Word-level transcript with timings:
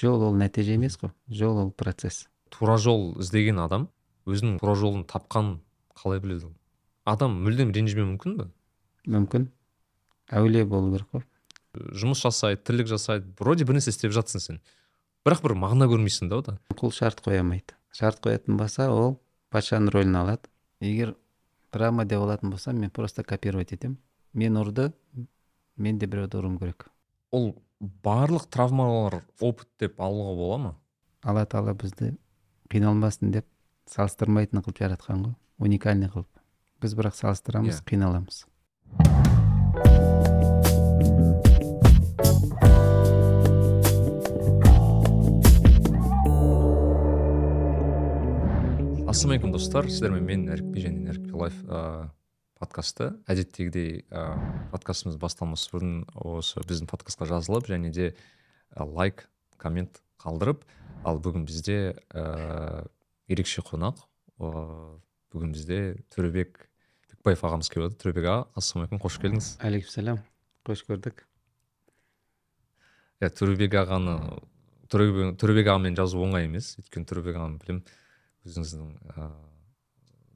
жол 0.00 0.22
ол 0.28 0.36
нәтиже 0.36 0.76
емес 0.76 0.96
қой. 1.00 1.12
Жол 1.28 1.58
ол 1.58 1.70
процесс. 1.70 2.28
Тура 2.50 2.76
жол 2.76 3.12
іздеген 3.20 3.60
адам 3.64 3.88
өзінің 4.26 4.60
тура 4.60 4.74
жолын 4.78 5.04
тапқанын 5.08 5.58
қалай 5.98 6.22
біледі 6.22 6.50
ол? 6.50 6.54
Адам 7.04 7.36
мүлдем 7.42 7.72
ренжімеуі 7.74 8.12
мүмкін 8.14 8.38
бе? 8.38 8.48
Мүмкін. 9.10 9.48
Әулие 10.30 10.64
болу 10.68 10.94
керек 10.94 11.08
қой. 11.12 11.26
Жұмыс 11.74 12.22
жасайды 12.22 12.62
тірлік 12.62 12.90
жасайды 12.90 13.32
вроде 13.40 13.64
бір 13.64 13.80
нәрсе 13.80 13.94
істеп 13.94 14.12
жатсың 14.14 14.44
сен. 14.44 14.64
Бірақ 15.26 15.42
бір 15.44 15.56
мағына 15.58 15.88
көрмейсің 15.90 16.28
да 16.30 16.42
ода. 16.42 16.58
Құл 16.76 16.92
шарт 16.94 17.24
қоя 17.24 17.40
алмайды 17.42 17.74
шарт 17.92 18.22
қоятын 18.24 18.56
болса 18.56 18.88
ол 18.90 19.18
патшаның 19.52 19.92
рөлін 19.92 20.16
алады. 20.22 20.48
Егер 20.80 21.14
драма 21.72 22.04
деп 22.04 22.24
алатын 22.24 22.50
болсам 22.50 22.80
мен 22.80 22.90
просто 22.90 23.22
копировать 23.22 23.72
етемін. 23.72 23.98
Мен 24.32 24.56
ұрды 24.56 24.92
мен 25.76 25.98
де 25.98 26.06
біреуді 26.06 26.40
ұруым 26.40 26.58
керек. 26.58 26.88
Ол 27.30 27.54
барлық 27.82 28.44
травмалар 28.54 29.22
опыт 29.42 29.68
деп 29.82 29.98
алуға 30.00 30.34
бола 30.38 30.58
ма? 30.66 30.72
Алла 31.26 31.42
тағала 31.46 31.74
бізді 31.78 32.12
қиналмасын 32.70 33.32
деп 33.34 33.48
салыстырмайтын 33.90 34.62
қылып 34.62 34.78
жаратқан 34.84 35.24
ғой. 35.26 35.34
Уникальный 35.58 36.10
қылып. 36.12 36.30
Біз 36.82 36.94
бірақ 36.98 37.18
салыстырамыз 37.18 37.82
Иә. 37.82 37.86
қиналамыз. 37.90 38.44
Ассалаумағалейкум 49.12 49.52
достар. 49.52 49.88
Сіздермен 49.90 50.24
мен 50.24 50.44
әрікби 50.54 50.84
және 50.86 51.10
әрікби 51.12 51.34
лайф 51.42 51.58
ыыы 52.62 52.68
подкасты. 52.68 53.18
Әдеттегідей 53.26 54.04
ыыы 54.06 54.70
подкастымыз 54.70 55.18
басталмас 55.18 55.66
бұрын 55.72 56.04
осы 56.14 56.62
біздің 56.62 56.86
подкастқа 56.86 57.26
жазылып 57.26 57.66
және 57.66 57.90
де 57.90 58.14
лайк 58.76 59.28
коммент 59.58 60.00
қалдырып 60.22 60.62
ал 61.04 61.18
бүгін 61.18 61.44
бізде 61.44 61.96
ыыы 62.14 62.86
ерекше 63.28 63.62
қонақ 63.62 64.06
ыыы 64.38 65.00
бүгін 65.34 65.52
бізде 65.52 65.80
төребек 66.14 66.68
бекбаев 67.10 67.42
ағамыз 67.42 67.70
келіп 67.72 67.90
отыр. 67.90 67.98
Төребек 67.98 68.30
аға 68.30 68.46
ассалаумағалейкум 68.54 69.02
қош 69.02 69.18
келдіңіз. 69.22 69.52
Әлейкум 69.58 69.90
сәлем 69.90 70.22
қош 70.66 70.86
көрдік. 70.86 71.26
Иә 73.22 73.30
төребек 73.34 73.74
ағаны 73.74 74.38
төребек 74.88 75.38
төребек 75.40 75.72
ағамен 75.74 75.98
жазу 75.98 76.22
оңай 76.22 76.46
емес. 76.46 76.76
Өйткені 76.78 77.08
төребек 77.10 77.38
ағаны 77.38 77.58
білемін 77.58 77.82
өзіңіздің 78.46 78.94
ыыы 79.16 79.51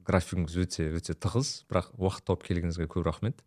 графигіңіз 0.07 0.57
өте 0.63 0.87
өте 0.97 1.13
тығыз. 1.13 1.67
Бірақ 1.69 1.91
уақыт 1.99 2.25
тауып 2.29 2.45
келгеніңізге 2.47 2.87
көп 2.91 3.05
рахмет. 3.07 3.43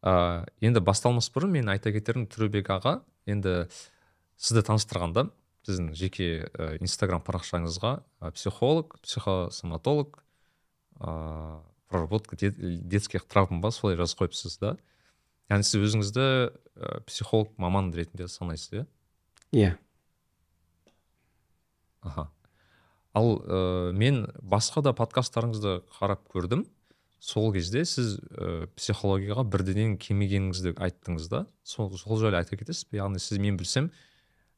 Ыыы 0.00 0.46
енді 0.64 0.80
басталмас 0.80 1.28
бұрын 1.34 1.52
мен 1.58 1.68
айта 1.68 1.92
кетерім 1.92 2.24
төребек 2.30 2.70
аға 2.72 3.00
енді 3.28 3.66
сізді 4.40 4.62
таныстырғанда 4.70 5.26
сіздің 5.68 5.90
жеке 5.92 6.28
ә, 6.56 6.78
инстаграм 6.80 7.20
парақшаңызға 7.20 7.90
ә, 8.24 8.30
психолог 8.32 8.96
психосоматолог 9.04 10.22
ыыы 11.00 11.60
проработка 11.90 12.36
де- 12.36 12.54
детских 12.54 13.26
травм 13.26 13.60
ба 13.60 13.70
солай 13.70 13.98
жазып 13.98 14.22
қойыпсыз 14.22 14.56
да. 14.62 14.76
Яғни 15.50 15.66
сіз 15.68 15.84
өзіңізді 15.84 16.24
ә, 16.24 17.00
психолог 17.04 17.52
маман 17.58 17.92
ретінде 17.92 18.28
санайсыз 18.28 18.72
иә? 18.72 18.86
Иә. 19.52 19.76
Аха. 22.00 22.30
Ал 23.14 23.40
ә, 23.40 23.92
мен 23.96 24.26
басқа 24.42 24.82
да 24.84 24.92
подкасттарыңызды 24.96 25.80
қарап 25.98 26.22
көрдім. 26.30 26.66
Сол 27.20 27.50
кезде 27.52 27.82
сіз 27.84 28.18
ә, 28.32 28.68
психологияға 28.78 29.44
бірден 29.44 29.96
келмегеніңізді 30.00 30.76
айттыңыз 30.80 31.28
да. 31.32 31.44
Сол, 31.62 31.90
сол 31.98 32.20
жайлы 32.20 32.40
айта 32.40 32.56
кетесіз 32.56 32.86
бе? 32.90 33.00
Яғни 33.02 33.20
сіз 33.20 33.42
мен 33.42 33.58
білсем 33.60 33.90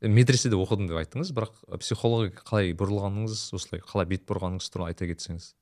э, 0.00 0.08
медреседе 0.08 0.54
оқыдым 0.54 0.90
деп 0.90 1.00
айттыңыз. 1.00 1.32
Бірақ 1.34 1.58
психологияға 1.82 2.44
қалай 2.46 2.76
бұрылғаныңыз 2.78 3.48
осылай 3.58 3.82
қалай 3.82 4.10
бет 4.12 4.28
бұрғаныңыз 4.28 4.70
туралы 4.70 4.92
айта 4.92 5.08
кетсеңіз. 5.10 5.54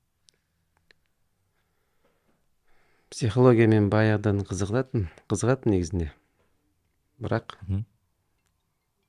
Психологиямен 3.10 3.88
баяғыдан 3.91 4.44
қызығатын 4.47 5.09
қызығатын 5.31 5.72
негізінде. 5.75 6.12
Бірақ 7.22 7.56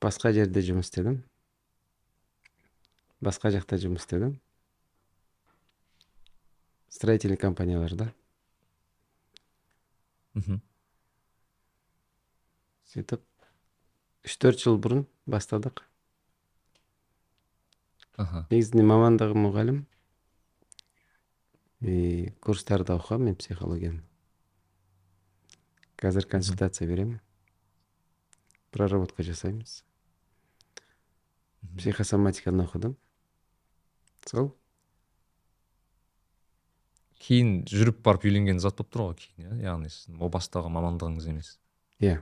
басқа 0.02 0.32
жерде 0.34 0.64
жұмыс 0.66 0.90
істедім. 0.90 1.20
Басқа 3.22 3.52
жақта 3.54 3.78
жұмыс 3.82 4.06
істедім. 4.06 4.40
Строительный 6.92 7.40
компанияларда 7.40 8.12
мхм. 10.34 10.60
Сөйтіп 12.92 13.24
үш 14.28 14.38
төрт 14.42 14.62
жыл 14.62 14.78
бұрын 14.82 15.06
бастадық. 15.30 15.84
Аха. 18.20 18.46
Негізінде 18.52 18.86
мамандығым 18.86 19.46
мұғалім. 19.48 19.82
И 21.82 22.32
курстарда 22.44 22.98
оқығанмын 23.00 23.32
мен 23.32 23.38
психологияны. 23.40 24.04
Қазір 26.02 26.28
консультация 26.30 26.88
беремін. 26.90 27.22
Проработка 28.72 29.24
жасаймыз. 29.26 29.82
Психосоматиканы 31.78 32.68
оқыдым. 32.68 32.98
Сол. 34.30 34.52
Кейін 37.22 37.62
жүріп 37.70 38.02
барып 38.06 38.26
үйленген 38.26 38.60
зат 38.62 38.80
болып 38.80 38.92
тұр 38.94 39.04
ғой 39.06 39.18
кейін 39.22 39.46
иә? 39.46 39.58
Яғни 39.70 39.92
сіздің 39.94 40.22
о 40.22 40.30
бастағы 40.34 40.72
мамандығыңыз 40.74 41.28
емес. 41.30 41.54
Иә. 42.02 42.22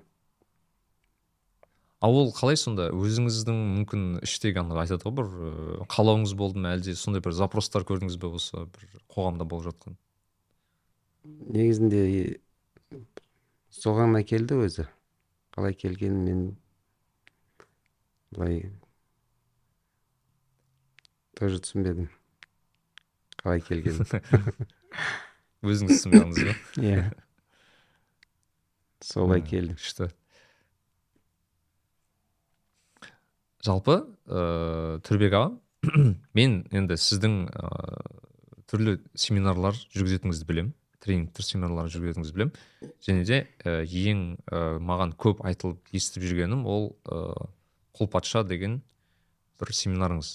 Ал 2.03 2.15
ол 2.15 2.29
қалай 2.35 2.55
сонда? 2.59 2.89
Өзіңіздің 2.95 3.57
мүмкін 3.77 4.03
іштегі 4.23 4.61
ана 4.61 4.77
айтады 4.83 5.03
ғой 5.07 5.15
бір 5.17 5.87
қалауыңыз 5.91 6.35
болды 6.39 6.61
ма 6.63 6.75
әлде 6.77 6.95
сондай 6.95 7.23
бір 7.23 7.35
запростар 7.35 7.83
көрдіңіз 7.87 8.15
бе 8.19 8.31
осы 8.39 8.63
бір 8.75 9.01
қоғамда 9.11 9.47
болып 9.47 9.71
жатқан? 9.71 9.97
Негізінде 11.51 12.39
соған 13.75 14.15
әкелді 14.19 14.61
өзі. 14.63 14.87
Қалай 15.55 15.75
келгенін 15.75 16.23
мен 16.23 16.45
былай 18.31 18.61
тоже 21.39 21.59
түсінбедім. 21.63 22.09
Қалай 23.39 23.61
келгенін. 23.63 24.05
Өзіңіз 25.69 26.01
түсінбедіңіз 26.01 26.39
ба? 26.49 26.55
Иә. 26.83 27.03
Солай 29.03 29.39
Мм, 29.41 29.47
келді. 29.47 29.75
күшті. 29.79 30.09
Жалпы 33.65 33.95
ыыы 34.27 34.99
түрбек 35.07 35.35
аға 35.35 35.49
мен 36.37 36.59
енді 36.75 36.95
сіздің 36.99 37.37
ыыы 37.47 38.03
түрлі 38.69 38.97
семинарлар 39.17 39.75
жүргізетініңізді 39.95 40.45
білемін. 40.47 40.73
Тренингтер 41.03 41.47
семинарлар 41.47 41.87
жүргізетініңізді 41.91 42.35
білемін. 42.35 42.53
Және 43.03 43.23
де 43.27 43.39
і, 43.63 44.11
ең 44.11 44.21
маған 44.85 45.15
көп 45.19 45.41
айтылып 45.47 45.89
естіп 45.95 46.27
жүргенім 46.27 46.67
ол 46.69 46.91
ыыы 47.07 47.49
құл 47.99 48.11
патша 48.13 48.43
деген 48.47 48.81
бір 49.59 49.73
семинарыңыз. 49.75 50.29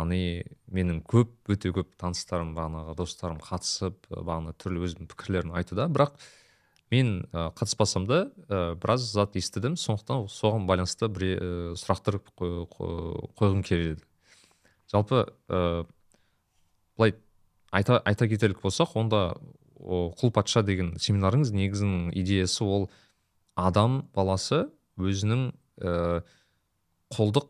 Яғни 0.00 0.42
менің 0.72 1.02
көп 1.08 1.52
өте 1.52 1.70
көп 1.76 1.92
таныстарым 2.00 2.54
бағанағы 2.56 2.96
достарым 2.98 3.40
қатысып 3.44 4.08
бағана 4.10 4.54
түрлі 4.58 4.86
өзінің 4.88 5.10
пікірлерін 5.12 5.54
айтуда 5.60 5.86
бірақ 5.92 6.16
мен 6.90 7.26
ы, 7.30 7.50
қатыспасам 7.54 8.06
да 8.08 8.24
ы, 8.48 8.74
біраз 8.80 9.04
зат 9.12 9.36
естідім. 9.38 9.76
Сондықтан 9.78 10.26
соған 10.26 10.66
байланысты 10.66 11.06
бір 11.06 11.26
ы, 11.30 11.50
сұрақтар 11.78 12.18
қой- 12.34 12.66
қой- 12.66 13.30
қойғым 13.38 13.62
келеді. 13.62 14.02
Жалпы 14.90 15.28
ы, 15.48 15.86
былай 16.96 17.14
айта, 17.70 18.00
айта 18.04 18.26
кетерлік 18.26 18.60
болсақ 18.64 18.96
онда 18.98 19.36
о, 19.78 20.10
құл 20.18 20.32
патша 20.34 20.64
деген 20.66 20.96
семинарыңыз 20.98 21.54
негізінің 21.54 22.10
идеясы 22.18 22.64
ол 22.64 22.90
адам 23.54 24.08
баласы 24.14 24.66
өзінің 24.98 25.52
ә, 25.80 26.22
құлдық 27.14 27.48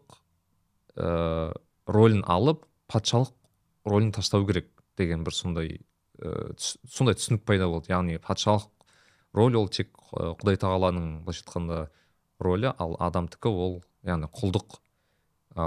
ә, 0.96 1.54
рөлін 1.90 2.24
алып 2.30 2.64
патшалық 2.90 3.32
рөлін 3.88 4.12
тастау 4.14 4.46
керек 4.46 4.68
деген 4.98 5.24
бір 5.26 5.34
сондай 5.34 5.80
ә, 6.20 6.52
сондай 6.58 7.16
түсінік 7.18 7.44
пайда 7.48 7.68
болды. 7.70 7.92
Яғни 7.92 8.18
патшалық 8.22 8.68
роль 9.36 9.56
ол 9.58 9.68
тек 9.68 9.92
ы, 10.12 10.34
құдай 10.40 10.60
тағаланың 10.60 11.24
былайша 11.24 11.44
айтқанда 11.44 11.80
рөлі 12.40 12.72
ал 12.78 12.96
адамдікі 13.00 13.50
ол 13.50 13.80
яғни 14.06 14.30
құлдық 14.32 14.80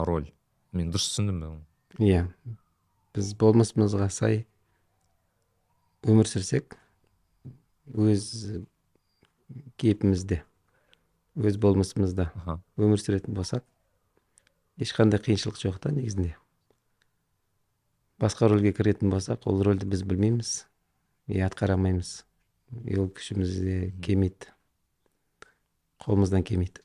роль. 0.08 0.32
Мен 0.74 0.90
дұрыс 0.94 1.12
түсіндім 1.12 1.42
бе 1.42 1.50
оны? 1.52 1.66
иә. 2.00 2.24
Біз 3.14 3.34
болмысымызға 3.38 4.10
сай 4.10 4.46
өмір 6.04 6.28
сүрсек 6.28 6.78
өз 7.94 8.26
кейпімізде 9.78 10.42
өз 11.38 11.60
болмысымызда 11.62 12.32
өмір 12.78 13.02
сүретін 13.02 13.38
болсақ 13.38 13.66
ешқандай 14.82 15.20
қиыншылық 15.22 15.60
жоқ 15.60 15.80
та 15.84 15.92
негізінде. 15.94 16.36
Басқа 18.22 18.48
рөлге 18.50 18.72
кіретін 18.74 19.12
болсақ 19.14 19.48
ол 19.50 19.62
рөлді 19.66 19.90
біз 19.90 20.06
білмейміз 20.08 20.66
и 21.28 21.42
атқара 21.44 21.76
алмаймыз 21.78 22.24
и 22.86 22.98
ол 23.00 23.10
күшімізде 23.12 23.92
келмейді 24.04 24.52
қолымыздан 26.04 26.44
келмейді 26.48 26.82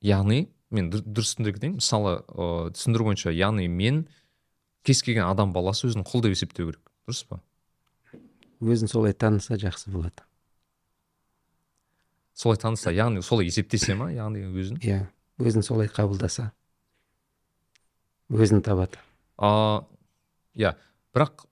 яғни 0.00 0.40
мен 0.70 0.90
дұрыс 0.90 1.34
түсіндіргідей 1.34 1.74
мысалы 1.76 2.20
ыыы 2.28 2.70
түсіндіру 2.76 3.10
бойынша 3.10 3.34
яғни 3.34 3.68
мен 3.68 4.04
кез 4.86 5.02
келген 5.04 5.26
адам 5.28 5.52
баласы 5.52 5.88
өзін 5.90 6.06
құл 6.06 6.24
деп 6.24 6.36
есептеу 6.36 6.70
керек 6.70 6.89
дұрыс 7.10 7.26
па? 7.26 7.40
Өзін 8.60 8.88
солай 8.88 9.12
таныса 9.12 9.58
жақсы 9.58 9.90
болады. 9.90 10.22
Солай 12.34 12.60
таныса 12.60 12.92
яғни 12.94 13.22
солай 13.26 13.50
есептесе 13.50 13.96
ма 13.98 14.10
яғни 14.14 14.46
өзін? 14.46 14.78
Иә 14.80 15.04
өзін 15.42 15.66
солай 15.66 15.90
қабылдаса. 15.90 16.52
Өзін 18.30 18.62
табады. 18.62 19.00
А 19.36 19.82
иә 20.54 20.76
бірақ 21.14 21.46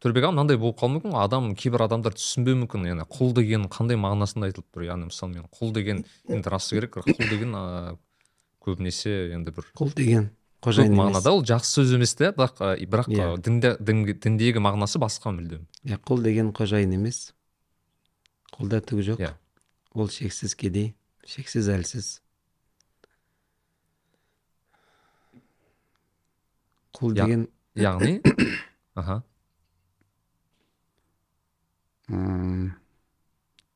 төрбек 0.00 0.24
аға 0.24 0.34
мынандай 0.34 0.58
болып 0.60 0.78
қалуы 0.80 0.98
мүмкін 0.98 1.18
адам 1.18 1.52
кейбір 1.58 1.86
адамдар 1.86 2.16
түсінбеуі 2.16 2.62
мүмкін 2.64 2.88
яғни 2.90 3.06
құл 3.10 3.34
деген 3.36 3.68
қандай 3.72 3.98
мағынасында 4.00 4.50
айтылып 4.50 4.68
тұр 4.72 4.86
яғни 4.88 5.10
мысалы 5.10 5.34
мен 5.34 5.46
құл 5.52 5.74
деген 5.76 6.04
енді 6.28 6.52
расы 6.52 6.78
керек 6.78 6.98
құл 7.02 7.30
деген 7.30 7.56
ыыы 7.58 7.96
көбінесе 8.64 9.34
енді 9.34 9.52
бір 9.56 9.68
құл 9.76 9.92
деген. 9.96 10.30
Қожайын 10.64 10.94
мағынада 10.96 11.30
ол 11.34 11.42
жақсы 11.44 11.80
сөз 11.80 11.94
емес 11.98 12.14
те 12.16 12.30
бірақ 12.32 12.58
бірақ 12.88 13.08
ы, 13.10 13.14
Иә. 13.14 13.26
дінде, 13.44 13.74
дін- 13.80 14.16
діндегі 14.16 14.62
мағынасы 14.64 14.98
басқа 15.02 15.32
мүлдем. 15.36 15.66
Иә 15.84 15.98
құл 16.00 16.22
деген 16.24 16.52
қожайын 16.56 16.94
емес. 16.96 17.34
Құлда 18.56 18.80
түк 18.80 19.02
жоқ. 19.04 19.18
Иә. 19.20 19.34
ол 19.94 20.08
шексіз 20.08 20.54
кедей 20.56 20.94
шексіз 21.26 21.68
әлсіз. 21.68 22.20
Құл 26.94 27.14
Я- 27.16 27.24
деген 27.26 27.48
яғни? 27.76 28.20
Аха. 28.94 29.22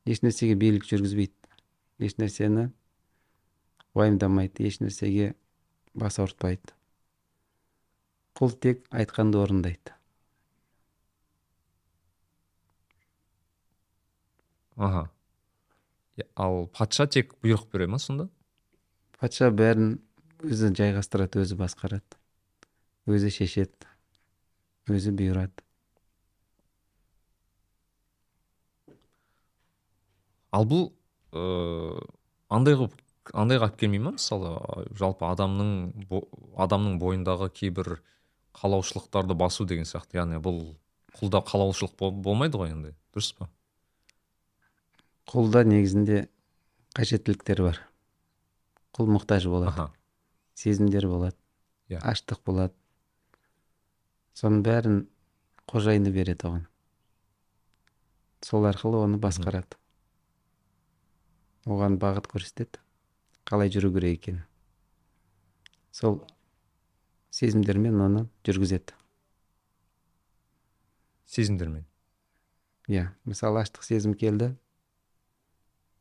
Ешнәрсеге 0.09 0.55
билік 0.59 0.85
жүргізбейді 0.87 1.33
ешнәрсені 2.07 2.69
уайымдамайды 3.97 4.65
ешнәрсеге 4.69 5.33
бас 5.93 6.19
ауыртпайды 6.21 6.73
құл 8.39 8.53
тек 8.63 8.85
айтқанды 8.95 9.39
орындайды. 9.41 9.93
Аха. 14.79 15.09
Ал 16.35 16.67
патша 16.71 17.07
тек 17.07 17.33
бұйрық 17.43 17.67
бере 17.73 17.87
ма 17.91 17.99
сонда? 17.99 18.29
Патша 19.19 19.49
бәрін 19.51 19.97
өзі 20.39 20.71
жайғастырады 20.75 21.43
өзі 21.43 21.57
басқарады 21.59 22.19
өзі 23.11 23.31
шешеді 23.33 23.89
өзі 24.87 25.11
бұйырады. 25.19 25.65
Ал 30.55 30.65
бұл 30.65 30.87
ыыы 31.35 32.07
андай 32.49 32.79
қылып 32.79 32.95
андайға 33.33 33.67
алып 33.67 33.81
келмей 33.83 34.01
ма 34.01 34.15
мысалы 34.15 34.53
жалпы 34.97 35.27
адамның 35.27 35.73
адамның 36.57 36.97
бойындағы 37.03 37.51
кейбір 37.59 37.99
қалаушылықтарды 38.59 39.35
басу 39.35 39.65
деген 39.65 39.85
сияқты. 39.87 40.19
Яғни 40.19 40.39
бұл 40.43 40.75
құлда 41.19 41.41
қалаушылық 41.47 41.95
бол- 41.99 42.11
болмайды 42.11 42.57
ғой 42.59 42.71
енді 42.73 42.93
дұрыс 43.13 43.33
па? 43.37 43.49
Құлда 45.29 45.63
негізінде 45.63 46.27
қажеттіліктер 46.97 47.61
бар. 47.63 47.79
Құл 48.93 49.07
мұқтаж 49.15 49.47
болады 49.47 49.67
аха. 49.69 49.91
сезімдер 50.55 51.07
болады 51.07 51.35
Иә. 51.89 52.01
аштық 52.01 52.41
болады. 52.45 52.73
Соның 54.35 54.63
бәрін 54.63 55.07
қожайыны 55.67 56.11
береді 56.11 56.47
оған. 56.49 56.65
Сол 58.41 58.65
арқылы 58.65 59.03
оны 59.03 59.17
басқарады. 59.19 59.77
Оған 61.65 61.97
бағыт 61.99 62.27
көрсетеді. 62.27 62.79
Қалай 63.45 63.69
жүру 63.69 63.91
керек 63.93 64.19
екенін. 64.19 64.43
Сол 65.91 66.21
сезімдермен 67.29 68.01
оны 68.01 68.25
жүргізеді. 68.47 68.95
Сезімдермен? 71.29 71.85
Иә 72.89 73.11
мысалы 73.29 73.61
аштық 73.61 73.85
сезім 73.85 74.15
келді 74.17 74.55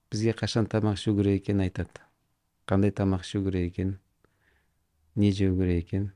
бізге 0.08 0.32
қашан 0.32 0.68
тамақ 0.72 0.96
ішу 0.96 1.12
керек 1.18 1.42
екенін 1.42 1.66
айтады. 1.66 2.00
Қандай 2.64 2.94
тамақ 2.96 3.26
ішу 3.26 3.42
керек 3.44 3.72
екенін 3.72 3.98
не 5.18 5.32
жеу 5.32 5.56
керек 5.58 5.84
екенін. 5.84 6.12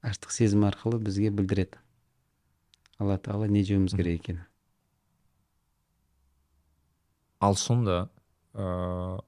Аштық 0.00 0.32
сезім 0.32 0.64
арқылы 0.64 1.00
бізге 1.02 1.28
білдіреді. 1.34 1.76
Алла 2.98 3.18
тағала 3.18 3.50
не 3.50 3.64
жеуіміз 3.66 3.98
керек 3.98 4.22
екенін. 4.22 4.44
Ал 7.38 7.54
сонда 7.58 8.08
ыыы 8.54 9.20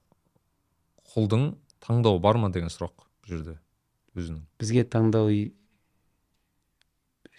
құлдың 1.13 1.47
таңдауы 1.83 2.23
бар 2.23 2.39
ма 2.39 2.51
деген 2.55 2.71
сұрақ. 2.73 3.10
Жерде 3.31 3.56
өзінің. 4.19 4.43
Бізге 4.61 4.85
таңдау 4.97 5.31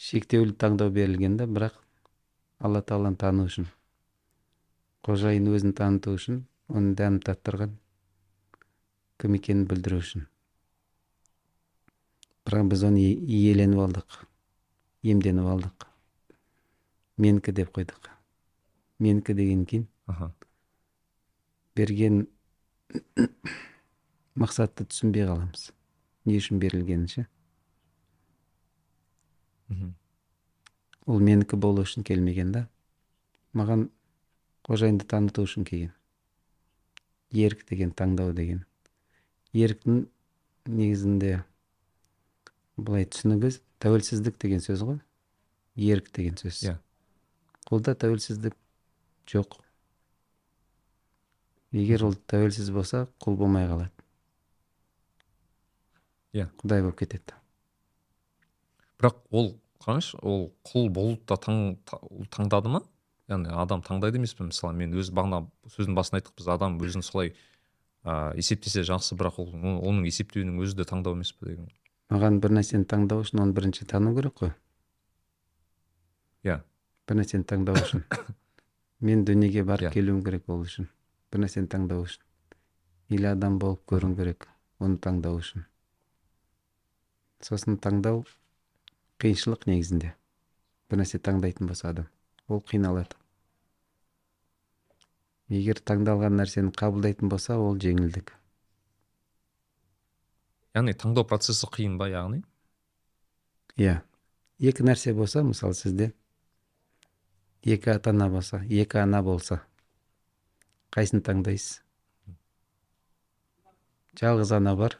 шектеулі 0.01 0.55
таңдау 0.57 0.89
берілген 0.95 1.37
да 1.37 1.47
бірақ 1.47 1.77
алла 2.59 2.81
тағаланы 2.81 3.19
тану 3.21 3.45
үшін 3.51 3.69
қожайын 5.05 5.47
өзін 5.51 5.75
таныту 5.77 6.15
үшін 6.17 6.43
оның 6.71 6.95
дәмін 6.97 7.21
таттырған 7.27 7.77
кім 9.21 9.37
екенін 9.37 9.67
білдіру 9.69 10.01
үшін. 10.01 10.27
Бірақ 12.45 12.69
біз 12.73 12.83
оны 12.89 13.01
иеленіп 13.05 13.81
алдық 13.85 14.21
иемденіп 15.01 15.49
алдық. 15.49 15.87
Менікі 17.21 17.53
деп 17.57 17.73
қойдық. 17.73 18.09
Менікі 19.01 19.33
деген 19.37 19.65
кейін 19.65 19.87
аха. 20.05 20.31
берген 21.75 22.27
мақсатты 24.41 24.85
түсінбей 24.85 25.25
қаламыз. 25.25 25.71
Не 26.25 26.37
үшін 26.39 26.59
берілгенін 26.61 27.07
ше? 27.11 27.25
Ол 31.05 31.19
менікі 31.19 31.57
болу 31.57 31.85
үшін 31.85 32.05
келмеген 32.07 32.51
да. 32.55 32.65
Маған 33.57 33.87
қожайынды 34.67 35.07
таныту 35.07 35.45
үшін 35.47 35.65
келген. 35.67 35.93
Ерік 37.31 37.65
деген 37.69 37.91
таңдау 37.95 38.35
деген. 38.35 38.65
Еріктің 39.55 40.05
негізінде 40.67 41.41
былай 42.77 43.07
түсінігі 43.07 43.55
тәуелсіздік 43.81 44.37
деген 44.39 44.63
сөз 44.63 44.85
ғой. 44.87 45.01
Ерік 45.75 46.11
деген 46.15 46.37
сөз. 46.39 46.61
Иә. 46.67 46.77
қолда 47.67 47.95
тәуелсіздік 47.95 48.55
жоқ. 49.31 49.57
Егер 51.71 52.03
ол 52.03 52.15
тәуелсіз 52.27 52.71
болса 52.75 53.05
құл 53.23 53.37
болмай 53.39 53.67
қалады. 53.69 54.00
Иә. 56.33 56.47
құдай 56.61 56.81
болып 56.85 56.97
кетеді. 57.01 57.35
Бірақ 59.01 59.17
ол 59.31 59.53
қараңызшы 59.83 60.19
ол 60.21 60.51
құл 60.67 60.89
болуды 60.93 61.21
да 61.27 61.35
таң, 61.41 61.77
таңдады 62.31 62.69
ма? 62.71 62.83
Яғни 63.31 63.51
адам 63.55 63.81
таңдайды 63.83 64.19
емес 64.19 64.33
пе 64.37 64.45
мысалы 64.47 64.75
мен 64.77 64.93
өз 64.93 65.09
бағана 65.15 65.45
сөздің 65.73 65.95
басында 65.97 66.21
айттық 66.21 66.35
біз 66.37 66.47
адам 66.53 66.77
өзін 66.83 67.03
солай 67.03 67.33
ыыы 68.03 68.37
есептесе 68.41 68.83
жақсы 68.87 69.15
бірақ 69.19 69.39
ол 69.43 69.51
оның 69.55 70.05
есептеуінің 70.09 70.59
өзі 70.63 70.77
де 70.79 70.85
таңдау 70.87 71.15
емес 71.17 71.31
пе 71.33 71.51
деген. 71.51 71.69
Маған 72.11 72.39
бір 72.43 72.55
нәрсені 72.57 72.85
таңдау 72.91 73.23
үшін 73.23 73.39
оны 73.43 73.53
бірінші 73.55 73.85
тану 73.87 74.13
керек 74.15 74.35
қой. 74.39 74.53
Иә. 76.43 76.61
Бір 77.07 77.19
нәрсені 77.21 77.45
таңдау 77.47 77.79
үшін. 77.79 78.03
Мен 79.01 79.23
дүниеге 79.25 79.63
барып 79.65 79.89
Иә. 79.89 79.93
келуім 79.95 80.23
керек 80.25 80.49
ол 80.49 80.65
үшін. 80.65 80.89
Бір 81.31 81.45
нәрсені 81.45 81.69
таңдау 81.71 82.03
үшін. 82.05 82.21
Или 83.09 83.25
адам 83.31 83.57
болып 83.59 83.81
көруім 83.89 84.15
керек 84.17 84.47
оны 84.79 84.97
таңдау 85.01 85.39
үшін. 85.39 85.65
Сосын 87.45 87.77
таңдау 87.81 88.23
қиыншылық 89.21 89.67
негізінде. 89.69 90.13
Бір 90.89 91.01
нәрсе 91.01 91.21
таңдайтын 91.23 91.69
болса 91.69 91.89
адам 91.91 92.07
ол 92.51 92.61
қиналады. 92.67 93.17
Егер 95.51 95.81
таңдалған 95.83 96.37
нәрсені 96.39 96.71
қабылдайтын 96.77 97.31
болса 97.31 97.57
ол 97.59 97.75
жеңілдік. 97.81 98.31
Яғни 100.75 100.95
таңдау 100.95 101.27
процесі 101.27 101.67
қиын 101.67 101.97
ба 101.99 102.07
яғни? 102.11 102.41
Иә. 103.75 104.01
Екі 104.61 104.85
нәрсе 104.85 105.13
болса 105.17 105.43
мысалы 105.43 105.75
сізде 105.75 106.11
екі 107.63 107.91
ата 107.95 108.11
ана 108.13 108.29
болса 108.29 108.61
екі 108.69 109.01
ана 109.01 109.23
болса 109.25 109.59
қайсысын 110.93 111.23
таңдайсыз? 111.25 111.81
Жалғыз 114.21 114.53
ана 114.55 114.75
бар 114.75 114.97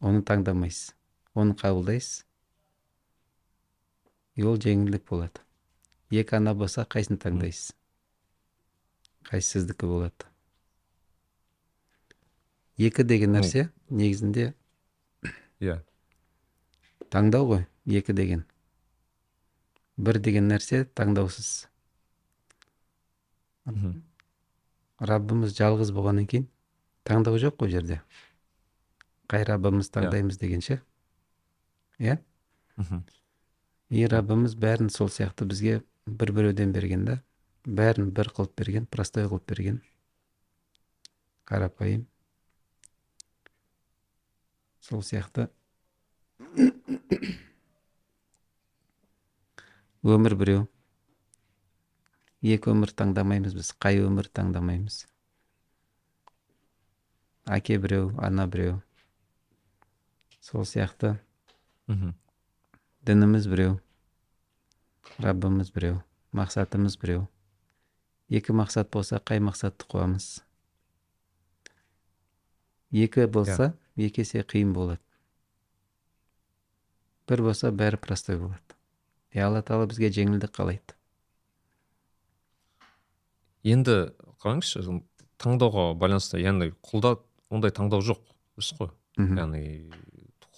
оны 0.00 0.24
таңдамайсыз. 0.26 0.94
Оны 1.34 1.54
қабылдайсыз. 1.58 2.24
И 4.34 4.42
ол 4.42 4.58
жеңілдік 4.58 5.04
болады. 5.10 5.42
Екі 6.14 6.38
ана 6.38 6.54
болса 6.54 6.86
қайсысын 6.86 7.18
таңдайсыз? 7.22 7.74
Қайсы 9.26 9.58
сіздікі 9.58 9.90
болады? 9.90 10.28
Екі 12.78 13.04
деген 13.06 13.34
нәрсе 13.34 13.68
негізінде 13.90 14.52
иә. 15.60 15.80
таңдау 17.10 17.46
ғой 17.50 17.66
екі 17.86 18.12
деген. 18.12 18.42
Бір 19.96 20.18
деген 20.18 20.50
нәрсе 20.50 20.84
таңдаусыз. 20.98 21.68
Раббымыз 24.98 25.54
жалғыз 25.58 25.94
болғаннан 25.94 26.26
кейін 26.26 26.48
таңдау 27.04 27.38
жоқ 27.38 27.58
қой 27.62 27.70
жерде. 27.70 28.02
Қай 29.30 29.46
раббымыз 29.46 29.90
таңдаймыз 29.94 30.38
деген 30.38 30.60
ше 30.60 30.82
иә? 31.98 32.18
Мхм. 32.76 33.04
И 33.90 34.06
раббымыз 34.10 34.54
бәрін 34.58 34.90
сол 34.90 35.08
сияқты 35.08 35.46
бізге 35.46 35.82
бір 36.06 36.32
біреуден 36.32 36.72
берген 36.72 37.04
да 37.08 37.20
бәрін 37.64 38.10
бір 38.16 38.28
қылып 38.36 38.56
берген 38.58 38.86
простой 38.86 39.24
қылып 39.28 39.46
берген 39.48 39.82
қарапайым 41.48 42.06
сол 44.80 45.02
сияқты 45.02 45.48
өмір 50.04 50.34
біреу. 50.36 50.68
Екі 52.44 52.68
өмір 52.74 52.92
таңдамаймыз 52.92 53.54
біз 53.56 53.70
қай 53.80 54.02
өмір 54.04 54.28
таңдамаймыз? 54.28 55.06
Әке 57.48 57.78
біреу 57.80 58.10
ана 58.20 58.44
біреу. 58.46 58.82
Сол 60.44 60.68
сияқты 60.68 61.14
дініміз 61.88 63.46
біреу 63.46 63.76
раббымыз 65.20 65.68
біреу 65.74 66.00
мақсатымыз 66.32 66.96
біреу 66.96 67.26
екі 68.32 68.54
мақсат 68.56 68.88
болса 68.88 69.20
қай 69.20 69.42
мақсатты 69.44 69.84
қуамыз? 69.84 70.40
Екі 72.88 73.26
болса 73.28 73.74
екі 73.96 74.24
есе 74.24 74.40
қиын 74.40 74.72
болады. 74.72 75.02
Бір 77.28 77.44
болса 77.44 77.68
бәрі 77.68 78.00
простой 78.00 78.40
болады. 78.40 78.78
И 79.36 79.38
алла 79.44 79.60
тағала 79.60 79.90
бізге 79.90 80.08
жеңілдік 80.08 80.56
қалайды. 80.56 80.96
Енді 83.64 84.14
қараңызшы 84.40 85.02
таңдауға 85.36 85.92
байланысты 86.00 86.40
яғни 86.40 86.72
құлда 86.80 87.18
ондай 87.52 87.76
таңдау 87.76 88.00
жоқ 88.00 88.24
дұрыс 88.56 88.72
қой. 88.78 88.90
Яғни 89.20 89.90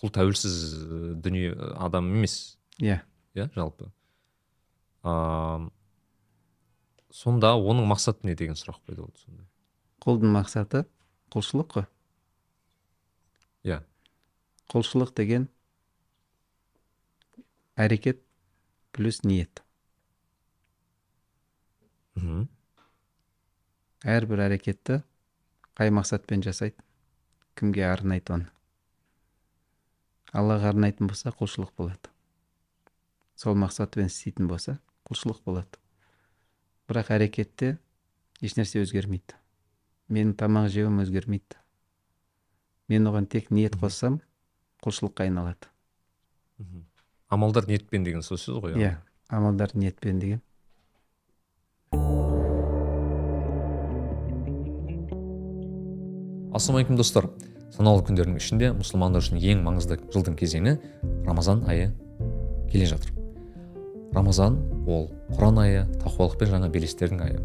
құл 0.01 0.13
тәуелсіз 0.13 0.57
і, 0.75 1.01
дүние 1.25 1.53
адам 1.81 2.11
емес. 2.15 2.57
Иә. 2.79 3.01
Иә 3.37 3.49
жалпы. 3.57 3.91
А, 5.03 5.69
сонда 7.13 7.55
оның 7.57 7.89
мақсаты 7.91 8.29
не 8.29 8.37
деген 8.37 8.59
сұрақ 8.59 8.83
пайда 8.85 9.07
болды 9.07 9.23
сонда? 9.25 9.47
Құлдың 10.05 10.35
мақсаты 10.37 10.85
құлшылық 11.33 11.71
қой. 11.73 11.87
Иә. 13.65 13.81
Құлшылық 14.73 15.15
деген 15.17 15.49
әрекет 17.77 18.23
плюс 18.93 19.23
ниет. 19.25 19.63
Мхм. 22.17 22.49
Әрбір 24.07 24.47
әрекетті 24.47 25.03
қай 25.77 25.93
мақсатпен 25.93 26.45
жасайды? 26.45 26.81
Кімге 27.57 27.85
арнайды 27.89 28.33
оны? 28.33 28.51
Аллаға 30.33 30.73
арнайтын 30.73 31.11
болса 31.11 31.31
құлшылық 31.31 31.73
болады. 31.77 32.11
Сол 33.37 33.57
мақсатпен 33.61 34.11
істейтін 34.11 34.49
болса 34.49 34.79
құлшылық 35.09 35.43
болады. 35.45 35.79
Бірақ 36.89 37.13
әрекетте 37.17 37.77
ешнәрсе 38.41 38.83
өзгермейді. 38.83 39.37
Менің 40.09 40.37
тамақ 40.39 40.71
жеуім 40.73 41.03
өзгермейді. 41.03 41.59
Мен 42.89 43.11
оған 43.11 43.27
тек 43.27 43.51
ниет 43.51 43.77
қоссам 43.79 44.21
құлшылыққа 44.85 45.27
айналады. 45.27 45.69
Амалдар 47.29 47.67
ниетпен 47.67 48.05
деген 48.07 48.23
сол 48.23 48.39
сөз 48.39 48.63
ғой 48.63 48.79
иә 48.79 48.97
амалдар 49.29 49.75
ниетпен 49.75 50.21
деген. 50.21 50.43
Ассалаумағалейкум 56.55 56.97
достар. 56.97 57.29
Санаулы 57.75 58.05
күндердің 58.07 58.39
ішінде 58.39 58.71
мұсылмандар 58.77 59.25
үшін 59.25 59.41
ең 59.41 59.65
маңызды 59.67 59.99
жылдың 60.15 60.37
кезеңі 60.39 60.77
рамазан 61.27 61.65
айы 61.67 61.91
келе 62.71 62.87
жатыр. 62.87 63.13
Рамазан 64.15 64.59
ол 64.87 65.11
құран 65.35 65.61
айы 65.65 65.85
тақуалық 66.05 66.39
пен 66.41 66.53
жаңа 66.55 66.71
белестердің 66.73 67.25
айы. 67.27 67.41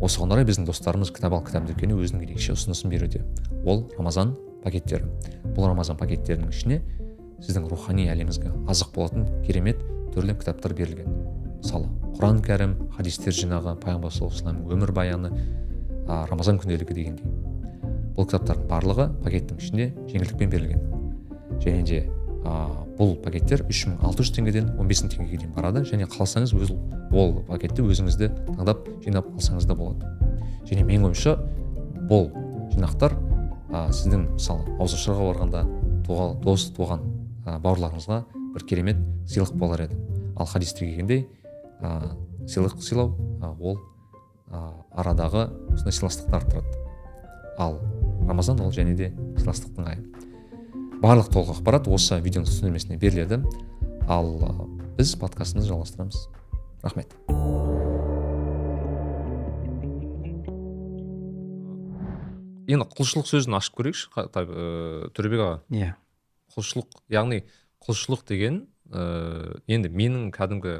Осыған 0.00 0.32
орай 0.32 0.46
біздің 0.48 0.64
достарымыз 0.68 1.10
кітап 1.12 1.34
ал 1.36 1.44
кітап 1.44 1.66
дүкені 1.68 1.98
өзінің 2.00 2.24
ерекше 2.24 2.54
ұсынысын 2.54 2.88
беруде. 2.92 3.24
Ол 3.66 3.84
рамазан 3.98 4.36
пакеттері. 4.64 5.10
Бұл 5.56 5.68
рамазан 5.68 5.98
пакеттерінің 6.00 6.54
ішіне 6.54 6.80
сіздің 7.44 7.68
рухани 7.68 8.08
әлеміңізге 8.12 8.54
азық 8.70 8.94
болатын 8.94 9.28
керемет 9.44 9.82
түрлі 10.14 10.38
кітаптар 10.40 10.74
берілген. 10.76 11.12
Мысалы 11.60 11.90
құран 12.16 12.40
кәрім 12.44 12.74
хадистер 12.96 13.36
жинағы 13.36 13.76
пайғамбар 13.84 14.12
саллаллаху 14.12 14.40
вассалам 14.40 14.64
өмірбаяны 14.72 15.32
рамазан 16.08 16.60
күнделігі 16.60 16.96
дегендей. 16.96 17.39
Бұл 18.20 18.28
кітаптардың 18.28 18.66
барлығы 18.68 19.06
пакеттің 19.24 19.60
ішінде 19.62 19.84
жеңілдікпен 20.10 20.50
берілген. 20.52 20.82
Және 21.64 21.84
де 21.88 22.00
а, 22.44 22.68
бұл 22.98 23.14
пакеттер 23.24 23.62
3600 23.64 24.32
теңгеден 24.36 24.66
15000 24.76 25.12
теңгеге 25.14 25.38
дейін 25.40 25.54
барады. 25.56 25.84
Және 25.88 26.08
қаласаңыз 26.10 26.52
өз 26.52 26.74
ол 27.16 27.38
пакетті 27.48 27.86
өзіңізді 27.88 28.28
таңдап 28.50 28.84
жинап 29.04 29.30
алсаңыз 29.32 29.64
да 29.68 29.76
болады. 29.78 30.10
Және 30.68 30.84
менің 30.84 31.08
ойымша 31.08 31.36
бұл 32.10 32.28
жинақтар 32.74 33.16
а, 33.72 33.86
сіздің 33.88 34.26
мысалы 34.34 34.76
ауызашарға 34.76 35.30
барғанда 35.30 35.64
туға, 36.04 36.28
дос 36.44 36.68
туған 36.76 37.06
а, 37.46 37.56
бауырларыңызға 37.56 38.20
бір 38.56 38.66
керемет 38.68 39.00
сыйлық 39.32 39.56
болар 39.56 39.86
еді. 39.86 39.96
Ал 40.36 40.50
хадисте 40.50 40.84
келгендей 40.84 41.24
а, 41.80 42.12
сыйлық 42.44 42.82
сыйлау 42.84 43.16
а, 43.40 43.54
ол 43.56 43.80
а, 44.50 44.74
арадағы 44.92 45.48
осындай 45.72 45.96
сыйластықты 45.96 46.36
арттырады. 46.36 46.76
Ал 47.58 47.80
рамазан 48.30 48.60
ол 48.62 48.70
және 48.70 48.94
де 48.94 49.10
сыйластықтың 49.40 49.90
айы. 49.90 50.02
Барлық 51.02 51.30
толық 51.32 51.56
ақпарат 51.56 51.88
осы 51.90 52.20
видеоның 52.22 52.46
түсіндірмесіне 52.46 52.98
беріледі. 53.00 53.40
Ал 54.06 54.28
біз 54.98 55.14
подкастымызды 55.18 55.72
жалғастырамыз. 55.72 56.26
Рахмет. 56.84 57.14
Енді 62.70 62.86
құлшылық 62.86 63.26
сөзін 63.26 63.56
ашып 63.58 63.80
көрейікші 63.80 64.12
ә, 64.14 65.10
төребек 65.16 65.40
аға. 65.42 65.56
Иә. 65.74 65.94
Құлшылық 66.54 67.00
яғни 67.10 67.42
құлшылық 67.82 68.22
деген 68.28 68.62
ә, 68.92 69.58
енді 69.66 69.90
менің 69.90 70.30
кәдімгі 70.36 70.76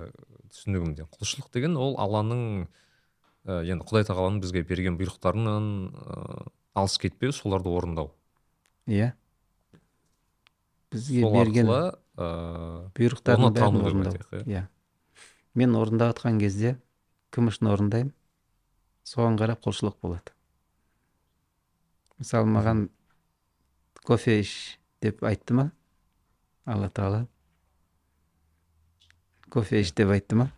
түсінігімде 0.52 1.09
құлшылық 1.16 1.50
деген 1.57 1.75
ол 1.80 1.97
алланың 1.99 2.69
ә, 3.49 3.64
енді 3.64 3.88
құдай 3.88 4.07
тағаланың 4.07 4.40
бізге 4.45 4.62
берген 4.69 5.00
бұйрықтарынан 5.00 5.66
ә, 5.90 6.47
алыс 6.75 6.99
кетпеу 7.03 7.33
соларды 7.35 7.71
орындау. 7.73 8.12
Иә. 8.87 9.12
Бізге 10.91 11.27
берген 11.31 11.71
ә, 11.71 12.29
бұйрықтардың 12.99 13.55
бәрін 13.57 13.81
орындау. 13.87 14.15
айтайық, 14.19 14.47
иә. 14.47 14.67
Мен 15.55 15.75
орындап 15.79 16.15
жатқан 16.15 16.39
кезде 16.43 16.77
кім 17.35 17.50
үшін 17.50 17.71
орындаймын? 17.73 18.15
Соған 19.07 19.39
қарап 19.41 19.62
құлшылық 19.65 19.99
болады. 20.03 20.35
Мысалы 22.21 22.50
маған 22.50 22.89
кофе 24.05 24.41
іш 24.43 24.55
деп 25.03 25.25
айтты 25.25 25.57
ма? 25.57 25.71
Алла 26.67 26.91
тағала. 26.91 27.27
Кофе 29.50 29.81
іш 29.83 29.95
деп 29.97 30.12
айтты 30.15 30.39
ма? 30.39 30.50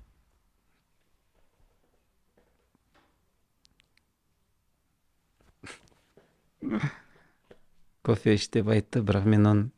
Кофе 8.02 8.34
іш 8.38 8.48
деп 8.54 8.68
айтты 8.70 9.02
бірақ 9.02 9.24
мен 9.26 9.46
оны 9.46 9.70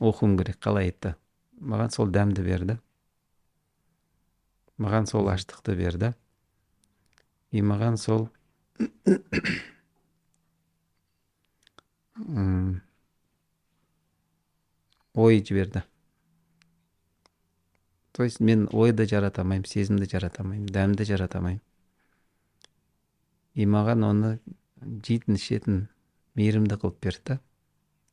оқуым 0.00 0.38
керек 0.38 0.58
қалай 0.64 0.90
айтты? 0.90 1.14
Маған 1.60 1.90
сол 1.94 2.08
дәмді 2.12 2.42
берді. 2.46 2.78
Маған 4.80 5.06
сол 5.06 5.28
аштықты 5.32 5.76
берді. 5.76 6.14
И 7.52 7.62
маған 7.62 7.96
сол 8.00 8.28
ой 15.14 15.44
жіберді. 15.44 15.82
То 18.12 18.24
есть 18.24 18.40
мен 18.40 18.68
ойды 18.72 19.06
жарата 19.06 19.40
алмаймын 19.42 19.64
сезімді 19.68 20.08
жарата 20.08 20.42
алмаймын 20.42 20.68
дәмді 20.68 21.04
жарата 21.08 21.38
алмаймын. 21.38 21.62
И 23.54 23.64
маған 23.66 24.04
оны 24.04 24.38
жейтін 24.80 25.36
ішетін 25.36 25.88
мейірімді 26.38 26.78
қылып 26.80 26.98
берді 27.04 27.22
да 27.34 27.38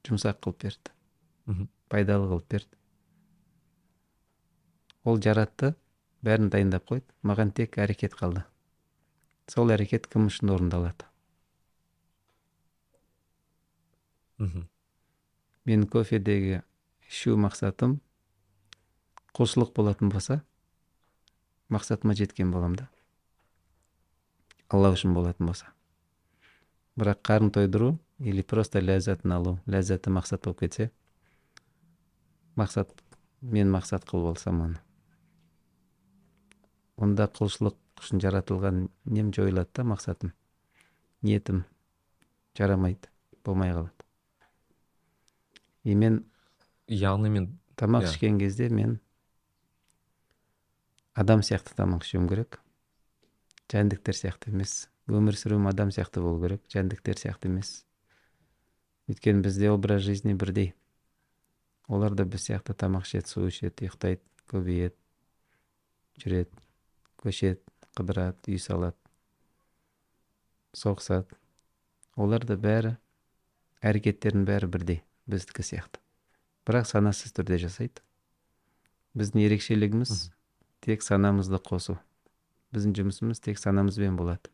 жұмсақ 0.07 0.39
қылып 0.43 0.63
берді 0.63 0.93
Мгм. 1.49 1.67
пайдалы 1.89 2.27
қылып 2.29 2.47
берді. 2.49 2.75
Ол 5.03 5.17
жаратты 5.23 5.73
бәрін 6.25 6.49
дайындап 6.53 6.85
қойды 6.89 7.07
маған 7.23 7.53
тек 7.55 7.77
әрекет 7.79 8.13
қалды. 8.19 8.43
Сол 9.49 9.71
әрекет 9.73 10.05
кім 10.11 10.27
үшін 10.29 10.51
орындалады? 10.53 11.07
Мхм. 14.37 14.67
мен 15.65 15.85
кофедегі 15.87 16.61
ішу 17.09 17.35
мақсатым 17.37 17.97
құлшылық 19.35 19.73
болатын 19.75 20.09
болса 20.09 20.41
мақсатыма 21.69 22.15
жеткен 22.15 22.51
боламын 22.51 22.77
да. 22.79 22.87
Алла 24.69 24.93
үчүн 24.93 25.13
болатын 25.13 25.45
болса. 25.45 25.67
Бирок 26.95 27.21
карын 27.21 27.51
тойдуруу 27.51 27.99
или 28.19 28.41
просто 28.41 28.81
ляззатын 28.81 29.31
алуу 29.31 29.59
ляззаты 29.65 30.09
максат 30.09 30.43
болуп 30.43 30.59
кетсе 30.59 30.91
максат 32.55 32.91
мен 33.41 33.71
максат 33.71 34.05
кылып 34.05 34.35
алсам 34.35 34.61
аны 34.61 34.79
онда 36.97 37.27
кулчулук 37.27 37.77
үчүн 37.99 38.21
жаратылган 38.21 38.89
эмнем 39.05 39.33
жоюлат 39.33 39.71
да 39.73 39.83
максатым 39.83 40.33
ниетим 41.21 41.65
жарамайт 42.57 43.09
болмой 43.43 43.71
калат 43.73 44.05
и 45.83 45.95
мен 45.95 46.25
яғни 46.87 47.29
мен 47.29 47.59
тамак 47.75 48.03
Иә. 48.03 48.11
ішкен 48.11 48.39
кезде 48.39 48.69
мен 48.69 48.99
адам 51.13 51.41
сияқты 51.43 51.75
тамақ 51.75 52.05
ішуім 52.05 52.27
керек. 52.29 52.59
Жәндіктер 53.69 54.15
сияқты 54.15 54.53
емес. 54.53 54.89
Өмір 55.07 55.35
сүруім 55.35 55.67
адам 55.69 55.91
сияқты 55.91 56.21
болу 56.23 56.39
керек. 56.41 56.63
Жәндіктер 56.71 57.19
сияқты 57.19 57.49
емес. 57.51 57.85
Өйткені 59.09 59.41
бізде 59.41 59.71
образ 59.73 60.03
жизни 60.05 60.33
бірдей. 60.33 60.73
Олар 61.89 62.13
да 62.13 62.23
біз 62.29 62.45
сияқты 62.45 62.77
тамақ 62.77 63.07
ішеді 63.07 63.31
су 63.31 63.47
ішеді 63.49 63.89
ұйықтайды 63.89 64.21
көбейеді 64.51 64.95
жүреді 66.21 66.61
көшеді 67.17 67.59
қыдырады 67.97 68.53
үй 68.53 68.61
салады 68.61 68.97
соғысады. 70.77 71.33
Олар 72.19 72.45
да 72.45 72.59
бәрі 72.59 72.93
әрекеттерінің 73.81 74.45
бәрі 74.45 74.69
бірдей 74.69 75.01
біздікі 75.29 75.65
сияқты. 75.65 76.01
Бірақ 76.67 76.85
санасыз 76.85 77.33
түрде 77.33 77.57
жасайды. 77.61 78.03
Біздің 79.17 79.47
ерекшелігіміз 79.47 80.29
тек 80.85 81.01
санамызды 81.01 81.57
қосу. 81.57 81.97
Біздің 82.75 82.93
жұмысымыз 82.99 83.41
тек 83.41 83.57
санамызбен 83.57 84.19
болады. 84.19 84.51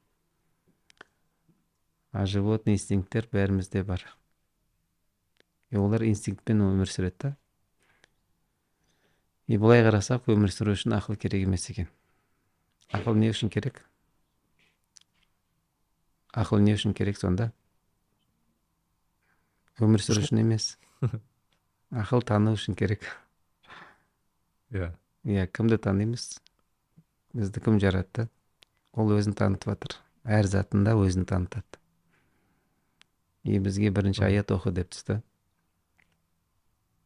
А 2.15 2.23
животный 2.25 2.77
инстинкттер 2.77 3.27
бәрімізде 3.33 3.83
бар. 3.83 4.05
И 5.75 5.77
олар 5.77 6.05
инстинктпен 6.07 6.63
өмір 6.63 6.87
сүреді 6.87 7.17
да 7.25 7.31
и 9.51 9.59
былай 9.59 9.83
қарасақ 9.83 10.29
өмір 10.31 10.53
сүру 10.55 10.73
үшін 10.77 10.95
ақыл 10.95 11.19
керек 11.19 11.43
емес 11.43 11.67
екен 11.73 11.89
ақыл 12.95 13.19
не 13.19 13.33
үшін 13.33 13.51
керек 13.51 13.81
ақыл 16.31 16.63
не 16.63 16.77
үшін 16.77 16.95
керек 16.95 17.19
сонда 17.19 17.51
өмір 19.83 20.05
сүру 20.05 20.23
үшін 20.23 20.41
емес 20.45 20.71
ақыл 22.05 22.23
тану 22.23 22.55
үшін 22.55 22.79
керек 22.79 23.03
иә 24.71 24.93
иә 25.27 25.47
кімді 25.51 25.81
танимыз 25.83 26.29
бізді 27.35 27.67
кім 27.67 27.83
жаратты 27.83 28.29
ол 28.95 29.11
өзін 29.19 29.35
танытып 29.35 29.75
жатыр 29.75 29.99
әр 30.39 30.47
затында 30.47 30.95
өзін 30.95 31.27
танытады 31.29 31.83
и 33.45 33.59
бізге 33.61 33.91
бірінші 33.93 34.23
аят 34.25 34.55
оқы 34.55 34.71
деп 34.73 34.89
түсті 34.95 35.19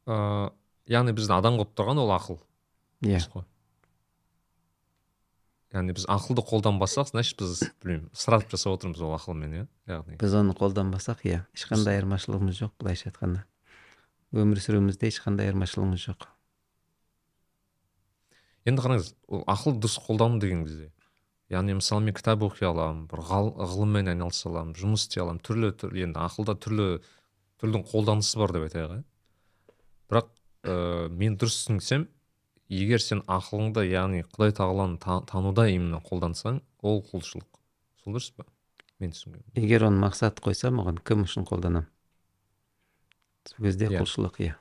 ә, 0.09 0.49
яғни 0.89 1.13
бізді 1.15 1.35
адам 1.37 1.59
қылып 1.59 1.75
тұрған 1.77 2.01
ол 2.01 2.11
ақыл. 2.15 2.39
Иә. 3.05 3.21
Қой. 3.31 3.45
Яғни 5.75 5.93
біз 5.93 6.07
ақылды 6.09 6.43
қолданбасақ 6.49 7.11
значит 7.13 7.37
біз 7.37 7.61
білмеймін 7.83 8.09
ысырап 8.15 8.49
жасап 8.49 8.79
отырмыз 8.79 9.03
ол 9.05 9.13
ақылмен 9.13 9.53
иә? 9.53 9.65
Яғни. 9.91 10.17
Біз 10.19 10.35
оны 10.41 10.57
қолданбасақ 10.57 11.21
иә. 11.29 11.43
Ешқандай 11.53 11.99
айырмашылығымыз 11.99 12.63
жоқ 12.63 12.73
былайша 12.81 13.11
айтқанда. 13.11 13.45
Өмір 14.33 14.63
сүруімізде 14.65 15.13
ешқандай 15.13 15.51
айырмашылығымыз 15.51 16.07
жоқ. 16.09 16.25
Енді 18.65 18.85
қараңыз 18.85 19.13
ол 19.29 19.45
ақыл 19.45 19.77
дұрыс 19.77 20.01
қолдану 20.07 20.41
деген 20.41 20.65
кезде 20.65 20.89
яғни 21.49 21.75
мысалы 21.79 22.05
мен 22.05 22.13
кітап 22.13 22.43
оқи 22.45 22.65
аламын 22.69 23.07
бір 23.09 23.23
ғылыммен 23.25 24.11
айналыса 24.11 24.49
аламын 24.51 24.75
жұмыс 24.77 25.07
істей 25.07 25.23
аламын 25.23 25.41
түрлі 25.45 25.71
түрлі 25.81 26.05
енді 26.05 26.21
ақылда 26.21 26.55
түрлі 26.61 26.87
түрлі 27.61 27.81
қолданысы 27.89 28.37
бар 28.39 28.53
деп 28.53 28.67
айтайық 28.67 28.93
иә? 28.99 29.03
Ә, 30.63 31.09
мен 31.09 31.37
дұрыс 31.39 31.57
түсінсем 31.65 32.07
егер 32.69 33.01
сен 33.01 33.21
ақылыңды 33.27 33.85
яғни 33.89 34.23
құдай 34.29 34.53
тағаланы 34.57 34.99
та- 35.01 35.21
тануда 35.29 35.67
именно 35.71 36.01
қолдансаң 36.05 36.61
ол 36.83 37.01
құлшылық. 37.11 37.47
Сол 38.03 38.13
дұрыс 38.15 38.31
па? 38.35 38.45
Мен 38.99 39.11
түсінгенім 39.15 39.55
егер 39.55 39.87
оны 39.87 40.01
мақсат 40.03 40.41
қойсам 40.43 40.81
оған 40.83 40.99
кім 41.03 41.23
үшін 41.23 41.47
қолданамын 41.47 41.87
сол 43.49 43.65
кезде 43.65 43.87
Иә. 43.87 44.01
құлшылық 44.03 44.41
иә. 44.43 44.55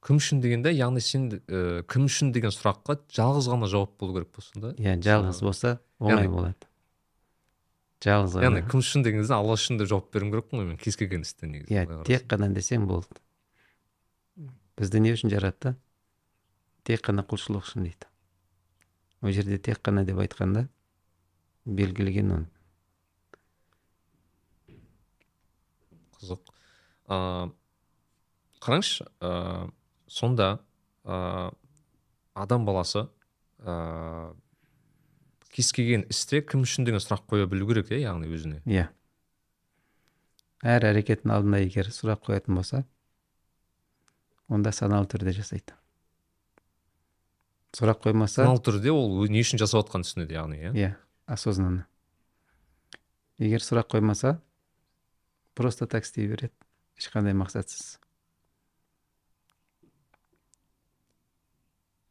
Кім 0.00 0.16
үшін 0.16 0.40
дегенде 0.40 0.70
яғни 0.72 1.02
сен 1.04 1.26
ә, 1.44 1.82
кім 1.90 2.06
үшін 2.08 2.30
деген 2.32 2.54
сұраққа 2.54 3.00
жалғыз 3.12 3.50
ғана 3.52 3.68
жауап 3.68 3.98
болу 4.00 4.14
керек 4.16 4.30
болсын 4.32 4.62
да. 4.62 4.70
Иә 4.80 4.94
жалғыз 5.04 5.42
болса 5.44 5.74
оңай 6.00 6.30
болады. 6.30 6.69
Жалғыз 8.04 8.36
яғни 8.40 8.60
ғана 8.60 8.70
кім 8.70 8.80
үшін 8.80 9.04
деген 9.04 9.20
кезде 9.20 9.36
алла 9.36 9.56
үшін 9.58 9.80
деп 9.80 9.90
жауап 9.90 10.08
беруім 10.14 10.32
керекпін 10.32 10.60
ғой 10.60 10.68
мен. 10.70 10.78
Кез 10.80 10.96
келген 10.96 11.26
істе 11.26 11.48
негізі 11.50 11.74
иә 11.74 12.02
тек 12.08 12.24
қана 12.30 12.48
десең 12.54 12.86
болды. 12.88 13.20
Бізді 14.80 15.02
не 15.04 15.12
үшін 15.12 15.32
жаратты? 15.32 15.74
Тек 16.88 17.04
қана 17.04 17.26
құлшылық 17.28 17.66
үшін 17.66 17.84
дейді. 17.84 18.08
Ол 19.20 19.36
жерде 19.36 19.58
тек 19.60 19.82
қана 19.84 20.06
деп 20.08 20.22
айтқанда 20.22 20.64
белгілеген 21.68 22.32
оны 22.38 22.48
қызық. 26.20 26.40
Ә, 27.10 27.50
қараңызшы 28.64 29.06
ә, 29.20 29.70
сонда 30.08 30.50
ә, 31.04 31.50
адам 32.34 32.64
баласы 32.64 33.06
ә, 33.60 34.32
кез 35.54 35.72
келген 35.74 36.06
істе 36.10 36.40
кім 36.46 36.64
үшін 36.66 36.86
деген 36.86 37.02
сұрақ 37.02 37.26
қоя 37.30 37.48
білу 37.50 37.68
керек 37.70 37.90
иә 37.90 38.02
яғни 38.04 38.30
өзіне. 38.30 38.62
Иә. 38.70 38.88
Әр 40.62 40.86
әрекеттің 40.90 41.32
алдында 41.34 41.62
егер 41.64 41.90
сұрақ 41.94 42.24
қоятын 42.28 42.58
болса 42.58 42.84
онда 44.48 44.72
саналы 44.74 45.08
түрде 45.10 45.34
жасайды. 45.36 45.74
Сұрақ 47.76 48.02
қоймаса 48.06 48.42
саналы 48.44 48.62
түрде 48.66 48.92
ол 48.92 49.26
не 49.30 49.42
үшін 49.44 49.62
жасап 49.62 49.86
жатқанын 49.86 50.06
түсінеді 50.06 50.36
яғни 50.36 50.60
иә? 50.60 50.72
Иә 50.74 50.90
осознанно. 51.30 51.86
Егер 53.38 53.62
сұрақ 53.64 53.94
қоймаса 53.94 54.40
просто 55.54 55.86
так 55.86 56.04
істей 56.04 56.26
береді. 56.28 56.52
Ешқандай 56.98 57.32
мақсатсыз. 57.32 57.98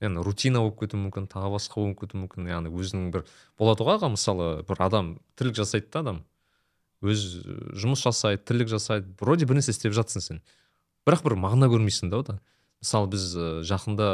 Яғни 0.03 0.23
рутина 0.23 0.61
болып 0.63 0.79
кетуі 0.79 1.01
мүмкін 1.03 1.27
тағы 1.31 1.51
басқа 1.55 1.81
болып 1.81 1.99
кетуі 2.03 2.23
мүмкін. 2.23 2.47
Яғни 2.49 2.71
өзінің 2.71 3.09
бір 3.13 3.25
болады 3.59 3.85
ғой 3.87 3.97
аға 3.99 4.09
мысалы 4.13 4.47
бір 4.67 4.81
адам 4.85 5.11
тірлік 5.39 5.59
жасайды 5.59 5.89
да 5.91 6.03
адам. 6.03 6.21
Өз 7.03 7.25
жұмыс 7.79 8.03
жасайды 8.05 8.43
тірлік 8.47 8.71
жасайды 8.71 9.11
вроде 9.19 9.47
бір 9.49 9.59
нәрсе 9.59 9.75
істеп 9.75 9.95
жатсың 9.95 10.23
сен. 10.23 10.41
Бірақ 11.07 11.23
бір 11.27 11.35
мағына 11.39 11.69
көрмейсің 11.71 12.11
да 12.11 12.23
ода. 12.23 12.39
Мысалы 12.79 13.11
біз 13.11 13.27
жақында 13.67 14.09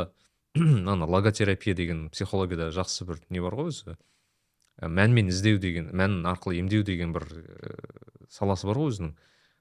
ана 0.56 1.06
логотерапия 1.06 1.76
деген 1.76 2.10
психологияда 2.10 2.72
жақсы 2.74 3.06
бір 3.06 3.22
не 3.30 3.42
бар 3.44 3.58
ғой 3.58 3.70
өзі? 3.74 3.98
Ә, 4.82 4.90
мәнмен 4.90 5.30
іздеу 5.30 5.60
деген 5.62 5.92
мән 5.94 6.24
арқылы 6.26 6.58
емдеу 6.62 6.84
деген 6.84 7.14
бір 7.14 7.30
саласы 8.30 8.68
бар 8.68 8.82
ғой 8.82 8.94
өзінің. 8.94 9.14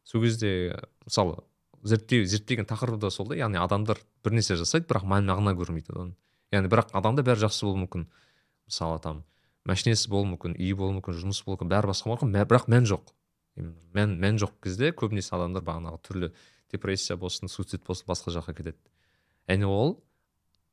Сол 0.05 0.25
кезде 0.25 0.81
мысалы 1.05 1.43
зерттеу 1.85 2.25
зерттеген 2.25 2.67
тақырыбы 2.69 3.01
да 3.01 3.11
сол 3.11 3.29
да 3.29 3.37
яғни 3.37 3.61
адамдар 3.61 4.01
бір 4.25 4.37
нәрсе 4.39 4.57
жасайды 4.57 4.89
бірақ 4.89 5.05
мән 5.09 5.29
мағына 5.29 5.55
көрмейді 5.59 5.93
одан. 5.93 6.15
Яғни 6.53 6.71
бірақ 6.73 6.95
адамда 6.97 7.25
бәрі 7.27 7.45
жақсы 7.45 7.67
болуы 7.67 7.85
мүмкін. 7.85 8.07
Мысалы 8.69 9.01
там 9.05 9.25
машинесі 9.69 10.09
болуы 10.13 10.31
мүмкін 10.33 10.57
үйі 10.57 10.79
болуы 10.79 10.99
мүмкін 10.99 11.19
жұмысы 11.21 11.45
болуы 11.45 11.59
мүмкін 11.59 11.73
бәрі 11.75 11.93
басқа 11.93 12.11
мүмкін 12.13 12.35
бірақ 12.49 12.71
мән 12.73 12.89
жоқ. 12.89 13.13
Мән 13.95 14.17
мән 14.23 14.41
жоқ 14.41 14.57
кезде 14.65 14.91
көбінесе 14.97 15.37
адамдар 15.37 15.63
бағанағы 15.67 16.01
түрлі 16.09 16.33
депрессия 16.73 17.17
болсын 17.21 17.53
суицид 17.53 17.85
болсын 17.87 18.09
басқа 18.09 18.33
жаққа 18.35 18.57
кетеді. 18.57 18.81
Және 19.49 19.69
ол 19.69 19.99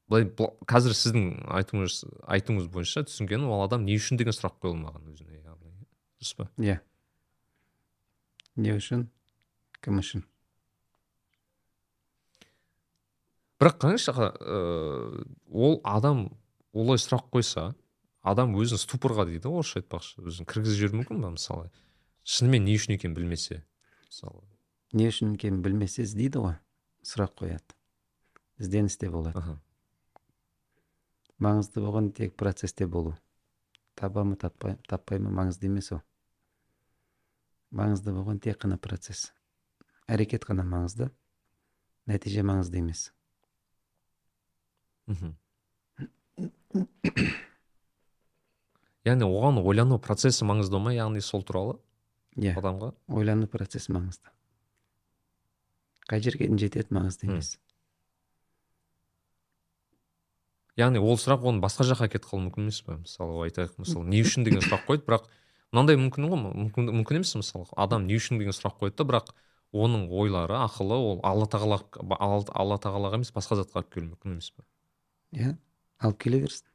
былай 0.10 0.26
қазір 0.68 0.96
сіздің 0.98 1.28
айтуыңыз 1.60 2.02
айтуыңыз 2.26 2.72
бойынша 2.72 3.06
түсінгенім 3.08 3.52
ол 3.52 3.66
адам 3.68 3.86
не 3.86 4.00
үшін 4.00 4.20
деген 4.20 4.36
сұрақ 4.36 4.58
қойылмаған 4.64 5.12
өзіне 5.14 5.44
яғни. 5.44 5.72
Дұрыс 6.20 6.34
па? 6.40 6.50
Иә. 6.58 6.80
Не 8.56 8.76
үшін? 8.80 9.08
Кім 9.82 10.02
үшін? 10.02 10.26
Бірақ 13.62 13.78
қараңызшы 13.84 14.14
ыыы, 14.18 15.26
ол 15.54 15.80
адам 15.86 16.26
олай 16.74 16.98
сұрақ 16.98 17.30
қойса 17.30 17.72
адам 18.22 18.56
өзін 18.58 18.82
ступорға 18.82 19.28
дейді 19.30 19.50
ғой 19.50 19.62
орысша 19.62 19.82
айтпақшы. 19.82 20.22
Өзін 20.26 20.50
кіргізіп 20.50 20.80
жіберуі 20.80 21.02
мүмкін 21.02 21.22
ба 21.22 21.32
мысалы? 21.36 21.70
Шынымен 22.26 22.66
не 22.66 22.76
үшін 22.78 22.96
екенін 22.98 23.16
білмесе 23.18 23.62
мысалы? 24.08 24.42
Не 24.94 25.10
үшін 25.10 25.36
екенін 25.36 25.62
білмесе 25.66 26.06
іздейді 26.06 26.42
ғой 26.46 26.58
сұрақ 27.06 27.38
қояды. 27.42 27.78
Ізденісте 28.62 29.10
болады. 29.10 29.38
Аха. 29.38 29.58
Маңызды 31.42 31.82
болған 31.82 32.12
тек 32.14 32.36
процесте 32.38 32.86
болу. 32.86 33.16
Таба 33.96 34.24
ма 34.24 34.36
таппай, 34.36 34.78
таппай 34.88 35.20
ма 35.20 35.32
маңызды 35.34 35.70
емес 35.70 35.92
ол. 35.96 36.04
Маңызды 37.72 38.14
болған 38.14 38.42
тек 38.42 38.62
қана 38.62 38.78
процесс. 38.78 39.32
Әрекет 40.06 40.46
қана 40.46 40.66
маңызды 40.68 41.10
нәтиже 42.06 42.46
маңызды 42.46 42.82
емес. 42.84 43.10
Мхм. 45.12 45.36
Яғни 49.08 49.26
оған 49.26 49.58
ойлану 49.66 49.98
процесі 50.02 50.46
маңызды 50.46 50.78
ма 50.82 50.94
яғни 50.94 51.22
сол 51.26 51.42
туралы 51.44 51.80
иә. 52.38 52.54
адамға? 52.60 52.92
Ойлану 53.10 53.48
процесі 53.50 53.92
маңызды. 53.96 54.30
Қай 56.10 56.22
жерге 56.22 56.48
жетеді 56.58 56.94
маңызды 56.94 57.28
емес. 57.30 57.56
Яғни 60.80 61.02
ол 61.02 61.18
сұрақ 61.20 61.44
оның 61.50 61.62
басқа 61.64 61.86
жаққа 61.90 62.08
кетіп 62.14 62.30
қалуы 62.30 62.46
мүмкін 62.48 62.68
емес 62.68 62.82
па 62.86 62.96
мысалы 63.02 63.42
айтайық 63.48 63.82
мысалы 63.82 64.06
не 64.08 64.22
үшін 64.24 64.46
деген 64.48 64.62
сұрақ 64.64 64.86
қойды 64.88 65.04
бірақ 65.10 65.26
мынандай 65.74 65.98
мүмкін 66.00 66.30
ғой 66.32 66.40
мүмкін, 66.46 66.92
мүмкін 67.02 67.20
емес 67.20 67.34
мысалы? 67.36 67.66
Адам 67.76 68.06
не 68.08 68.16
үшін 68.16 68.40
деген 68.40 68.56
сұрақ 68.56 68.80
қойды 68.80 69.02
да 69.02 69.08
бірақ 69.10 69.34
оның 69.74 70.08
ойлары 70.12 70.56
ақылы 70.62 70.96
ол 70.96 71.20
алла 71.24 71.48
тағала 71.48 71.82
алла, 72.20 72.46
алла 72.54 72.78
тағалаға 72.80 73.20
емес 73.20 73.34
басқа 73.36 73.60
затқа 73.60 73.82
алып 73.82 73.94
келуі 73.94 74.14
мүмкін 74.14 74.38
емес 74.38 74.52
па 74.56 74.64
иә 75.32 75.56
алып 76.00 76.18
келе 76.22 76.42
берсін. 76.44 76.68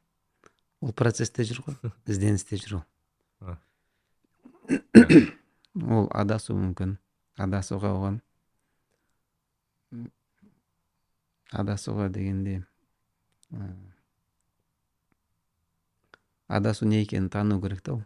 Ол 0.81 0.93
процессте 0.93 1.45
жүр 1.47 1.63
ғой 1.65 1.91
ізденісте 2.11 2.59
жүр 2.61 2.79
ол. 2.81 3.57
Ол 5.77 6.07
адасуы 6.09 6.57
мүмкін 6.57 6.97
адасуға 7.37 7.91
оған 7.93 8.17
адасуға 11.53 12.09
дегенде 12.11 12.63
адасу 16.47 16.89
не 16.89 17.03
екенін 17.05 17.29
тану 17.29 17.61
керек 17.61 17.81
та 17.85 17.93
ол. 17.93 18.03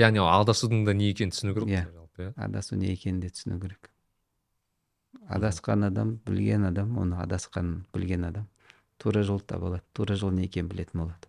Яғни 0.00 0.24
ол 0.24 0.32
адасудың 0.32 0.86
да 0.88 0.96
не 0.96 1.12
екенін 1.12 1.36
түсіну 1.36 1.54
керек 1.54 1.68
Иә. 1.68 1.84
иә. 2.18 2.32
Адасу 2.36 2.76
не 2.80 2.90
екенін 2.96 3.20
де 3.20 3.28
түсіну 3.28 3.60
керек. 3.60 3.91
Адасқан 5.28 5.84
адам 5.88 6.16
білген 6.26 6.66
адам 6.70 6.96
оны 6.98 7.20
адасқанын 7.22 7.84
білген 7.92 8.24
адам. 8.30 8.48
Тура 8.98 9.22
жолды 9.22 9.46
таба 9.46 9.68
алады 9.68 9.84
тура 9.92 10.16
жол 10.16 10.30
не 10.30 10.46
екенін 10.46 10.68
білетін 10.70 11.02
болады. 11.02 11.28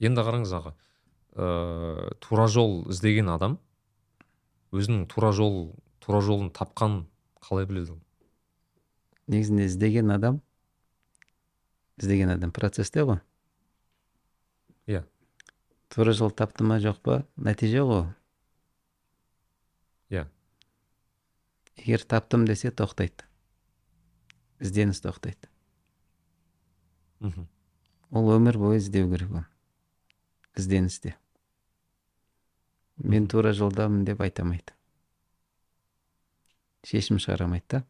Енді 0.00 0.24
қараңыз 0.26 0.52
аға 0.56 0.74
ыыы 1.36 2.14
тура 2.20 2.46
жол 2.48 2.84
іздеген 2.90 3.28
адам 3.30 3.58
өзінің 4.72 5.06
тура 5.10 5.32
жол 5.36 5.74
тура 6.00 6.20
жолын 6.24 6.50
тапқанын 6.54 7.04
қалай 7.44 7.66
біледі 7.66 7.94
ол? 7.94 8.00
Негізінде 9.30 9.66
іздеген 9.68 10.10
адам 10.10 10.40
іздеген 12.00 12.32
адам 12.34 12.50
процесте 12.50 13.04
ғой? 13.04 13.20
Иә. 14.86 15.04
тура 15.88 16.12
жол 16.12 16.30
тапты 16.30 16.64
ма 16.64 16.80
жоқ 16.80 16.98
па? 17.02 17.22
Нәтиже 17.36 17.84
ғой 17.84 18.00
ол. 18.00 18.08
Иә. 20.10 20.26
Егер 21.80 22.04
таптым 22.04 22.44
десе 22.46 22.70
тоқтайды. 22.70 23.24
Ізденіс 24.60 25.00
тоқтайды. 25.00 25.48
Мхм. 27.20 27.48
Ол 28.10 28.30
өмір 28.36 28.58
бойы 28.60 28.80
іздеу 28.80 29.08
керек 29.10 29.30
оны. 29.30 29.46
Ізденісте. 30.56 31.16
Мен 32.96 33.28
тура 33.28 33.52
жолдамын 33.56 34.04
деп 34.04 34.20
айта 34.20 34.44
алмайды. 34.44 34.76
Шешім 36.84 37.20
шығара 37.20 37.48
алмайды 37.48 37.66
да. 37.76 37.84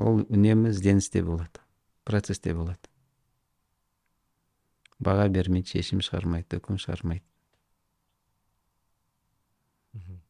Ол 0.00 0.22
үнемі 0.24 0.72
ізденісте 0.72 1.22
болады 1.24 1.60
процесте 2.08 2.54
болады. 2.56 2.88
Баға 5.00 5.28
бермейді 5.32 5.76
шешім 5.76 6.00
шығармайды 6.04 6.60
үкім 6.60 6.80
шығармайды 6.80 7.24
мхм. 9.92 10.20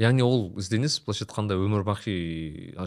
Яғни 0.00 0.24
ол 0.24 0.46
ізденіс 0.60 0.96
былайша 1.04 1.26
айтқанда 1.26 1.56
өмір 1.60 1.84
бақи 1.84 2.14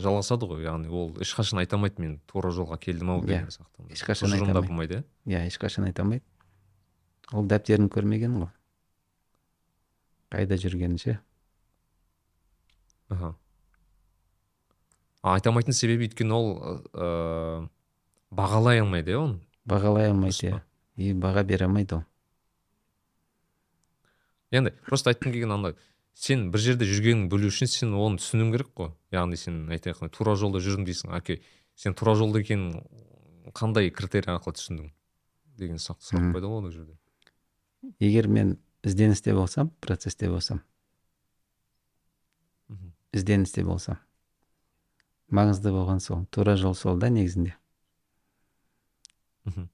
жалғасады 0.02 0.48
ғой. 0.50 0.64
Яғни 0.66 0.90
ол 0.90 1.12
ешқашан 1.22 1.62
айта 1.62 1.78
алмайды 1.78 2.02
мен 2.02 2.16
тура 2.30 2.50
жолға 2.50 2.80
келдім 2.82 3.12
ау 3.14 3.22
Иә, 3.22 3.28
деген 3.28 3.52
сияқты 3.54 3.94
ешқашан 3.94 4.32
айта 4.32 4.40
тұжырымдап 4.42 4.64
алмайды. 4.66 4.70
болмайды 4.72 4.98
иә? 4.98 5.44
Иә 5.44 5.48
ешқашан 5.52 5.86
айта 5.86 6.02
алмайды. 6.04 6.26
Ол 7.32 7.46
дәптерін 7.46 7.90
көрмеген 7.94 8.40
ғой. 8.42 8.50
Қайда 10.34 10.58
жүргенін 10.58 10.98
ше 10.98 11.20
аха 13.14 13.36
айта 15.22 15.52
алмайтын 15.52 15.74
себебі 15.78 16.08
өйткені 16.10 16.34
ол 16.34 16.50
ыыы 16.94 17.70
бағалай 18.34 18.82
алмайды 18.82 19.14
иә 19.14 19.22
оны? 19.22 19.40
Бағалай 19.70 20.10
алмайды 20.10 20.50
иә. 20.50 20.62
И 20.98 21.14
баға 21.14 21.44
бере 21.46 21.66
алмайды 21.70 22.00
ол. 22.00 22.04
Енді 24.54 24.74
просто 24.86 25.10
айтқым 25.14 25.32
келген 25.32 25.52
андай. 25.54 25.76
Сен 26.14 26.50
бір 26.54 26.62
жерде 26.62 26.88
жүргеніңді 26.88 27.30
білу 27.32 27.50
үшін 27.50 27.70
сен 27.70 27.94
оны 27.98 28.22
түсінуің 28.22 28.52
керек 28.54 28.74
қой. 28.78 28.92
Яғни 29.14 29.38
сен 29.40 29.64
айтайық 29.74 30.10
тура 30.14 30.36
жолда 30.40 30.62
жүрдім 30.64 30.86
дейсің 30.88 31.16
окей. 31.18 31.42
Сен 31.76 31.96
тура 31.98 32.16
жолда 32.16 32.44
екенін 32.44 32.84
қандай 33.58 33.90
критерий 33.92 34.32
арқылы 34.34 34.58
түсіндің 34.60 34.92
деген 35.58 35.82
сұрақ 35.82 36.34
пайда 36.34 36.48
болады 36.48 36.70
ол 36.70 36.72
жерде. 36.72 36.98
Егер 38.00 38.28
мен 38.28 38.58
ізденісте 38.84 39.34
болсам 39.34 39.72
процесте 39.82 40.30
болсам. 40.30 40.62
Мгм. 42.68 42.94
ізденісте 43.12 43.64
болсам. 43.64 43.98
Маңызды 45.30 45.72
болған 45.74 46.00
сол 46.00 46.26
тура 46.32 46.56
жол 46.56 46.76
сол 46.76 46.98
да 46.98 47.10
негізінде. 47.10 47.56
Мхм. 49.46 49.70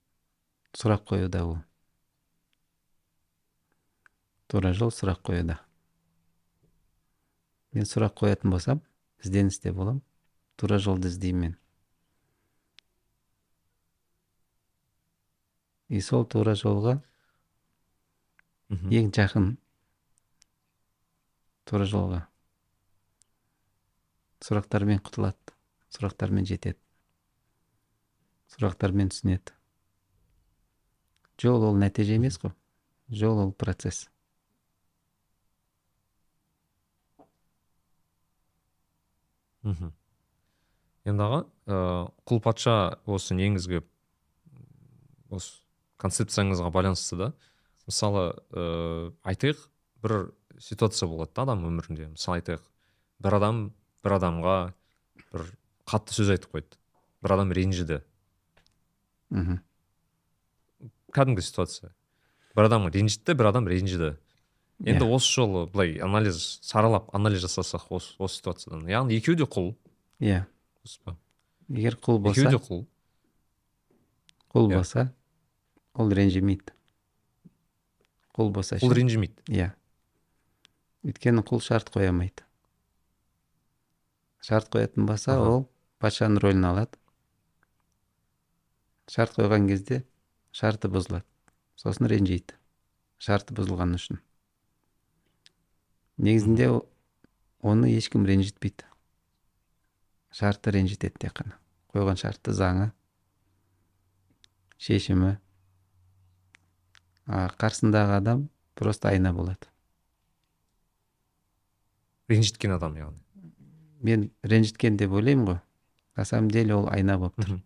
сұрақ 0.73 1.05
қоюда 1.05 1.43
ол. 1.43 1.57
Тура 4.47 4.73
жол 4.73 4.89
сұрақ 4.89 5.21
қоюда. 5.21 5.59
Мен 7.75 7.87
сұрақ 7.89 8.15
қоятын 8.21 8.53
болсам 8.53 8.81
ізденісте 9.23 9.73
болам 9.75 10.01
тура 10.57 10.79
жолды 10.79 11.11
іздеймін 11.11 11.41
мен. 11.41 11.55
И 15.89 16.01
сол 16.05 16.25
тура 16.25 16.53
жолға 16.59 16.99
ең 18.69 19.09
жақын 19.15 19.55
тура 21.65 21.87
жолға. 21.89 22.25
Сұрақтармен 24.45 25.01
құтылады 25.03 25.57
сұрақтармен 25.93 26.45
жетеді 26.47 26.79
сұрақтармен 28.53 29.11
түсінеді. 29.13 29.53
Жол 31.39 31.63
ол 31.69 31.77
нәтиже 31.79 32.17
емес 32.17 32.39
қой 32.41 32.51
жол 33.09 33.39
ол 33.45 33.51
процесс. 33.53 34.09
Мхм. 39.63 39.93
Енді 41.09 41.25
аға 41.25 41.39
ыыы 41.67 42.09
құл 42.29 42.41
патша 42.43 42.75
осы 43.05 43.35
неңізге 43.37 43.83
осы 45.29 45.61
концепцияңызға 45.99 46.71
байланысты 46.73 47.17
да 47.19 47.31
мысалы 47.87 48.33
ыыы 48.51 49.13
айтайық 49.23 49.63
бір 50.03 50.31
ситуация 50.59 51.09
болады 51.09 51.33
да 51.35 51.47
адам 51.47 51.65
өмірінде. 51.67 52.11
Мысалы 52.13 52.39
айтайық 52.39 52.63
бір 53.23 53.39
адам 53.39 53.63
бір 54.03 54.15
адамға 54.19 54.57
бір 55.31 55.49
қатты 55.89 56.15
сөз 56.15 56.33
айтып 56.35 56.53
қойды. 56.55 56.79
Бір 57.23 57.35
адам 57.35 57.51
ренжіді. 57.55 58.01
Мхм. 59.29 59.59
Кәдімгі 61.15 61.43
ситуация. 61.43 61.91
Бір 62.55 62.69
адам 62.69 62.87
ренжітті 62.87 63.33
бір 63.33 63.51
адам 63.51 63.67
ренжіді. 63.67 64.15
Енді 64.85 65.05
Иә. 65.05 65.09
осы 65.15 65.27
жолы 65.33 65.65
былай 65.71 65.97
анализ 65.99 66.59
саралап 66.63 67.09
анализ 67.15 67.43
жасасақ 67.43 67.87
осы, 67.89 68.13
осы 68.17 68.37
ситуациядан. 68.39 68.85
Яғни 68.87 69.17
екеуі 69.19 69.35
де 69.41 69.43
құл. 69.43 69.73
Иә. 70.19 70.45
Дұрыс 70.83 70.99
па? 71.03 71.17
Егер 71.67 71.97
құл 71.99 72.19
болса 72.19 72.41
екеуі 72.41 72.51
де 72.55 72.61
құл. 72.63 72.85
Құл 74.53 74.69
Иә. 74.69 74.75
болса 74.77 75.13
ол 75.93 76.09
ренжімейді. 76.11 76.71
Құл 78.37 78.51
болса 78.55 78.79
ше 78.79 78.87
ренжімейді. 78.87 79.35
Иә. 79.51 79.73
Өйткені 81.03 81.43
құл 81.43 81.59
шарт 81.61 81.89
қоя 81.91 82.09
алмайды 82.13 82.43
шарт 84.41 84.69
қоятын 84.71 85.05
болса 85.05 85.33
Аха. 85.35 85.49
ол 85.51 85.69
патшаның 85.99 86.39
рөлін 86.39 86.63
алады. 86.65 86.95
Шарт 89.11 89.35
қойған 89.35 89.67
кезде 89.67 90.03
шарты 90.55 90.87
бұзылады. 90.87 91.25
Сосын 91.75 92.07
ренжиді. 92.07 92.55
Шарты 93.19 93.53
бұзылғаны 93.57 93.99
үшін. 93.99 94.19
Негізінде 96.19 96.69
оны 97.63 97.89
ешкім 97.95 98.27
ренжітпейді. 98.27 98.85
Шарты 100.29 100.75
ренжітеді 100.75 101.15
тек 101.25 101.33
қана. 101.39 101.55
Қойған 101.95 102.19
шарты 102.19 102.53
заңы 102.53 102.91
шешімі 104.79 105.37
а 107.29 107.47
қарсындағы 107.61 108.17
адам 108.17 108.47
просто 108.75 109.09
айна 109.09 109.33
болады. 109.33 109.69
Ренжіткен 112.29 112.75
адам 112.75 112.97
яғни. 112.97 113.19
Мен 114.01 114.29
ренжіткен 114.43 114.97
деп 114.97 115.11
ойлаймын 115.13 115.45
ғой. 115.45 115.59
На 116.15 116.25
самом 116.25 116.49
деле 116.51 116.75
ол 116.75 116.89
айна 116.89 117.17
болып 117.17 117.37
тұр. 117.37 117.59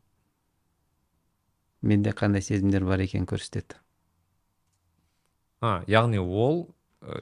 Менде 1.82 2.12
қандай 2.12 2.42
сезімдер 2.42 2.86
бар 2.86 3.04
екенін 3.04 3.28
көрсетеді. 3.28 3.80
А 5.62 5.84
яғни 5.88 6.20
ол 6.20 6.73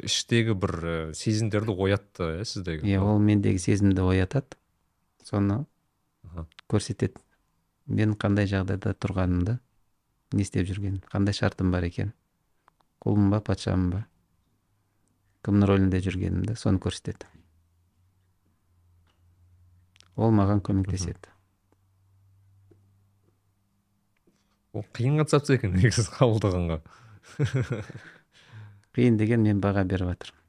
іштегі 0.05 0.53
бір 0.61 0.75
сезімдерді 1.17 1.73
оятты 1.73 2.27
иә 2.37 2.45
сіздегі? 2.45 2.85
Иә 2.85 3.01
ол 3.01 3.19
мендегі 3.23 3.61
сезімді 3.61 4.05
оятады. 4.05 4.57
Соны 5.25 5.65
көрсетеді. 6.69 7.17
Мен 7.91 8.13
қандай 8.15 8.47
жағдайда 8.49 8.93
тұрғанымды 8.93 9.57
не 10.37 10.45
істеп 10.45 10.67
жүргенім 10.69 11.01
қандай 11.11 11.35
шартым 11.35 11.73
бар 11.73 11.87
екен? 11.87 12.13
Құлмын 13.03 13.33
ба 13.33 13.41
патшамын 13.43 13.89
ба? 13.95 14.05
Кімнің 15.41 15.69
рөлінде 15.71 16.01
жүргенімді 16.05 16.55
соны 16.59 16.79
көрсетеді. 16.81 17.25
Ол 20.15 20.33
маған 20.35 20.61
көмектеседі. 20.61 21.33
Ол 24.77 24.85
қиын 24.95 25.17
концепция 25.19 25.57
екен 25.57 25.73
негізі 25.75 26.07
қабылдағанға. 26.13 26.81
қиын 28.95 29.17
деген 29.17 29.43
мен 29.47 29.61
баға 29.63 29.83
беріп 29.87 30.13
жатырмын 30.13 30.39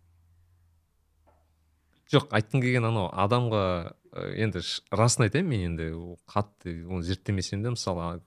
жоқ 2.12 2.28
айтқым 2.36 2.60
келген 2.60 2.84
анау 2.90 3.08
адамға 3.24 3.64
енді 4.12 4.60
расын 4.92 5.26
айтайын 5.26 5.48
мен 5.48 5.66
енді 5.70 5.92
ол 5.96 6.16
қатты 6.28 6.82
оны 6.84 7.02
зерттемесем 7.06 7.62
де 7.64 7.72
мысалы 7.72 8.20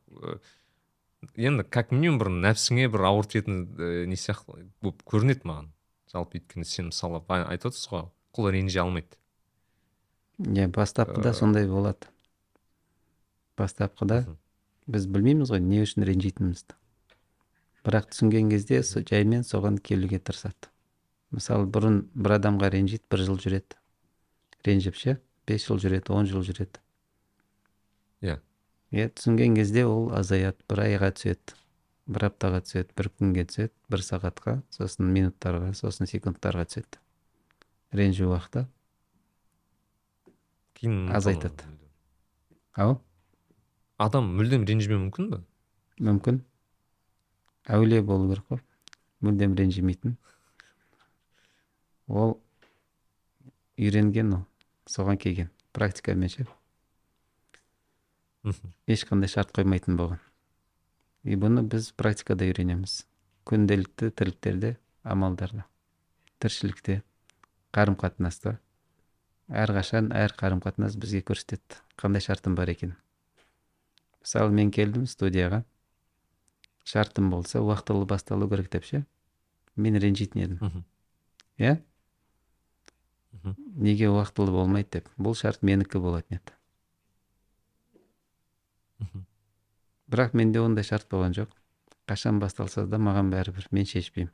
енді 1.36 1.66
как 1.70 1.92
минимум 1.92 2.20
бір 2.22 2.32
нәпсіңе 2.34 2.88
бір 2.94 3.06
ауыр 3.10 3.30
тиетін 3.30 3.62
ә, 3.78 4.06
не 4.10 4.18
сияқты 4.20 4.66
болып 4.82 5.04
көрінеді 5.10 5.48
маған. 5.50 5.70
Жалпы 6.12 6.40
өйткені 6.40 6.66
сен 6.70 6.90
мысалы 6.92 7.22
айтып 7.28 7.72
отырсыз 7.72 7.90
ғой 7.92 8.08
құл 8.36 8.50
ренжи 8.54 8.80
алмайды. 8.82 9.18
Иә 10.40 10.68
бастапқыда 10.74 11.34
сондай 11.34 11.68
болады. 11.70 12.10
Бастапқыда 13.58 14.24
біз 14.88 15.08
білмейміз 15.08 15.54
ғой 15.54 15.64
не 15.64 15.82
үшін 15.86 16.06
ренжитінімізді. 16.08 16.78
Бірақ 17.86 18.10
түсінген 18.12 18.50
кезде 18.50 18.82
со- 18.84 19.04
жаймен 19.06 19.44
соған 19.46 19.78
келуге 19.78 20.20
тырысады. 20.20 20.72
Мысалы 21.36 21.68
бұрын 21.70 22.02
бір 22.16 22.38
адамға 22.40 22.72
ренжиді 22.74 23.04
бір 23.12 23.24
жыл 23.28 23.38
жүреді. 23.42 23.78
Ренжіп 24.66 24.98
ше? 24.98 25.18
Бес 25.46 25.68
жыл 25.68 25.78
жүреді 25.82 26.14
он 26.16 26.26
жыл 26.30 26.42
жүреді. 26.46 26.82
Иә. 28.26 28.40
Иә 28.92 29.10
түсінген 29.14 29.56
кезде 29.58 29.86
ол 29.86 30.10
азаяды 30.16 30.64
бір 30.70 30.84
айға 30.88 31.12
түседі 31.18 31.58
бір 32.06 32.28
аптаға 32.30 32.62
түседі 32.66 32.94
бір 32.98 33.10
күнге 33.18 33.46
түседі 33.50 33.74
бір 33.90 34.04
сағатқа 34.06 34.60
сосын 34.74 35.10
минуттарға 35.14 35.74
сосын 35.78 36.10
секундтарға 36.10 36.66
түседі. 36.70 37.02
Ренжу 37.94 38.30
уақыты 38.32 38.66
кейін 40.76 41.10
Азайтады. 41.16 41.64
ау? 42.76 43.00
Адам 43.98 44.34
мүлдем 44.38 44.66
ренжімеуі 44.68 45.06
мүмкін 45.06 45.30
бе? 45.32 45.40
Мүмкін. 46.04 46.42
Әулие 47.66 48.02
болу 48.06 48.30
керек 48.32 48.46
қой. 48.50 48.62
Мүлдем 49.26 49.56
ренжімейтін. 49.58 50.18
Ол 52.08 52.38
үйренген 53.78 54.34
ол 54.38 54.44
соған 54.90 55.18
келген. 55.22 55.50
Практикамен 55.74 56.30
ше? 56.30 56.46
Ешқандай 58.88 59.32
шарт 59.32 59.52
қоймайтын 59.56 59.98
болған. 59.98 60.20
И 61.26 61.36
бұны 61.36 61.66
біз 61.66 61.90
практикада 61.98 62.46
үйренеміз. 62.46 63.04
Күнделікті 63.50 64.12
тірліктерде 64.14 64.76
амалдарда. 65.04 65.66
Тіршілікте 66.40 67.02
қарым 67.74 67.98
қатынаста 67.98 68.60
әрқашан 69.50 70.12
әр 70.14 70.34
қарым 70.38 70.62
қатынас 70.62 70.96
бізге 70.98 71.22
көрсетеді. 71.26 71.82
Қандай 71.98 72.22
шартым 72.22 72.56
бар 72.58 72.70
екен? 72.70 72.96
Мысалы 74.22 74.54
мен 74.54 74.72
келдім 74.74 75.06
студияға. 75.10 75.64
Шартым 76.86 77.30
болса 77.34 77.60
уақытылы 77.66 78.06
басталу 78.06 78.48
керек 78.50 78.70
деп 78.72 78.86
ше? 78.86 79.04
Мен 79.76 79.98
ренжитін 80.00 80.42
едім. 80.46 80.86
Иә? 81.58 81.82
Неге 83.76 84.10
уақытылы 84.14 84.54
болмайды 84.54 85.00
деп? 85.00 85.10
Бұл 85.18 85.36
шарт 85.36 85.66
менікі 85.66 86.00
болатын 86.00 86.40
еді. 86.40 86.56
Бірақ 90.08 90.38
менде 90.38 90.62
ондай 90.62 90.86
шарт 90.86 91.10
болған 91.10 91.34
жоқ. 91.34 91.50
Қашан 92.06 92.40
басталса 92.40 92.86
да 92.86 93.00
маған 93.02 93.32
бәрібір 93.34 93.68
мен 93.74 93.86
шешпеймін. 93.90 94.32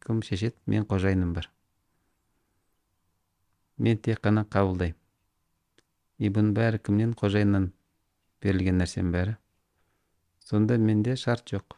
Кім 0.00 0.22
шешеді? 0.24 0.56
Мен 0.66 0.86
қожайыным 0.88 1.34
бар. 1.36 1.50
Мен 3.76 3.98
тек 4.00 4.22
қана 4.24 4.46
қабылдаймын. 4.48 4.96
И 6.18 6.30
бұның 6.32 6.54
бәрі 6.56 6.80
кімнен? 6.80 7.12
Қожайыннан 7.12 7.72
берілген 8.40 8.80
нәрсенің 8.80 9.12
бәрі. 9.12 9.36
Сонда 10.46 10.78
менде 10.78 11.16
шарт 11.18 11.50
жоқ. 11.50 11.74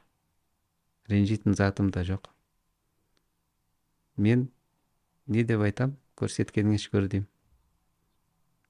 Ренжитін 1.08 1.56
затым 1.56 1.88
да 1.90 2.04
жоқ. 2.04 2.28
Мен 4.16 4.50
не 5.26 5.44
деп 5.44 5.64
айтам? 5.64 5.96
Көрсеткеніңе 6.18 6.76
шүкір 6.82 7.06
деймін. 7.08 7.28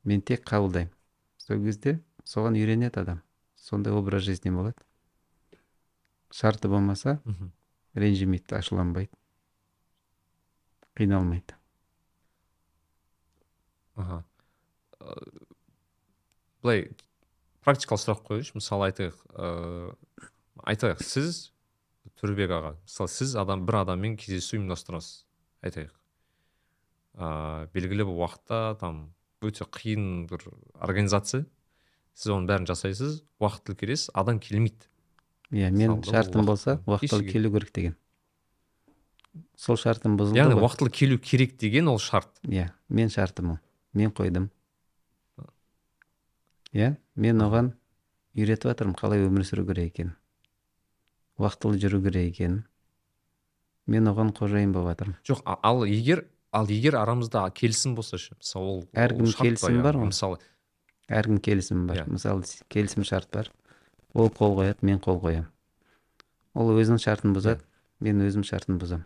Мен 0.04 0.22
тек 0.22 0.44
қабылдаймын. 0.46 0.92
Сол 1.42 1.64
кезде 1.64 1.98
соған 2.28 2.58
үйренеді 2.60 3.02
адам. 3.02 3.22
Сондай 3.56 3.92
образ 3.92 4.22
жизни 4.22 4.52
болады. 4.54 4.78
Шарты 6.30 6.68
болмаса 6.68 7.18
ренжімейді 7.94 8.54
ашуланбайды. 8.54 9.10
Қиналмайды. 10.94 11.56
Аха. 13.96 14.22
Ә, 15.00 15.14
былай 16.62 16.90
практикалық 17.68 18.02
сұрақ 18.02 18.24
қояйыншы 18.24 18.56
мысалы 18.56 18.88
айтайық 18.88 19.20
ыыы 19.36 19.92
айтайық 20.64 21.04
сіз 21.04 21.52
төребек 22.18 22.50
аға 22.56 22.72
мысалы 22.80 23.12
сіз 23.12 23.36
адам 23.38 23.66
бір 23.68 23.82
адаммен 23.84 24.16
кездесу 24.18 24.56
ұйымдастырасыз 24.56 25.22
айтайық. 25.68 25.92
Ыыы 27.18 27.68
белгілі 27.74 28.08
бір 28.08 28.18
уақытта 28.24 28.78
там 28.80 29.12
өте 29.44 29.68
қиын 29.68 30.26
бір 30.30 30.48
организация 30.80 31.44
сіз 32.18 32.32
оның 32.34 32.48
бәрін 32.50 32.68
жасайсыз 32.70 33.22
уақытылы 33.38 33.78
келесіз 33.78 34.10
адам 34.14 34.40
келмейді. 34.42 34.88
Иә 35.52 35.70
мен 35.70 36.02
шартым 36.02 36.46
болса 36.48 36.80
уақытылы 36.86 37.30
келу 37.30 37.52
керек 37.54 37.72
деген. 37.72 37.96
Сол 39.56 39.78
шартым 39.78 40.16
бұзылды 40.18 40.40
яғни 40.40 40.58
уақытылы 40.58 40.90
келу 40.90 41.18
керек 41.18 41.56
деген 41.58 41.88
ол 41.92 41.98
шарт. 42.02 42.30
Иә 42.42 42.70
мен 42.88 43.10
шартым 43.10 43.52
ол. 43.52 43.58
Мен 43.92 44.10
қойдым. 44.10 44.50
Иә? 46.74 46.96
Мен 47.16 47.40
оған 47.42 47.72
үйретіп 48.36 48.68
жатырмын 48.72 48.96
қалай 48.98 49.24
өмір 49.26 49.44
сүру 49.48 49.64
керек 49.68 49.92
екенін. 49.94 50.14
Уақытылы 51.38 51.78
жүру 51.82 52.02
керек 52.04 52.32
екенін. 52.34 52.64
Мен 53.86 54.08
оған 54.10 54.32
қожайын 54.36 54.72
болып 54.74 54.92
жатырмын 54.92 55.16
жоқ 55.24 55.42
ал 55.62 55.84
егер 55.88 56.24
ал 56.52 56.66
егер 56.68 56.96
арамызда 57.00 57.46
келісім 57.56 57.94
болса 57.96 58.18
ше 58.18 58.34
мысалы 58.36 58.66
ол 58.68 58.88
келісімі 58.92 59.78
яғни? 59.78 59.82
бар 59.82 59.96
ғой. 59.96 60.10
мысалы 60.12 60.38
әркім 61.08 61.38
келісім 61.40 61.86
бар. 61.88 62.02
Иә. 62.02 62.08
мысалы 62.12 62.44
келісім 62.68 63.04
шарт 63.08 63.30
бар. 63.32 63.50
Ол 64.14 64.28
қол 64.28 64.56
қояды 64.58 64.82
мен 64.82 64.98
қол 65.00 65.20
қоямын. 65.22 65.48
Ол 66.54 66.72
өзінің 66.76 66.98
шартын 67.00 67.32
бұзады 67.36 67.62
мен 68.00 68.20
өзім 68.20 68.44
шартын 68.44 68.78
бұзамын. 68.80 69.04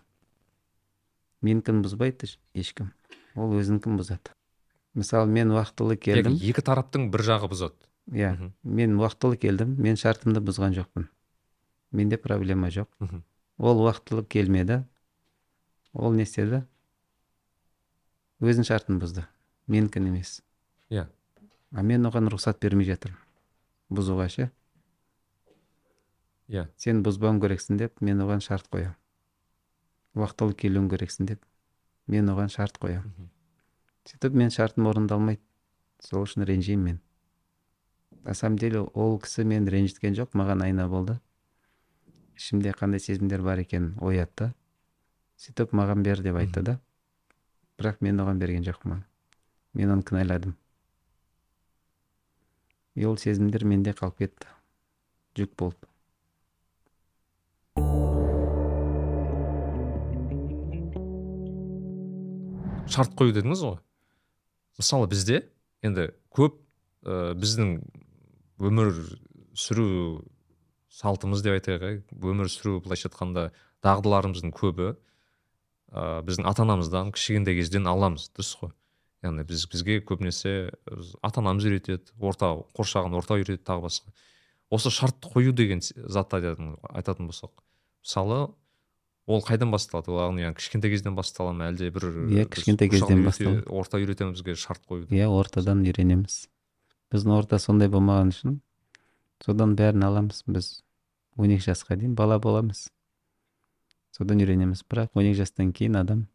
Менікін 1.43 1.83
бұзбайды 1.83 2.27
еш- 2.27 2.39
ешкім. 2.55 2.93
Ол 3.37 3.55
өзінікін 3.59 3.99
бұзады. 3.99 4.31
Мысалы 4.95 5.27
мен 5.31 5.53
уақытылы 5.53 5.97
келдім. 5.97 6.35
яғни 6.37 6.51
екі 6.51 6.63
тараптың 6.63 7.11
бір 7.13 7.25
жағы 7.27 7.51
бұзады. 7.53 7.89
Иә 8.13 8.53
мен 8.63 8.97
уақытылы 8.99 9.39
келдім 9.41 9.77
мен 9.81 9.97
шартымды 9.97 10.43
бұзған 10.45 10.75
жоқпын. 10.77 11.09
Менде 11.93 12.17
проблема 12.19 12.69
жоқ. 12.69 12.89
Мгм. 12.99 13.23
ол 13.59 13.85
уақытылы 13.87 14.25
келмеді. 14.25 14.85
Ол 15.93 16.13
не 16.13 16.25
істеді? 16.25 16.65
Өзінің 18.41 18.67
шартын 18.67 18.99
бұзды. 18.99 19.27
Менікін 19.69 20.09
емес. 20.09 20.43
Иә. 20.91 21.07
А 21.71 21.83
мен 21.83 22.05
оған 22.09 22.29
рұқсат 22.33 22.59
бермей 22.61 22.89
жатырмын. 22.89 23.21
Бұзуға 23.93 24.29
ше? 24.29 24.51
Иә. 26.49 26.67
Сен 26.77 27.05
бұзбауың 27.05 27.39
керексің 27.41 27.79
деп 27.79 28.01
мен 28.01 28.21
оған 28.25 28.43
шарт 28.45 28.67
қоямын. 28.73 28.97
Уақытылы 30.17 30.57
келуің 30.59 30.91
керексің 30.91 31.29
деп 31.31 31.45
мен 32.07 32.29
оған 32.29 32.51
шарт 32.53 32.81
қоямын. 32.83 33.31
Сөйтіп 34.09 34.39
мен 34.39 34.51
шартым 34.51 34.89
орындалмайды. 34.91 35.43
Сол 36.03 36.25
үшін 36.27 36.47
ренжимін 36.49 36.85
мен. 36.85 37.01
На 38.25 38.35
самом 38.35 38.59
деле 38.59 38.81
ол 38.81 39.19
кісі 39.23 39.45
мені 39.45 39.71
ренжіткен 39.71 40.17
жоқ 40.19 40.35
маған 40.39 40.65
айна 40.67 40.89
болды. 40.89 41.19
Ішімде 42.39 42.75
қандай 42.75 43.03
сезімдер 43.03 43.43
бар 43.43 43.63
екенін 43.63 43.95
оятты. 44.01 44.53
Сөйтіп 45.39 45.75
маған 45.75 46.03
бер 46.03 46.23
деп 46.23 46.39
айтты 46.41 46.63
да. 46.63 46.79
Бірақ 47.79 48.03
мен 48.03 48.21
оған 48.23 48.43
берген 48.43 48.67
жоқпын 48.67 49.03
мен 49.75 49.95
оны 49.95 50.05
кінәладым 50.05 50.53
и 52.95 53.07
ол 53.09 53.17
сезімдер 53.17 53.65
менде 53.65 53.95
қалып 53.97 54.19
кетті. 54.21 54.51
Жүк 55.39 55.55
болды 55.57 55.89
шарт 62.93 63.15
қою 63.17 63.33
дедіңіз 63.33 63.63
ғой? 63.65 63.79
Мысалы 64.81 65.09
бізде 65.11 65.43
енді 65.83 66.11
көп 66.35 66.59
ә, 67.05 67.35
біздің 67.39 67.79
өмір 68.63 68.93
сүру 69.59 70.23
салтымыз 70.93 71.43
деп 71.45 71.57
айтайық 71.59 72.13
өмір 72.21 72.51
сүру 72.53 72.81
былайша 72.85 73.09
айтқанда 73.11 73.51
дағдыларымыздың 73.85 74.53
көбі 74.55 74.93
ә, 74.93 76.23
біздің 76.27 76.49
ата 76.49 76.65
анамыздан 76.67 77.13
кішкентай 77.17 77.57
кезден 77.59 77.89
аламыз 77.91 78.31
дұрыс 78.37 78.55
қой. 78.61 78.73
Яғни 79.23 79.45
біз 79.47 79.67
бізге 79.71 80.01
көбінесе 80.03 80.73
ата 81.23 81.43
анамыз 81.43 81.67
үйретеді 81.69 82.15
орта 82.19 82.55
қоршаған 82.77 83.15
орта 83.19 83.37
үйретеді 83.39 83.63
тағы 83.63 83.87
басқа. 83.87 84.15
Осы 84.73 84.91
шартты 84.91 85.31
қою 85.31 85.53
деген 85.53 85.83
затты 85.83 86.41
айтатын 86.41 86.77
айтатын 86.91 87.29
болсақ 87.29 87.53
мысалы 88.03 88.49
ол 89.27 89.41
қайдан 89.47 89.71
басталады? 89.71 90.11
Ол 90.11 90.19
яғни 90.39 90.55
кішкентай 90.57 90.91
кезден 90.91 91.15
бастала 91.15 91.53
ма? 91.53 91.69
Әлде 91.71 91.91
бір 91.95 92.09
Иә, 92.29 92.47
кішкентай 92.51 92.89
кезден 92.91 93.23
үйрете- 93.23 93.29
басталады. 93.29 93.67
орта 93.71 93.99
үйретеміз 94.03 94.35
бізге 94.41 94.55
шарт 94.57 94.83
қоюды 94.89 95.15
иә 95.15 95.29
ортадан 95.31 95.83
үйренеміз. 95.87 96.49
Біздің 97.13 97.37
орта 97.39 97.59
сондай 97.59 97.89
болмаған 97.89 98.33
үшін 98.35 98.61
содан 99.45 99.77
бәрін 99.77 100.05
аламыз 100.05 100.43
біз. 100.47 100.83
он 101.37 101.49
екі 101.51 101.71
жасқа 101.71 101.97
дейін 101.97 102.15
бала 102.15 102.39
боламыз. 102.39 102.91
Содан 104.13 104.39
үйренеміз. 104.43 104.83
Бірақ 104.85 105.11
он 105.15 105.25
екі 105.25 105.39
жастан 105.45 105.73
кейін 105.73 105.97
адам 106.01 106.27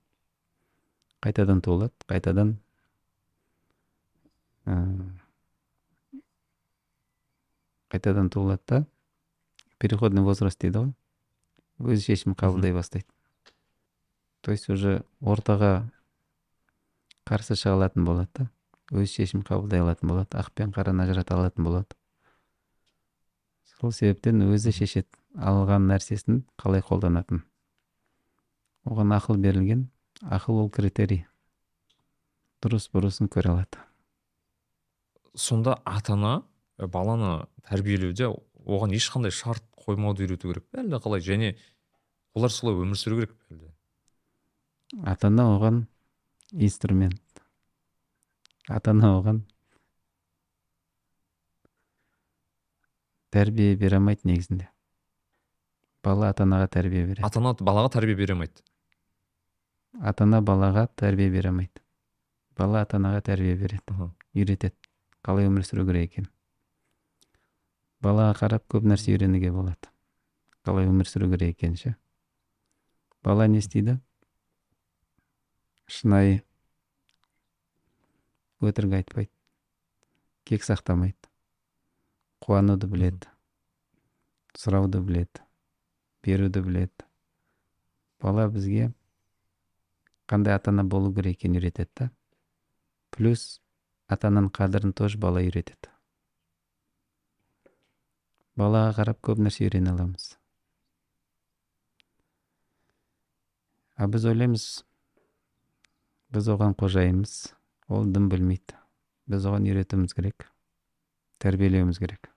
қайтадан 1.21 1.61
туылады 1.61 1.93
қайтадан 2.07 2.55
ә, 4.65 4.73
қайтадан 7.91 8.29
туылады 8.29 8.61
да 8.67 8.85
переходный 9.79 10.21
возраст 10.23 10.59
дейді 10.59 10.77
ғой. 10.79 10.93
Өз 11.79 12.05
шешім 12.05 12.33
қабылдай 12.33 12.73
бастайды. 12.73 13.07
То 14.41 14.51
есть 14.51 14.69
уже 14.69 15.03
ортаға 15.21 15.89
қарсы 17.27 17.57
шыға 17.59 17.75
алатын 17.77 18.05
болады 18.07 18.29
да. 18.33 18.49
Өз 18.91 19.11
шешім 19.11 19.43
қабылдай 19.43 19.83
алатын 19.83 20.09
болады 20.09 20.39
ақ 20.39 20.53
пен 20.55 20.71
қараны 20.71 21.03
ажырата 21.03 21.35
алатын 21.35 21.67
болады. 21.67 21.97
Сол 23.77 23.91
себептен 23.91 24.41
өзі 24.47 24.71
шешеді 24.73 25.09
алған 25.35 25.89
нәрсесін 25.91 26.45
қалай 26.57 26.81
қолданатын. 26.81 27.43
Оған 28.87 29.11
ақыл 29.17 29.37
берілген 29.43 29.89
ақыл 30.23 30.63
ол 30.63 30.69
критерий. 30.73 31.25
Дұрыс 32.63 32.87
бұрысын 32.93 33.29
көре 33.29 33.51
алады. 33.51 33.83
Сонда 35.35 35.75
ата 35.85 36.15
ана 36.15 36.31
баланы 36.77 37.45
тәрбиелеуде 37.67 38.31
оған 38.67 38.93
ешқандай 38.93 39.31
шарт 39.31 39.63
қоймауды 39.79 40.27
үйрету 40.27 40.51
керек. 40.51 40.67
Пе 40.69 40.83
әлде 40.83 40.99
қалай? 40.99 41.23
Және 41.23 41.55
олар 42.35 42.51
солай 42.51 42.75
өмір 42.75 42.99
сүру 42.99 43.21
керек 43.21 43.33
пе 43.33 43.55
әлде 43.55 43.71
ата 45.03 45.27
ана 45.27 45.43
оған 45.57 45.85
инструмент. 46.51 47.21
Ата 48.69 48.91
ана 48.91 49.11
оған 49.17 49.41
тәрбие 53.31 53.75
бере 53.75 53.99
алмайды 53.99 54.27
негізінде. 54.27 54.69
Бала 56.03 56.31
ата 56.31 56.45
анаға 56.47 56.69
тәрбие 56.71 57.03
береді. 57.05 57.25
Ата 57.27 57.39
ана 57.39 57.53
балаға 57.59 57.91
тәрбие 57.97 58.15
бере 58.15 58.35
алмайды. 58.35 58.63
Ата 59.99 60.23
ана 60.23 60.41
балаға 60.41 60.87
тәрбие 60.95 61.29
бере 61.31 61.51
алмайды. 61.51 61.83
Бала 62.57 62.85
ата 62.85 62.97
анаға 62.97 63.21
тәрбие 63.27 63.57
береді. 63.59 64.11
Үйретеді. 64.35 64.75
Қалай 65.23 65.49
өмір 65.51 65.67
сүру 65.67 65.85
керек 65.87 66.11
екенін. 66.11 66.31
Балаға 68.03 68.33
қарап 68.41 68.67
көп 68.71 68.87
нәрсе 68.87 69.13
үйренуге 69.15 69.51
болады. 69.51 69.93
Қалай 70.67 70.89
өмір 70.89 71.09
сүру 71.09 71.29
керек 71.33 71.57
екенін 71.57 71.79
ше 71.79 71.95
бала 73.27 73.47
не 73.47 73.59
істейді? 73.59 73.97
Шынайы. 75.91 76.41
Өтірік 78.63 78.93
айтпайды. 79.01 79.31
Кек 80.47 80.63
сақтамайды. 80.63 81.27
Қуануды 82.43 82.87
біледі. 82.87 83.27
Сұрауды 84.55 85.01
біледі. 85.03 85.43
Беруді 86.23 86.63
біледі. 86.63 87.07
Бала 88.23 88.47
бізге 88.47 88.93
қандай 90.27 90.55
ата 90.55 90.71
ана 90.71 90.87
болу 90.87 91.11
керек 91.13 91.37
екенін 91.41 91.59
үйретеді 91.59 91.91
да. 91.99 92.09
Плюс 93.11 93.59
ата 94.07 94.31
ананың 94.31 94.51
қадірін 94.55 94.95
тоже 94.95 95.19
бала 95.19 95.43
үйретеді. 95.43 95.91
Балаға 98.57 98.97
қарап 98.99 99.21
көп 99.21 99.41
нәрсе 99.45 99.67
үйрене 99.67 99.93
аламыз. 99.93 100.33
А 103.97 104.07
біз 104.09 104.27
ойлаймыз 104.29 104.67
біз 106.33 106.51
оған 106.53 106.75
қожайынбыз 106.77 107.37
ол 107.89 108.05
дым 108.13 108.29
білмейді. 108.29 108.77
Біз 109.27 109.45
оған 109.49 109.65
үйретуіміз 109.69 110.13
керек 110.17 110.49
тәрбиелеуіміз 111.43 111.99
керек. 112.01 112.31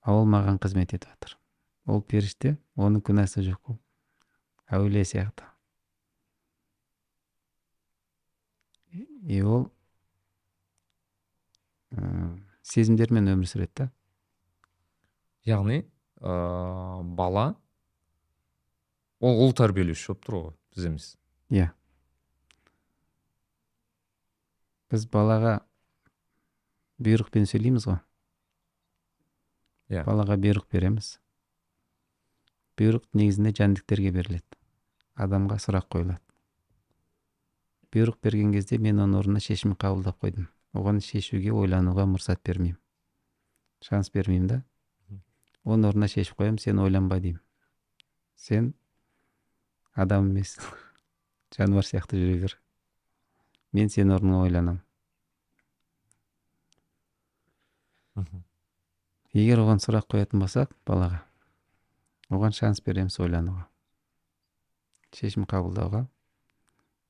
А 0.00 0.16
ол 0.16 0.24
маған 0.24 0.58
қызмет 0.62 0.94
етіп 0.96 1.12
жатыр. 1.12 1.36
Ол 1.86 2.00
періште 2.00 2.56
оның 2.80 3.04
күнәсі 3.04 3.44
жоқ 3.44 3.74
ол. 3.74 3.80
Әулие 4.72 5.04
сияқты. 5.04 5.44
И 8.90 9.42
ол 9.44 9.68
ә, 11.92 12.00
сезімдермен 12.70 13.32
өмір 13.32 13.50
сүреді 13.50 13.72
да? 13.82 13.88
Яғни 15.48 15.82
ә, 16.20 16.34
бала 17.16 17.54
ол 19.20 19.42
ұл 19.46 19.56
тәрбиелеуші 19.56 20.12
болып 20.12 20.26
тұр 20.26 20.36
ғой 20.38 20.52
біз 20.76 20.86
емес. 20.90 21.08
Иә. 21.50 21.70
Біз 24.90 25.06
балаға 25.10 25.58
бұйрықпен 27.02 27.48
сөйлейміз 27.50 27.88
ғой. 27.90 28.00
Иә. 29.90 30.04
балаға 30.06 30.36
бұйрық 30.38 30.68
береміз. 30.70 31.16
Бұйрық 32.78 33.08
негізінде 33.18 33.52
жәндіктерге 33.58 34.12
беріледі. 34.14 34.58
Адамға 35.18 35.58
сұрақ 35.60 35.88
қойылады. 35.90 36.22
Бұйрық 37.90 38.20
берген 38.22 38.54
кезде 38.54 38.78
мен 38.78 39.02
оның 39.02 39.18
орнына 39.18 39.42
шешім 39.42 39.74
қабылдап 39.74 40.22
қойдым. 40.22 40.46
Оған 40.76 41.00
шешуге 41.04 41.52
ойлануға 41.52 42.06
мұрсат 42.10 42.42
бермеймін. 42.46 42.78
Шанс 43.84 44.10
бермеймін 44.10 44.50
да. 44.50 44.60
Оның 45.64 45.90
орнына 45.92 46.08
шешіп 46.08 46.40
қоямын 46.40 46.60
сен 46.60 46.78
ойланба 46.80 47.20
деймін. 47.20 47.40
Сен 48.36 48.74
адам 49.94 50.30
емес 50.30 50.56
жануар 51.56 51.84
сияқты 51.84 52.20
жүре 52.20 52.38
бер. 52.44 52.56
Мен 53.72 53.90
сенің 53.92 54.16
орныңа 54.18 54.44
ойланамын 54.46 54.80
егер 59.36 59.60
оған 59.62 59.80
сұрақ 59.82 60.08
қоятын 60.10 60.42
болсақ 60.42 60.72
балаға 60.88 61.20
оған 62.34 62.54
шанс 62.54 62.82
береміз 62.82 63.18
ойлануға. 63.22 63.66
Шешім 65.14 65.46
қабылдауға. 65.50 66.04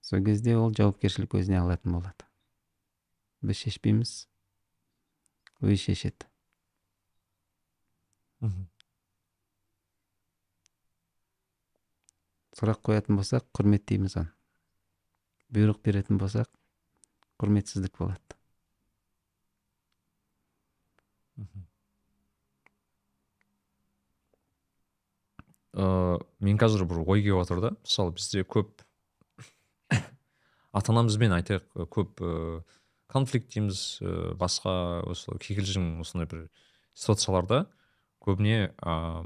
Сол 0.04 0.24
кезде 0.24 0.56
ол 0.56 0.72
жауапкершілік 0.76 1.36
өзіне 1.36 1.60
алатын 1.60 1.96
болады. 1.96 2.29
Біз 3.42 3.62
шешпейміз 3.64 4.14
өзі 5.60 5.78
шешеді 5.84 6.28
сұрақ 12.60 12.82
қоятын 12.88 13.16
болсақ 13.20 13.46
құрметтейміз 13.56 14.18
оны 14.20 14.32
бұйрық 15.54 15.80
беретін 15.84 16.20
болсақ 16.20 16.50
құрметсіздік 17.40 17.96
болады 18.00 18.36
ә, 25.74 26.18
мен 26.40 26.60
қазір 26.60 26.84
бір 26.90 27.02
ой 27.06 27.24
келіп 27.24 27.40
жатыр 27.44 27.64
да 27.64 27.72
мысалы 27.78 28.14
бізде 28.16 28.44
көп 28.44 28.84
ата 29.90 30.92
анамызбен 30.92 31.32
айтайық 31.38 31.88
көп 31.96 32.20
ә, 32.20 32.60
конфликт 33.10 33.50
дейміз 33.52 34.00
ә, 34.00 34.32
басқа 34.38 34.72
осы 35.10 35.34
кикілжің 35.42 36.00
осындай 36.02 36.28
бір 36.30 36.46
ситуацияларда. 36.94 37.64
Көбіне 38.22 38.70
ә, 38.78 39.24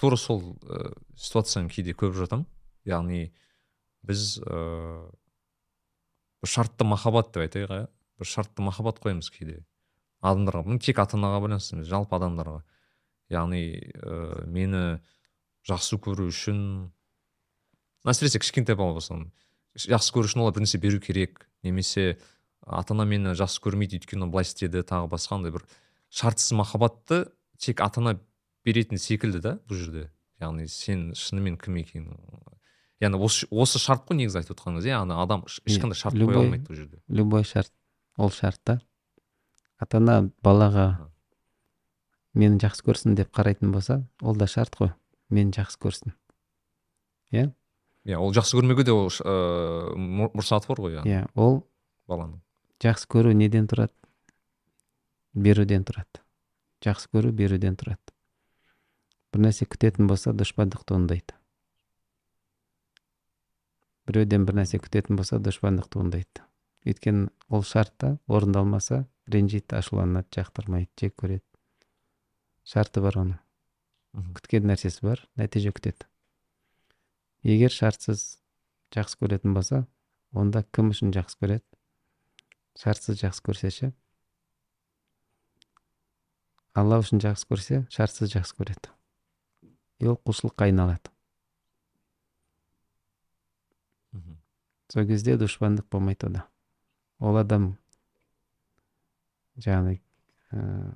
тура 0.00 0.18
сол 0.20 0.56
ә, 0.62 0.92
ситуацияны 1.16 1.72
кейде 1.72 1.96
көріп 1.96 2.18
жатамын 2.22 2.46
яғни 2.86 3.30
біз 4.06 4.38
ә, 4.46 5.10
бір 6.42 6.52
шартты 6.52 6.86
махаббат 6.86 7.32
деп 7.34 7.46
айтайық 7.46 7.74
иә. 7.74 7.86
Бір 8.16 8.30
шартты 8.30 8.64
махаббат 8.64 9.00
қоямыз 9.02 9.30
кейде. 9.34 9.64
Адамдарға 10.24 10.64
бұл 10.66 10.80
тек 10.80 10.98
ата 11.02 11.18
анаға 11.18 11.42
байланысты 11.44 11.76
емес 11.76 11.90
жалпы 11.90 12.16
адамдарға. 12.16 12.62
Яғни 13.32 13.64
ә, 13.98 14.46
мені 14.46 15.00
жақсы 15.66 15.98
көру 16.00 16.30
үшін 16.30 16.60
әсіресе 18.06 18.40
кішкентай 18.40 18.78
бала 18.78 18.94
болса 18.96 19.18
жақсы 19.76 20.14
көру 20.14 20.30
үшін 20.30 20.44
олар 20.44 20.54
бір 20.56 20.64
нәрсе 20.64 20.80
беру 20.80 21.00
керек. 21.02 21.44
Немесе 21.66 22.16
ата 22.66 22.94
ана 22.94 23.04
мені 23.06 23.32
жақсы 23.38 23.60
көрмейді 23.62 24.00
өйткені 24.00 24.26
былай 24.30 24.44
істеді 24.46 24.82
тағы 24.82 25.08
басқа 25.12 25.38
андай 25.38 25.52
бір 25.54 25.64
шартсыз 26.10 26.52
махаббатты 26.58 27.26
тек 27.58 27.80
ата 27.80 28.00
ана 28.02 28.16
беретін 28.66 28.98
секілді 28.98 29.40
да 29.40 29.52
бұл 29.68 29.78
жерде. 29.78 30.10
Яғни 30.40 30.66
сен 30.68 31.12
шынымен 31.16 31.56
кім 31.56 31.78
екенің 31.80 32.16
яғни 33.00 33.20
осы, 33.22 33.46
осы 33.50 33.78
шарт 33.80 34.04
қой 34.08 34.18
негізі 34.18 34.40
айтып 34.42 34.56
отырғаныңыз 34.58 34.84
иә 34.90 34.98
ана 35.00 35.22
адам 35.22 35.44
еш- 35.46 35.62
ешқандай 35.64 35.96
шарт 35.96 36.16
қоя 36.18 36.42
алмайды 36.42 36.66
бұл 36.66 36.76
жерде. 36.76 37.00
любой 37.08 37.44
шарт 37.44 37.72
ол 38.18 38.30
шарт 38.30 38.60
та. 38.64 38.80
Ата 39.78 39.96
ана 39.98 40.30
балаға 40.42 41.08
мені 42.34 42.58
жақсы 42.60 42.84
көрсін 42.84 43.14
деп 43.16 43.30
қарайтын 43.32 43.72
болса 43.72 44.02
ол 44.20 44.34
да 44.36 44.46
шарт 44.46 44.74
қой 44.76 44.92
мені 45.30 45.52
жақсы 45.52 45.78
көрсін. 45.80 46.12
Иә? 47.32 47.52
Ол 48.18 48.32
жақсы 48.32 48.56
көрмеуге 48.58 48.84
де 48.84 48.92
ол 48.92 49.08
ыыы 49.08 49.96
мұр- 49.96 50.32
мұрсаты 50.36 50.68
бар 50.68 50.76
ғой 50.84 50.98
яғни. 51.00 51.10
Иә 51.16 51.28
ол 51.34 51.62
баланың. 52.08 52.40
Жақсы 52.84 53.08
көру 53.12 53.32
неден 53.36 53.70
тұрады? 53.70 53.94
Берүүден 55.32 55.84
тұрады. 55.88 56.22
Жақсы 56.84 57.10
көру 57.12 57.32
берүүден 57.36 57.76
тұрады. 57.80 58.14
Бір 59.32 59.48
нәрсе 59.48 59.68
күтетін 59.68 60.08
болса 60.10 60.32
дұшпандық 60.36 60.84
туындайды 60.88 61.36
біреуден 64.06 64.46
бір 64.46 64.60
нәрсе 64.60 64.78
күтетін 64.82 65.18
болса 65.18 65.38
дұшпандық 65.42 65.88
туындайды 65.90 66.44
өйткені 66.86 67.26
ол 67.50 67.64
шартта 67.66 68.12
орындалмаса 68.30 69.02
ренжиді 69.32 69.74
ашуланады 69.74 70.30
жақтырмайды 70.36 70.90
жек 71.00 71.16
көреді. 71.18 71.42
Шарты 72.62 73.02
бар 73.02 73.18
оның. 73.18 73.40
Күткен 74.36 74.68
нәрсесі 74.70 75.02
бар 75.02 75.24
нәтиже 75.38 75.72
күтеді. 75.74 76.06
Егер 77.42 77.74
шартсыз 77.74 78.38
жақсы 78.94 79.18
көретін 79.18 79.56
болса 79.58 79.82
онда 80.30 80.62
кім 80.70 80.92
үшін 80.94 81.10
жақсы 81.16 81.40
көреді? 81.42 81.66
шартсыз 82.76 83.20
жакшы 83.20 83.42
көрсөчү 83.46 83.92
алла 86.76 86.98
ушуну 87.00 87.22
жакшы 87.24 87.48
көрсө 87.48 87.78
шартсыз 87.92 88.32
жакшы 88.34 88.56
көрөт. 88.58 88.90
И 89.98 90.06
ал 90.06 90.18
кулчулукка 90.20 90.66
айналат. 90.66 91.08
Мм 94.12 94.36
сол 94.92 95.06
кезде 95.08 95.38
душмандык 95.40 95.88
болмойт 95.88 96.24
ода. 96.24 96.44
Ол 97.18 97.36
адам 97.36 97.78
жанагы 99.56 100.02
э, 100.52 100.92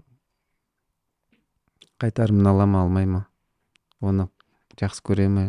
кайтарымын 1.97 2.47
аламы 2.47 2.85
ала 2.85 3.27
оны 4.01 4.29
жакшы 4.77 5.01
көрөмү 5.01 5.47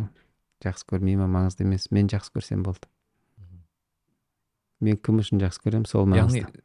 жакшы 0.64 0.86
жақсы 0.86 0.88
көрмей 0.88 1.18
ма? 1.18 1.28
Маңызды 1.28 1.68
емес 1.68 1.92
мен 1.92 2.08
жакшы 2.08 2.32
көрсөм 2.32 2.64
болду 2.64 2.91
мен 4.82 4.98
кім 4.98 5.22
үшін 5.24 5.42
жақсы 5.44 5.64
көремін 5.64 5.88
сол 5.90 6.08
яғни 6.10 6.44
маңызды. 6.44 6.64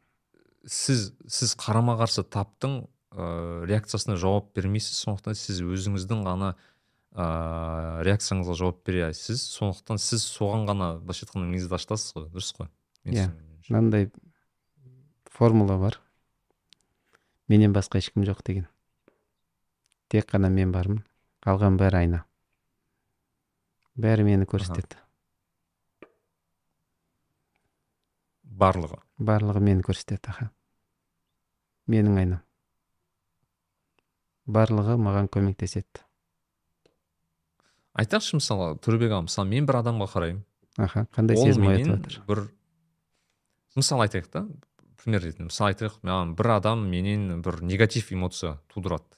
сіз 0.65 1.11
сіз 1.29 1.55
қарама 1.59 1.97
қарсы 2.01 2.23
таптың 2.23 2.79
ә, 3.13 3.65
реакциясына 3.69 4.17
жауап 4.19 4.51
бермейсіз 4.57 4.99
сондықтан 5.05 5.37
сіз 5.37 5.61
өзіңіздің 5.65 6.23
ғана 6.27 6.53
ә, 7.13 8.03
реакцияңызға 8.07 8.57
жауап 8.59 8.81
бере 8.85 9.11
сондықтан 9.13 10.01
сіз 10.01 10.25
соған 10.27 10.67
ғана 10.69 10.95
былайша 11.01 11.27
айтқанда 11.27 11.51
миыңызды 11.53 11.77
ашытасыз 11.79 12.17
ғой 12.17 12.29
дұрыс 12.33 12.53
қой? 12.57 12.71
Иә. 13.07 13.29
мынандай 13.69 14.11
формула 15.31 15.77
бар. 15.77 15.99
Менен 17.47 17.73
басқа 17.75 18.01
ешкім 18.01 18.25
жоқ 18.27 18.41
деген. 18.45 18.67
Тек 20.09 20.27
қана 20.31 20.49
мен 20.49 20.71
бармын. 20.71 21.03
Қалған 21.45 21.77
бәрі 21.79 22.01
айна. 22.01 22.23
Бәрі 23.95 24.25
мені 24.27 24.47
көрсетеді. 24.49 24.99
Барлығы. 28.57 28.99
Барлығы 29.19 29.63
мені 29.63 29.85
көрсетеді 29.85 30.33
аха. 30.33 30.51
Менің 31.87 32.19
айнам 32.19 32.43
барлығы 34.47 34.95
маған 34.99 35.27
көмектеседі. 35.31 36.03
Айтайықшы 37.97 38.39
мысалы 38.39 38.75
төребек 38.83 39.11
аға 39.11 39.25
мысалы 39.27 39.51
мен 39.51 39.67
бір 39.67 39.81
адамға 39.81 40.07
қараймын. 40.13 40.43
Аха 40.77 41.05
қандай 41.15 41.39
сезім 41.41 41.67
оятып 41.67 42.09
жатыр? 42.13 42.19
бір 42.29 42.43
мысалы 43.75 44.05
айтайық 44.07 44.29
та 44.31 44.45
пример 45.01 45.25
ретінде. 45.25 45.49
Мысалы 45.49 45.73
айтайық 45.73 45.97
маған 46.05 46.35
бір 46.37 46.51
адам 46.55 46.85
менен 46.89 47.41
бір 47.41 47.61
негатив 47.65 48.11
эмоция 48.13 48.59
тудырады. 48.73 49.17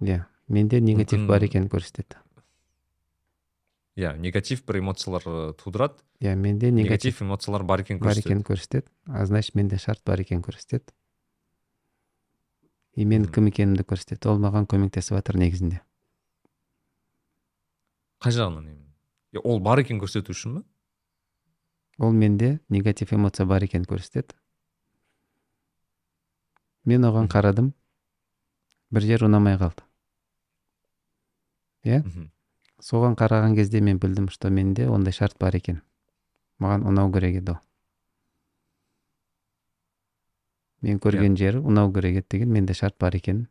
Иә 0.00 0.22
менде 0.48 0.80
негатив 0.80 1.26
бар 1.26 1.44
екенін 1.44 1.68
көрсетеді. 1.68 2.16
Иә 3.96 4.16
негатив 4.18 4.64
бір 4.64 4.78
эмоциялар 4.80 5.22
ы, 5.26 5.52
тудырады. 5.54 6.00
Иә 6.20 6.34
менде 6.36 6.70
негатив 6.70 7.20
негатив 7.20 7.22
эмоциялар 7.22 7.62
бар 7.64 7.80
екенін 7.84 8.00
бар 8.00 8.16
екенін 8.16 8.42
көрсетеді. 8.42 8.88
а 9.06 9.26
значит 9.26 9.54
менде 9.54 9.76
шарт 9.78 10.02
бар 10.04 10.20
екенін 10.20 10.42
көрсетеді. 10.42 10.92
И 12.94 13.04
Мгм. 13.04 13.32
кім 13.32 13.46
екенімді 13.48 13.82
көрсетеді. 13.84 14.28
Ол 14.28 14.38
маған 14.38 14.66
көмектесіп 14.66 15.16
жатыр 15.16 15.36
негізінде. 15.36 15.80
Қай 18.20 18.32
жағынан 18.32 18.76
ол 19.44 19.60
бар 19.60 19.78
екенін 19.80 20.00
көрсету 20.00 20.30
үшін 20.32 20.54
ба 20.54 20.64
ол 21.98 22.12
менде 22.12 22.60
негатив 22.68 23.12
эмоция 23.12 23.46
бар 23.46 23.62
екенін 23.62 23.84
көрсетеді. 23.84 24.34
Мен 26.84 27.04
оған 27.04 27.28
қарадым. 27.28 27.72
Бір 28.90 29.02
жер 29.02 29.24
ұнамай 29.24 29.56
қалды. 29.56 29.84
Иә. 31.84 32.02
Соған 32.82 33.14
қараған 33.18 33.54
кезде 33.56 33.80
мен 33.80 34.00
білдім 34.02 34.28
что 34.28 34.50
менде 34.50 34.88
ондай 34.90 35.12
шарт 35.12 35.38
бар 35.38 35.54
екен. 35.56 35.82
Маған 36.58 36.86
ұнау 36.90 37.12
керек 37.14 37.38
еді 37.40 37.54
ол. 37.54 37.60
Мен 40.82 40.98
көрген 40.98 41.36
жері 41.38 41.62
ұнау 41.62 41.92
керек 41.94 42.22
еді 42.22 42.26
деген 42.36 42.52
менде 42.52 42.74
шарт 42.74 42.98
бар 42.98 43.14
екенін 43.14 43.46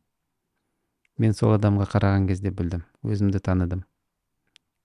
мен 1.18 1.34
сол 1.38 1.56
адамға 1.56 1.88
қараған 1.94 2.28
кезде 2.28 2.52
білдім 2.52 2.84
өзімді 3.04 3.40
таныдым. 3.40 3.86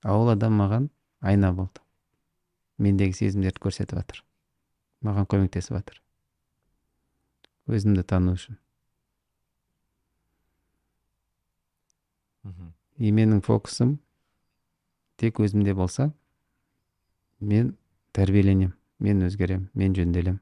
А 0.03 0.15
ол 0.15 0.31
адам 0.31 0.59
маған 0.61 0.91
айна 1.21 1.53
болды. 1.53 1.83
Мендегі 2.79 3.17
сезімдерді 3.17 3.63
көрсетіп 3.67 3.99
жатыр 3.99 4.23
маған 5.03 5.27
көмектесіп 5.31 5.79
жатыр 5.79 6.03
өзімді 7.67 8.05
тану 8.07 8.37
үшін. 8.37 8.59
И 12.97 13.11
менің 13.11 13.43
фокусым 13.43 13.97
тек 15.17 15.41
өзімде 15.41 15.75
болса 15.75 16.11
мен 17.41 17.77
тәрбиеленем 18.17 18.75
мен 18.99 19.23
өзгерем 19.27 19.71
мен 19.75 19.95
жөнделем. 19.97 20.41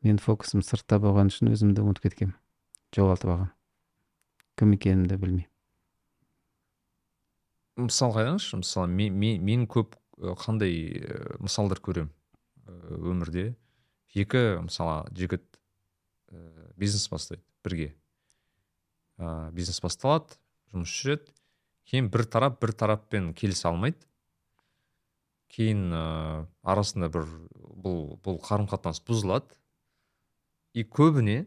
Мен 0.00 0.18
фокусым 0.18 0.62
сыртта 0.64 0.96
болған 1.00 1.28
үшін 1.28 1.52
өзімді 1.52 1.82
ұмытып 1.84 2.08
кеткем 2.08 2.34
жоғалтып 2.96 3.34
алғам 3.34 3.50
кім 4.60 4.76
екенімді 4.76 5.16
білмеймін. 5.20 5.48
Мысалға 7.80 8.24
айтыңызшы 8.24 8.60
мысалы 8.60 8.88
мен, 8.92 9.14
мен, 9.16 9.44
мен 9.44 9.66
көп 9.68 9.96
қандай 10.40 11.00
мысалдар 11.40 11.80
көремін 11.80 12.10
өмірде. 12.96 13.54
Екі 14.12 14.60
мысалы 14.64 15.08
жігіт 15.16 15.44
бизнес 16.76 17.06
бастайды 17.12 17.44
бірге. 17.64 17.94
Бизнес 19.52 19.80
басталады 19.84 20.36
жұмыс 20.72 20.92
жүреді. 20.92 21.32
Кейін 21.88 22.10
бір 22.12 22.26
тарап 22.26 22.60
бір 22.62 22.72
тараппен 22.76 23.32
келісе 23.34 23.68
алмайды. 23.70 24.02
Кейін 25.50 25.88
ы, 25.90 26.02
арасында 26.62 27.08
бір 27.10 27.26
бұл 27.80 28.18
бұл 28.24 28.38
қарым 28.44 28.68
қатынас 28.70 29.02
бұзылады. 29.06 29.56
И 30.74 30.84
көбіне 30.84 31.46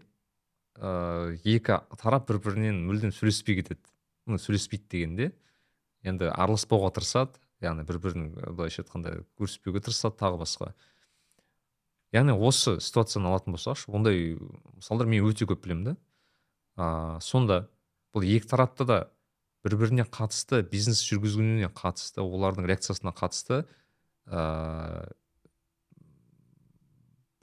ә, 0.75 1.35
екі 1.43 1.79
тарап 2.01 2.27
бір 2.27 2.41
бірінен 2.43 2.81
мүлдем 2.87 3.13
сөйлеспей 3.15 3.61
кетеді. 3.61 3.83
Ну 4.25 4.39
сөйлеспейді 4.39 4.89
дегенде. 4.91 5.29
Енді 6.03 6.31
араласпауға 6.33 6.91
тырысады. 6.97 7.39
Яғни 7.63 7.85
бір 7.87 8.01
бірін 8.03 8.27
і, 8.27 8.49
былайша 8.51 8.83
айтқанда 8.83 9.21
көріспеуге 9.39 9.85
тырысады 9.85 10.19
тағы 10.19 10.41
басқа. 10.41 10.73
Яғни 12.13 12.35
осы 12.35 12.75
ситуацияны 12.83 13.31
алатын 13.31 13.55
болсақшы 13.55 13.87
ондай 13.89 14.35
мысалдар 14.75 15.07
мен 15.09 15.23
өте 15.25 15.47
көп 15.49 15.63
білемін 15.63 15.93
да. 15.93 15.95
А, 16.75 17.19
сонда 17.21 17.69
бұл 18.13 18.27
екі 18.27 18.51
тарапта 18.51 18.85
да 18.85 18.97
бір 19.63 19.77
біріне 19.79 20.03
қатысты 20.03 20.61
бизнес 20.67 21.01
жүргізуіне 21.07 21.69
қатысты 21.71 22.23
олардың 22.23 22.67
реакциясына 22.67 23.13
қатысты 23.15 23.63
ә, 24.27 25.07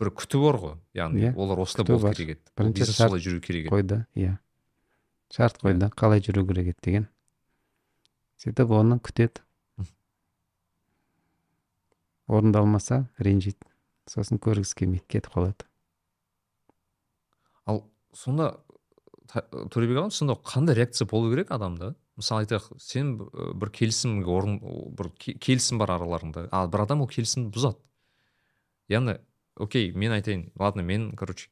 бір 0.01 0.13
күту 0.17 0.43
бар 0.45 0.59
ғой. 0.61 0.75
Яғни 0.97 1.29
Иә, 1.29 1.33
олар 1.37 1.61
осылай 1.65 1.89
болу 1.89 2.13
керек 2.13 2.39
еді. 2.39 2.53
Бірінші 2.57 2.79
бизнес 2.81 2.97
солай 3.01 3.21
жүру 3.25 3.41
керек 3.45 3.67
еді. 3.67 3.73
қойды 3.75 3.99
иә. 4.17 4.37
Шарт 5.33 5.61
қойды 5.63 5.91
қалай 5.97 6.21
жүру 6.25 6.45
керек 6.49 6.73
еді 6.75 6.85
деген. 6.85 7.09
Сөйтіп 8.41 8.73
оны 8.73 9.01
күтеді. 9.01 9.43
Орындалмаса 12.31 13.09
ренжиді. 13.19 13.67
Сосын 14.09 14.39
көргісі 14.43 14.77
келмейді 14.79 15.05
кетіп 15.11 15.33
қалады. 15.35 15.67
Ал 17.67 17.83
сонда 18.17 18.53
төлебек 19.71 20.01
аға 20.01 20.11
сонда 20.15 20.35
қандай 20.39 20.79
реакция 20.79 21.07
болу 21.11 21.31
керек 21.33 21.51
адамда? 21.55 21.95
Мысалы 22.21 22.45
айтайық 22.45 22.69
сен 22.81 23.15
бір 23.61 23.73
келісімге 23.75 24.31
орын 24.31 24.59
бір 24.97 25.11
ке- 25.19 25.35
келісім 25.41 25.81
бар 25.81 25.97
араларыңда. 25.97 26.49
Ал 26.53 26.69
бір 26.71 26.85
адам 26.87 27.03
ол 27.05 27.09
келісімді 27.11 27.51
бұзады. 27.55 27.81
Яғни 28.93 29.19
окей 29.61 29.93
мен 29.93 30.13
айтайын 30.17 30.51
ладно 30.59 30.83
мен 30.87 31.11
короче 31.17 31.49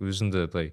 өзімді 0.00 0.46
былай 0.52 0.72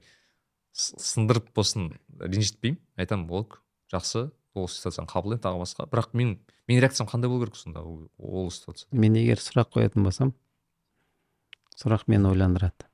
сындырып 0.74 1.51
болсын 1.55 1.91
ренжітпеймін. 2.20 2.80
Айтамын 2.97 3.30
ок 3.41 3.62
жақсы 3.91 4.30
ол 4.55 4.68
ситуацияны 4.68 5.10
қабылдаймын 5.10 5.43
тағы 5.43 5.62
басқа. 5.64 5.88
Бірақ 5.89 6.14
мен 6.14 6.38
менің 6.68 6.84
реакциям 6.84 7.10
қандай 7.10 7.30
болу 7.30 7.45
керек 7.45 7.55
сонда 7.57 7.82
ол, 7.82 8.10
ол 8.18 8.51
ситуация? 8.51 8.88
Мен 8.91 9.16
егер 9.16 9.41
сұрақ 9.41 9.74
қоятын 9.76 10.03
болсам 10.03 10.34
сұрақ 11.80 12.07
мені 12.07 12.30
ойландырады. 12.32 12.88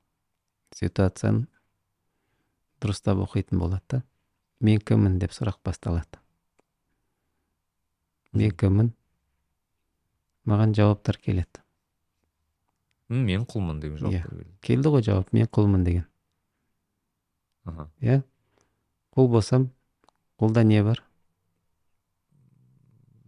Ситуацияны 0.76 1.46
дұрыстап 2.80 3.22
оқитын 3.24 3.58
болады 3.58 3.82
да. 3.88 4.02
Мен 4.60 4.80
кіммін 4.80 5.18
деп 5.20 5.34
сұрақ 5.36 5.58
басталады. 5.64 6.20
Мен 8.36 8.52
кіммін 8.52 8.92
маған 10.46 10.74
жауаптар 10.76 11.18
келеді. 11.22 11.62
Мен 13.08 13.44
құлмын 13.46 13.80
деген 13.80 14.00
жауап 14.02 14.30
керек. 14.30 14.48
келді 14.66 14.92
ғой 14.94 15.04
жауап 15.06 15.32
мен 15.32 15.46
құлмын 15.46 15.84
деген. 15.86 16.06
Иә. 18.02 18.22
Құл 19.16 19.28
болсам 19.30 19.68
құлда 20.40 20.64
не 20.66 20.82
бар? 20.82 21.02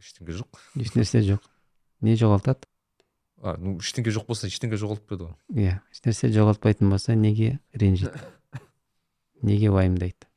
Ештеңе 0.02 0.34
жоқ. 0.40 0.60
Ешнәрсе 0.78 1.22
жоқ. 1.26 1.46
Не 2.02 2.14
жоғалтады? 2.18 2.66
А, 3.42 3.56
ну 3.58 3.76
ештеңе 3.78 4.12
жоқ 4.14 4.26
болса 4.30 4.50
ештеңе 4.50 4.78
жоғалтпайды 4.78 5.26
ғой? 5.28 5.34
Иә. 5.54 5.78
Ешнәрсе 5.94 6.30
жоғалтпайтын 6.34 6.90
болса 6.90 7.14
неге 7.18 7.58
ренжиді 7.74 8.18
неге 9.42 9.70
уайымдайды? 9.74 10.27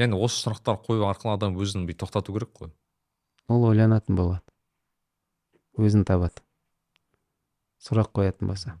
Яғни 0.00 0.18
осы 0.18 0.42
сұрақтар 0.44 0.80
қою 0.84 1.06
арқылы 1.08 1.34
адам 1.36 1.58
өзін 1.60 1.86
бүйтіп 1.88 2.06
тоқтату 2.06 2.34
керек 2.34 2.54
қой. 2.56 2.72
Ол 3.48 3.68
ойланатын 3.68 4.16
болады. 4.18 4.42
Өзін 5.78 6.06
табады. 6.08 6.42
Сұрақ 7.84 8.10
қоятын 8.16 8.48
болса. 8.48 8.78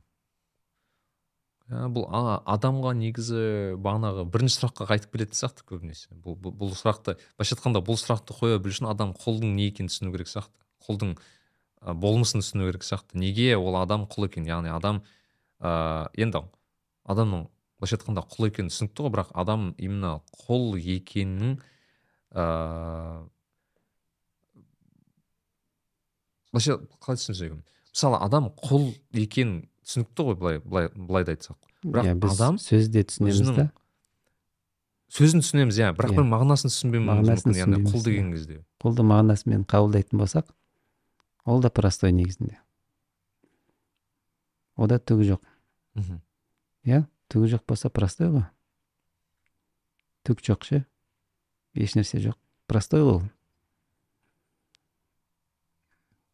Ә, 1.68 1.86
бұл 1.88 2.04
а, 2.12 2.40
адамға 2.56 2.92
негізі 2.98 3.76
бағанағы 3.80 4.26
бірінші 4.28 4.58
сұраққа 4.58 4.88
қайтып 4.90 5.14
келетін 5.14 5.38
сияқты 5.38 5.64
көбінесе. 5.68 6.10
Бұл, 6.12 6.36
бұл, 6.36 6.52
бұл 6.60 6.74
сұрақты 6.76 7.16
былайша 7.16 7.56
айтқанда 7.56 7.80
бұл 7.84 7.96
сұрақты 8.00 8.36
қоя 8.36 8.58
білу 8.60 8.74
үшін 8.74 8.90
адам 8.90 9.14
құлдың 9.16 9.54
не 9.56 9.70
екенін 9.70 9.88
түсіну 9.88 10.12
керек 10.12 10.28
сияқты. 10.28 10.52
Құлдың 10.84 11.14
ә, 11.16 11.94
болмысын 11.96 12.44
түсіну 12.44 12.68
керек 12.68 12.84
сияқты. 12.84 13.16
Неге 13.16 13.54
ол 13.56 13.78
адам 13.80 14.04
құл 14.12 14.28
екен? 14.28 14.44
Яғни 14.48 14.74
адам 14.76 15.00
ә, 15.60 16.10
енді 16.20 16.44
адамның 17.08 17.48
былайша 17.80 17.96
айтқанда 17.98 18.24
құл 18.30 18.48
екені 18.48 18.72
түсінікті 18.72 19.04
ғой 19.06 19.12
бірақ 19.16 19.30
адам 19.34 19.68
именно 19.78 20.12
құл 20.46 20.76
екенін 20.78 21.56
ыыы 22.34 23.24
былайша 26.54 26.78
қалай 27.02 27.18
түсіндірсек 27.18 27.56
мысалы 27.94 28.20
адам 28.22 28.50
құл 28.62 28.90
екенін 29.12 29.64
түсінікті 29.86 30.28
ғой 30.28 30.36
былай 30.38 30.58
былай 30.64 30.88
былай 30.94 31.24
да 31.26 31.34
айтсақ. 31.34 31.58
бірақ 31.84 32.06
иә 32.08 32.14
біз 32.18 32.36
адам 32.38 32.58
сөзде 32.62 33.04
түсінеміз 33.04 33.40
өзінің 33.42 33.56
да. 33.58 33.66
сөзін 35.14 35.42
түсінеміз 35.44 35.80
иә 35.82 35.90
бірақ 35.98 36.14
Иә. 36.14 36.18
бір 36.20 36.28
мағынасын 36.30 36.72
түсінбеуіміз 36.72 37.10
Мағынасын 37.10 37.50
мүмкін 37.50 37.60
яғни 37.60 37.90
құл 37.90 38.04
деген 38.04 38.28
иә. 38.28 38.32
кезде. 38.36 38.60
Құлды 38.82 39.04
мағынасымен 39.10 39.66
қабылдайтын 39.68 40.18
болсақ 40.22 40.54
ол 41.44 41.60
да 41.60 41.70
простой 41.70 42.12
негізінде. 42.12 42.58
Ода 44.76 44.98
түгі 44.98 45.34
жоқ. 45.34 45.42
Мхм. 45.94 46.20
Иә? 46.84 47.04
Түгі 47.32 47.54
жоқ 47.54 47.64
болса 47.68 47.90
простой 47.90 48.30
ғой. 48.32 48.44
Түк 50.24 50.40
жоқ 50.44 50.64
ше? 50.64 50.82
Ешнәрсе 51.76 52.20
жоқ. 52.24 52.36
Простой 52.70 53.04
ғой 53.04 53.18
ол. 53.18 53.24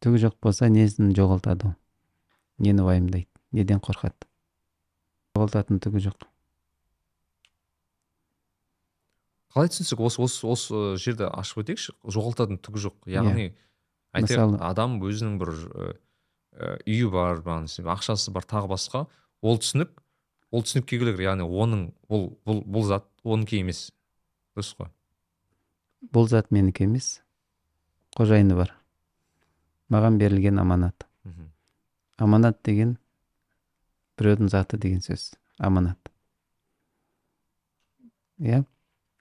Түгі 0.01 0.23
жоқ 0.25 0.37
болса 0.41 0.69
несін 0.71 1.13
жоғалтады 1.17 1.71
ол? 1.71 1.75
Нені 2.61 2.85
уайымдайды? 2.85 3.29
Неден 3.51 3.81
қорқады? 3.83 4.27
Жоғалтатын 5.35 5.81
түгі 5.83 6.01
жоқ. 6.07 6.27
Қалай 9.51 9.67
түсінсек 9.71 9.99
осы 9.99 10.21
осы 10.23 10.47
осы 10.47 10.81
жерді 11.01 11.27
ашып 11.27 11.65
өтейікші. 11.65 11.97
Жоғалтатын 12.07 12.61
түгі 12.63 12.85
жоқ. 12.87 12.95
Яғни 13.11 13.49
айтайық 14.15 14.55
Мысалы- 14.55 14.61
адам 14.63 14.99
өзінің 15.03 15.35
бір 15.41 15.51
үйі 16.87 17.09
бар 17.11 17.41
ақшасы 17.43 18.31
бар 18.31 18.47
тағы 18.47 18.71
басқа. 18.71 19.07
Ол 19.41 19.59
түсінік 19.59 19.91
ол 20.51 20.63
түсінікке 20.65 20.99
келу 20.99 21.13
керек 21.15 21.27
яғни 21.29 21.47
оның 21.47 21.85
бұл 22.11 22.27
бұл 22.45 22.61
бұл 22.67 22.87
зат 22.87 23.07
оныкі 23.23 23.61
емес. 23.63 23.89
Дұрыс 24.55 24.73
қой. 24.75 24.91
Бұл 26.11 26.27
зат 26.27 26.51
менікі 26.51 26.87
емес. 26.89 27.21
Қожайыны 28.17 28.57
бар. 28.57 28.73
Маған 29.91 30.17
берілген 30.19 30.59
аманат. 30.59 31.07
Аманат 32.17 32.59
деген 32.63 32.97
біреудің 34.19 34.51
заты 34.51 34.77
деген 34.77 35.01
сөз. 35.01 35.31
Аманат. 35.57 36.11
Иә? 38.41 38.63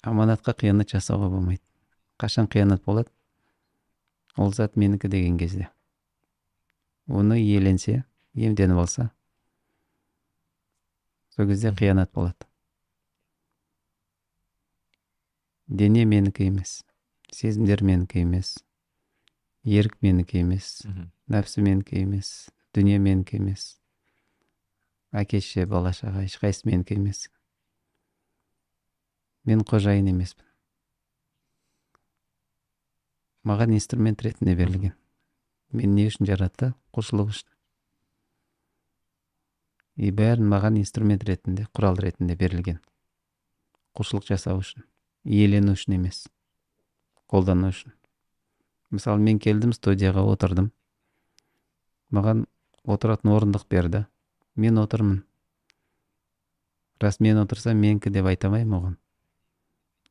Аманатқа 0.03 0.57
қиянат 0.57 0.91
жасауға 0.91 1.31
болмайды. 1.31 1.63
Қашан 2.19 2.49
қиянат 2.51 2.83
болады? 2.85 3.13
Ол 4.37 4.53
зат 4.53 4.77
менікі 4.77 5.09
деген 5.09 5.39
кезде. 5.39 5.71
Оны 7.07 7.39
иеленсе 7.41 8.05
иемденіп 8.35 8.79
алса 8.79 9.11
сол 11.41 11.49
кезде 11.49 11.73
қиянат 11.73 12.11
болады. 12.13 12.45
Дене 15.67 16.05
менікі 16.05 16.45
емес 16.51 16.85
сезімдер 17.33 17.81
менікі 17.81 18.21
емес 18.21 18.59
ерік 19.65 19.95
менікі 20.03 20.43
емес 20.45 20.83
нәпсі 21.33 21.63
менікі 21.65 22.03
емес 22.03 22.51
дүние 22.77 22.99
менікі 23.01 23.41
емес 23.41 23.79
әке 25.17 25.41
шеше 25.41 25.65
бала 25.71 25.95
шаға 25.97 26.27
ешқайсысы 26.29 26.69
менікі 26.69 26.99
емес. 27.01 27.31
Мен 29.49 29.65
қожайын 29.65 30.11
емеспін. 30.13 30.45
Маған 33.49 33.73
инструмент 33.79 34.21
ретінде 34.23 34.59
берілген. 34.59 34.93
Мен 35.73 35.97
не 35.97 36.05
үшін 36.11 36.29
жаратты? 36.29 36.75
Құлшылық 36.93 37.33
үшін. 37.33 37.49
И 40.01 40.09
бәрін 40.17 40.49
маған 40.49 40.79
инструмент 40.81 41.25
ретінде 41.29 41.67
құрал 41.77 41.99
ретінде 42.01 42.37
берілген. 42.41 42.79
Құлшылық 43.93 44.31
жасау 44.31 44.63
үшін 44.63 44.87
иелену 45.29 45.75
үшін 45.77 45.99
емес 45.99 46.23
қолдану 47.29 47.69
үшін. 47.75 47.93
Мысалы 48.91 49.21
мен 49.21 49.39
келдім 49.39 49.75
студияға 49.77 50.25
отырдым. 50.33 50.71
Маған 52.11 52.47
отыратын 52.89 53.35
орындық 53.35 53.67
берді. 53.71 54.07
Мен 54.57 54.81
отырмын 54.81 55.21
рас 57.01 57.21
мен 57.21 57.39
отырсам 57.45 57.79
менікі 57.81 58.11
деп 58.13 58.27
айта 58.33 58.49
алмаймын 58.49 58.79
оған. 58.81 58.97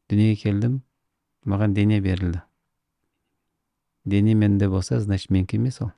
Дүниеге 0.09 0.39
келдім 0.43 0.79
маған 1.45 1.73
дене 1.73 1.99
берілді. 2.01 2.41
Дене 4.05 4.33
менде 4.33 4.69
болса 4.69 4.99
значит 4.99 5.29
менікі 5.29 5.57
емес 5.57 5.81
ол 5.81 5.91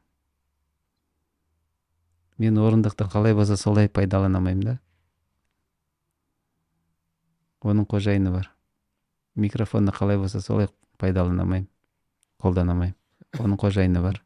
мен 2.41 2.57
орындықты 2.57 3.05
қалай 3.11 3.35
болса 3.37 3.57
солай 3.57 3.89
пайдалана 3.89 4.39
алмаймын 4.39 4.63
да. 4.65 4.79
Оның 7.61 7.85
қожайыны 7.85 8.31
бар. 8.33 8.49
Микрофонды 9.35 9.93
қалай 9.93 10.17
болса 10.17 10.41
солай 10.41 10.69
пайдалана 10.97 11.45
алмаймын 11.45 11.69
қолдана 12.41 12.73
алмаймын 12.73 12.97
оның 13.39 13.59
қожайыны 13.61 14.01
бар. 14.03 14.19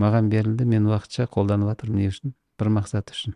Маған 0.00 0.30
берілді 0.32 0.64
мен 0.64 0.86
уақытша 0.88 1.26
қолданып 1.28 1.74
жатырмын 1.74 2.00
не 2.00 2.08
үшін? 2.08 2.34
Бір 2.58 2.70
мақсат 2.78 3.10
үшін. 3.12 3.34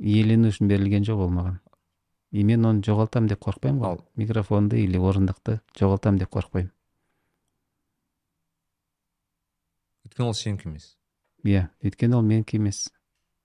Иелену 0.00 0.50
үшін 0.50 0.68
берілген 0.68 1.06
жоқ 1.06 1.24
ол 1.26 1.32
маған. 1.32 1.60
И 2.30 2.44
мен 2.44 2.66
оны 2.66 2.84
жоғалтамын 2.84 3.32
деп 3.32 3.40
қорықпаймын 3.46 3.80
ғой. 3.80 4.04
Микрофонды 4.16 4.82
или 4.82 4.98
орындықты 4.98 5.60
жоғалтамын 5.80 6.20
деп 6.20 6.34
қорықпаймын. 6.36 6.72
Өйткені 10.10 10.26
ол 10.26 10.34
сенікі 10.34 10.68
емес. 10.68 10.96
Иә 11.46 11.70
өйткені 11.86 12.18
ол 12.18 12.24
менікі 12.26 12.58
емес. 12.58 12.90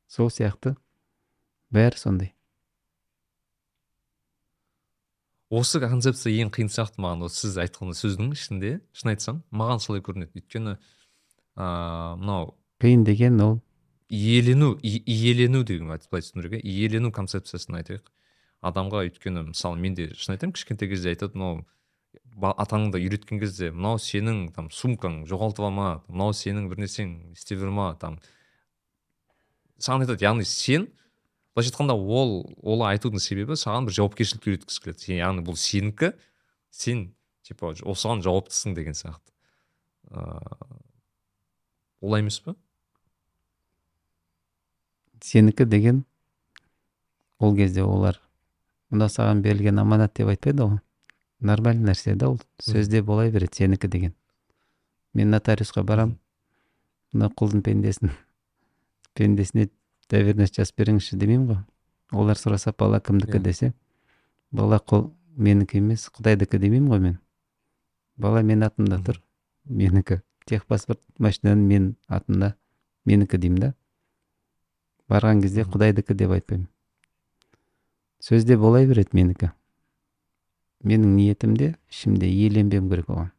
Сол 0.10 0.30
сияқты. 0.34 0.76
Бәрі 1.70 1.98
сондай. 1.98 2.32
Осы 5.50 5.80
концепция 5.80 6.34
ең 6.34 6.50
қиын 6.50 6.72
сияқты 6.74 7.00
маған. 7.00 7.28
Осы 7.30 7.46
сіз 7.46 7.60
айтқан 7.62 7.94
сөздің 7.94 8.34
ішінде 8.34 8.72
шын 8.98 9.14
айтсам 9.14 9.44
маған 9.54 9.80
солай 9.80 10.02
көрінеді. 10.02 10.42
Өйткені 10.42 10.76
ыыы 10.76 12.18
мынау 12.18 12.58
қиын 12.82 13.06
деген 13.06 13.40
ол. 13.42 13.62
иелену 14.10 14.78
иелену 14.82 15.64
деген 15.64 15.88
былай 15.88 16.00
түсіндіру 16.02 16.50
керек 16.50 16.66
иә. 16.66 16.68
Иелену 16.68 17.12
концепциясын 17.12 17.78
айтайық. 17.78 18.10
Адамға 18.62 19.06
өйткені 19.06 19.52
мысалы 19.54 19.78
мен 19.78 19.94
де 19.94 20.10
шын 20.14 20.36
айтамын 20.36 20.54
кішкентай 20.54 20.90
кезде 20.90 21.14
айтады 21.14 21.38
мынау 21.38 21.66
атаңды 22.42 23.00
үйреткен 23.00 23.40
кезде 23.40 23.72
мынау 23.72 24.00
сенің 24.02 24.50
там 24.56 24.70
сумкаң 24.72 25.24
жоғалтып 25.30 25.68
алма 25.68 25.90
мынау 26.08 26.36
сенің 26.36 26.70
бір 26.72 26.84
нәрсең 26.84 27.14
істеп 27.36 27.62
жүрме 27.62 27.88
там. 28.02 28.20
Саған 29.80 30.06
айтады 30.06 30.26
яғни 30.26 30.48
сен 30.48 30.90
былайша 31.56 31.72
айтқанда 31.72 31.96
ол 31.96 32.38
олай 32.64 32.98
айтудың 32.98 33.24
себебі 33.24 33.58
саған 33.60 33.88
бір 33.88 33.98
жауапкершілікті 34.00 34.52
үйреткісі 34.52 34.84
келеді. 34.84 35.06
Сен 35.08 35.20
яғни 35.22 35.46
бұл 35.48 35.60
сенікі 35.60 36.12
сен 36.72 37.08
типа 37.48 37.74
осыған 37.76 38.24
жауаптысың 38.26 38.76
деген 38.76 38.98
сияқты. 38.98 39.32
Ыыы 40.12 40.84
олай 42.06 42.22
емес 42.22 42.40
па 42.44 42.56
сенікі 45.26 45.66
деген 45.66 46.04
ол 47.40 47.56
кезде 47.58 47.84
олар 47.84 48.20
мынау 48.94 49.10
саған 49.10 49.42
берілген 49.46 49.80
аманат 49.82 50.14
деп 50.18 50.30
айтпайды 50.34 50.68
ғой. 50.68 50.80
Нормальный 51.40 51.92
нәрсе 51.92 52.16
да 52.16 52.30
ол. 52.30 52.40
Сөзде 52.60 53.02
бола 53.02 53.30
береді 53.30 53.58
сенікі 53.58 53.88
деген. 53.88 54.14
Мен 55.14 55.32
нотариусқа 55.32 55.84
барам. 55.84 56.18
Мына 57.14 57.30
құлдың 57.32 57.62
пендесін. 57.64 58.12
Пендесіне 59.14 59.70
доверенность 60.10 60.58
жазып 60.60 60.78
беріңізші 60.82 61.18
демеймін 61.18 61.48
ғой. 61.48 61.62
Олар 62.12 62.38
сұраса 62.38 62.74
бала 62.78 63.00
кімдікі 63.00 63.40
Иә. 63.40 63.44
десе 63.44 63.74
бала 64.52 64.78
құл 64.80 65.12
менікі 65.36 65.80
емес 65.80 66.10
құдайдікі 66.10 66.60
демеймін 66.60 66.92
ғой 66.92 67.00
мен. 67.00 67.18
Бала 68.18 68.42
менің 68.42 68.70
атымда 68.70 69.00
тұр 69.04 69.22
менікі. 69.66 70.22
Техпаспорт 70.46 71.02
машинаның 71.20 71.66
менің 71.68 71.90
атымда 72.08 72.54
менікі 73.06 73.38
деймін 73.38 73.60
да. 73.60 73.74
Барған 75.10 75.42
кезде 75.42 75.66
құдайдікі 75.66 76.14
деп 76.14 76.32
айтпаймын. 76.38 76.68
Сөзде 78.22 78.58
бола 78.58 78.86
береді 78.86 79.14
менікі? 79.14 79.52
Менің 80.84 81.16
ниетімде 81.16 81.76
ішімде 81.92 82.28
иеленбеуім 82.28 82.90
керек 82.92 83.10
оған. 83.10 83.32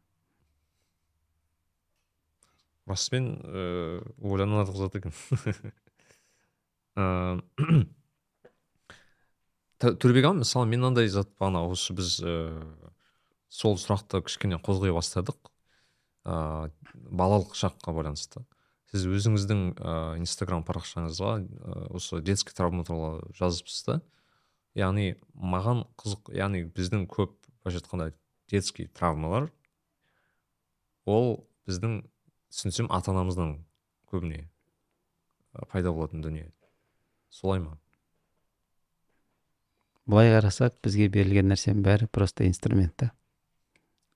Расымен 2.87 3.25
ыыы 3.43 4.01
ойланарлық 4.23 4.77
зат 4.79 4.95
екен. 4.95 5.11
Төрбек 9.77 10.25
аға 10.25 10.39
мысалы 10.39 10.65
мен 10.71 10.79
мынандай 10.81 11.11
зат 11.11 11.29
бағана 11.37 11.61
осы 11.67 11.93
біз 11.93 12.17
ыыы 12.23 12.63
сол 13.53 13.75
сұрақты 13.77 14.23
кішкене 14.25 14.57
қозғай 14.63 14.95
бастадық. 14.95 15.37
Ыыы 16.25 16.71
балалық 16.95 17.53
шаққа 17.59 17.93
байланысты. 17.93 18.41
Сіз 18.87 19.03
өзіңіздің 19.11 19.59
ыыы 19.75 20.23
инстаграм 20.23 20.63
парақшаңызға 20.63 21.31
осы 21.91 22.21
детский 22.23 22.55
травма 22.55 22.87
туралы 22.87 23.27
жазыпсыз 23.35 23.83
да. 23.85 24.01
Яғни 24.77 25.15
маған 25.33 25.85
қызық 25.99 26.33
яғни 26.37 26.63
біздің 26.77 27.07
көп 27.11 27.33
былайша 27.63 27.81
айтқанда 27.81 28.11
детский 28.51 28.87
травмалар 28.87 29.49
ол 31.05 31.47
біздің 31.67 32.03
түсінсем 32.51 32.91
ата 32.93 33.11
анамыздан 33.11 33.57
көбіне 34.11 34.45
пайда 35.65 35.91
болатын 35.91 36.21
дүние. 36.21 36.51
Солай 37.29 37.59
ма? 37.59 37.77
Былай 40.05 40.31
қарасақ 40.31 40.77
бізге 40.83 41.09
берілген 41.11 41.49
нәрсенің 41.51 41.83
бәрі 41.83 42.07
просто 42.07 42.45
инструмент 42.47 42.95
та. 42.95 43.11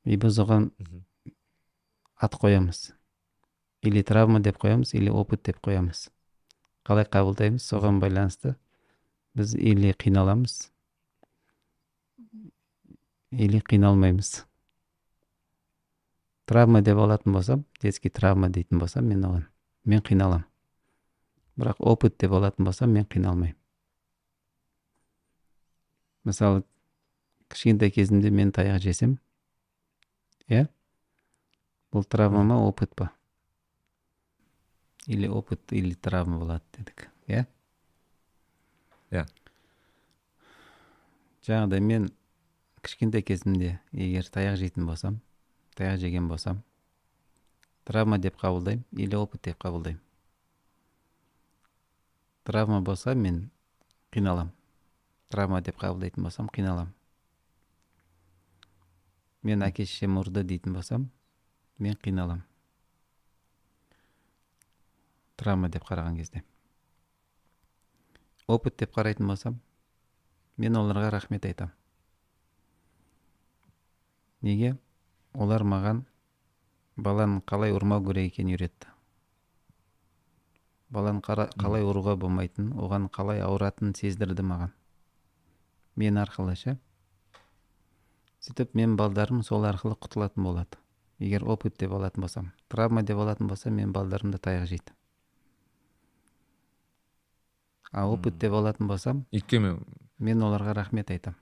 И 0.05 0.16
біз 0.18 0.39
оған 0.39 0.70
ат 2.16 2.38
қоямыз. 2.39 2.91
Или 3.82 4.03
травма 4.03 4.39
деп 4.39 4.62
қоямыз 4.62 4.93
или 4.95 5.09
опыт 5.09 5.43
деп 5.43 5.59
қоямыз. 5.66 6.09
Қалай 6.88 7.09
қабылдаймыз 7.09 7.66
соған 7.66 7.99
байланысты 7.99 8.55
біз 9.36 9.55
или 9.55 9.93
қиналамыз 9.93 10.69
или 13.32 13.59
қиналмаймыз 13.59 14.45
травма 16.45 16.82
деп 16.82 16.97
алатын 16.97 17.34
болсам 17.34 17.65
детский 17.82 18.09
травма 18.09 18.49
дейтін 18.49 18.79
болсам 18.79 19.07
мен 19.07 19.23
оған 19.25 19.45
мен 19.86 20.01
қиналам 20.03 20.43
бірақ 21.61 21.79
опыт 21.79 22.17
деп 22.17 22.34
алатын 22.34 22.65
болсам 22.65 22.91
мен 22.95 23.05
қиналмаймын. 23.05 23.57
Мысалы 26.23 26.63
кішкентай 27.49 27.91
кезімде 27.91 28.29
мен 28.29 28.51
таяқ 28.53 28.82
жесем 28.82 29.17
иә? 30.47 30.67
Бұл 31.91 32.05
травма 32.05 32.43
ма 32.47 32.59
опыт 32.67 32.93
па? 32.95 33.11
Или 35.07 35.27
опыт 35.27 35.73
или 35.73 35.93
травма 35.93 36.39
болады 36.39 36.63
дедік 36.77 37.09
иә? 37.27 37.45
Иә. 39.12 39.26
Жаңағыдай 41.45 41.82
мен 41.84 42.09
кішкентай 42.82 43.24
кезімде 43.26 43.80
егер 43.91 44.28
таяқ 44.32 44.57
жейтін 44.62 44.88
болсам 44.88 45.20
таяқ 45.78 45.99
жеген 46.01 46.28
болсам 46.30 46.62
травма 47.86 48.18
деп 48.22 48.38
қабылдаймын 48.41 48.86
или 48.91 49.16
опыт 49.16 49.41
деп 49.43 49.59
қабылдаймын. 49.62 50.01
Травма 52.43 52.82
болса 52.82 53.16
мен 53.16 53.49
қиналам 54.12 54.51
травма 55.30 55.62
деп 55.62 55.78
қабылдайтын 55.82 56.24
болсам 56.24 56.49
қиналам 56.53 56.93
мен 59.43 59.66
әке 59.66 59.86
шешем 59.86 60.18
ұрды 60.22 60.43
дейтін 60.43 60.74
болсам 60.78 61.09
мен 61.80 61.97
қиналам 61.97 62.45
травма 65.38 65.70
деп 65.70 65.86
қараған 65.88 66.18
кезде. 66.18 66.43
Опыт 68.47 68.77
деп 68.79 68.93
қарайтын 68.95 69.27
болсам 69.27 69.59
мен 70.57 70.77
оларға 70.77 71.11
рахмет 71.11 71.45
айтам. 71.45 71.71
Неге? 74.41 74.77
Олар 75.33 75.63
маған 75.63 76.03
баланы 76.97 77.41
қалай 77.47 77.73
ұрмау 77.75 78.03
керек 78.05 78.33
екенін 78.33 78.55
үйретті. 78.55 78.89
Баланы 80.89 81.21
қалай 81.23 81.85
ұруға 81.87 82.17
болмайтынын 82.19 82.73
оған 82.75 83.09
қалай 83.13 83.41
ауыратынын 83.45 83.93
сездірді 83.95 84.43
маған. 84.43 84.73
Мен 85.95 86.17
арқылы 86.17 86.55
ше 86.55 86.77
сөйтіп 88.41 88.73
мен 88.75 88.95
балдарым 88.97 89.43
сол 89.45 89.67
арқылы 89.69 89.95
құтылатын 90.01 90.43
болады. 90.43 90.79
Егер 91.21 91.45
опыт 91.45 91.77
деп 91.77 91.93
алатын 91.93 92.25
болсам 92.25 92.51
травма 92.73 93.03
деп 93.03 93.19
алатын 93.21 93.47
болсам 93.47 93.75
мен 93.77 93.93
балдарым 93.93 94.31
да 94.33 94.39
таяқ 94.41 94.65
жейді. 94.65 94.95
А 97.91 98.07
опыт 98.07 98.37
деп 98.39 98.53
алатын 98.53 98.87
болсам 98.87 99.25
өйткені 99.31 99.77
мен 100.19 100.43
оларға 100.43 100.75
рахмет 100.77 101.11
айтам. 101.11 101.35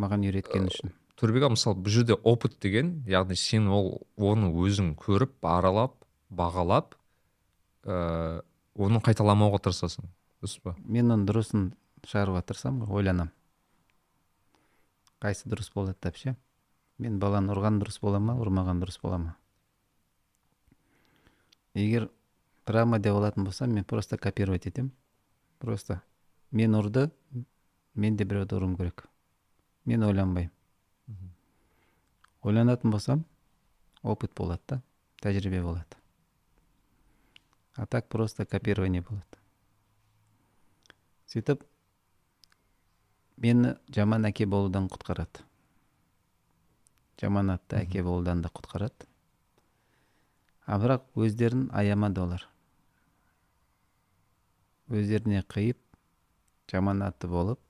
Маған 0.00 0.26
үйреткен 0.26 0.68
үшін. 0.70 0.94
Төрбек 1.20 1.46
мысалы 1.52 1.78
бұл 1.78 1.94
жерде 1.94 2.16
опыт 2.16 2.58
деген 2.60 3.04
яғни 3.06 3.36
сен 3.38 3.68
ол 3.68 4.02
оны 4.16 4.50
өзің 4.50 4.94
көріп 4.98 5.38
аралап 5.46 5.94
бағалап 6.30 6.96
ыыы 7.84 8.42
оны 8.74 9.00
қайталамауға 9.04 9.62
тырысасың. 9.68 10.10
Дұрыс 10.42 10.58
па? 10.64 10.74
Мен 10.82 11.12
оның 11.12 11.28
дұрысын 11.28 11.70
шығаруға 12.08 12.42
тырысамын 12.48 12.88
ғой 12.88 13.04
ойланамын 13.04 13.32
қайсы 15.24 15.48
дұрыс 15.48 15.70
болады 15.72 15.96
деп 16.04 16.18
ше? 16.20 16.34
Мен 17.00 17.16
баланы 17.18 17.54
ұрған 17.54 17.80
дұрыс 17.80 17.96
бола 18.02 18.20
ма 18.20 18.36
ұрмаған 18.40 18.82
дұрыс 18.82 19.00
бола 19.02 19.18
ма? 19.22 19.36
Егер 21.74 22.10
травма 22.64 22.98
деп 22.98 23.14
алатын 23.14 23.44
болсам 23.44 23.70
мен 23.70 23.84
просто 23.84 24.18
копировать 24.18 24.66
етемін. 24.66 24.92
Просто 25.58 26.00
мен 26.50 26.74
ұрды 26.74 27.10
мен 27.94 28.16
де 28.16 28.24
біреуді 28.24 28.56
ұруым 28.56 28.76
керек. 28.76 29.06
Мен 29.84 30.02
ойланбаймын. 30.02 30.52
Ойланатын 32.42 32.90
болсам 32.90 33.24
опыт 34.02 34.34
болады 34.36 34.62
да 34.68 34.82
тәжірибе 35.22 35.62
болады. 35.62 35.96
А 37.76 37.86
так 37.86 38.08
просто 38.08 38.44
копирование 38.46 39.02
болады. 39.02 39.40
Сөйтіп 41.26 41.64
мені 43.36 43.74
жаман 43.90 44.28
әке 44.28 44.46
болудан 44.46 44.86
құтқарады. 44.92 45.42
Жаман 47.20 47.50
атты 47.56 47.80
әке 47.80 48.04
болудан 48.06 48.44
да 48.44 48.52
құтқарады. 48.54 49.08
А 50.66 50.78
бірақ 50.78 51.08
өздерін 51.18 51.66
аямады 51.72 52.22
олар. 52.22 52.46
Өздеріне 54.88 55.42
қиып 55.48 55.78
жаман 56.70 57.02
атты 57.06 57.28
болып 57.28 57.60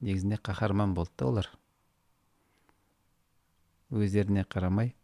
негізінде 0.00 0.38
қаһарман 0.42 0.94
болды 0.94 1.12
да 1.18 1.26
олар. 1.26 1.50
Өздеріне 3.90 4.44
қарамай 4.44 4.94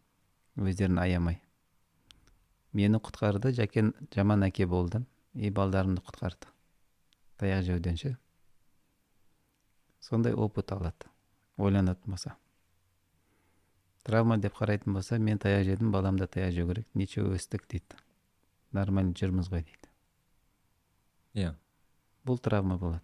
өздерін 0.57 0.99
аямай. 0.99 1.39
Мені 2.73 2.99
құтқарды 2.99 3.53
жәкен 3.55 3.93
жаман 4.15 4.43
әке 4.49 4.67
болудан 4.67 5.07
и 5.33 5.49
балдарымды 5.49 6.01
құтқарды. 6.03 6.49
Таяқ 7.37 7.63
жеуден 7.69 7.97
ше 7.97 8.17
сондай 10.03 10.33
опыт 10.33 10.71
алады 10.71 11.07
ойланатын 11.57 12.11
болса. 12.11 12.35
Травма 14.03 14.37
деп 14.37 14.57
қарайтын 14.57 14.93
болса 14.93 15.17
мен 15.19 15.39
таяқ 15.39 15.63
жедім 15.69 15.91
балам 15.91 16.19
да 16.19 16.27
таяқ 16.27 16.51
жеу 16.51 16.67
керек 16.67 16.87
ничего 16.93 17.31
өстік 17.37 17.63
дейді. 17.71 17.95
Нормально 18.73 19.15
жүрміз 19.15 19.47
ғой 19.53 19.63
дейді. 19.63 19.92
Иә. 21.33 21.53
Бұл 22.23 22.39
травма 22.39 22.77
болады. 22.77 23.01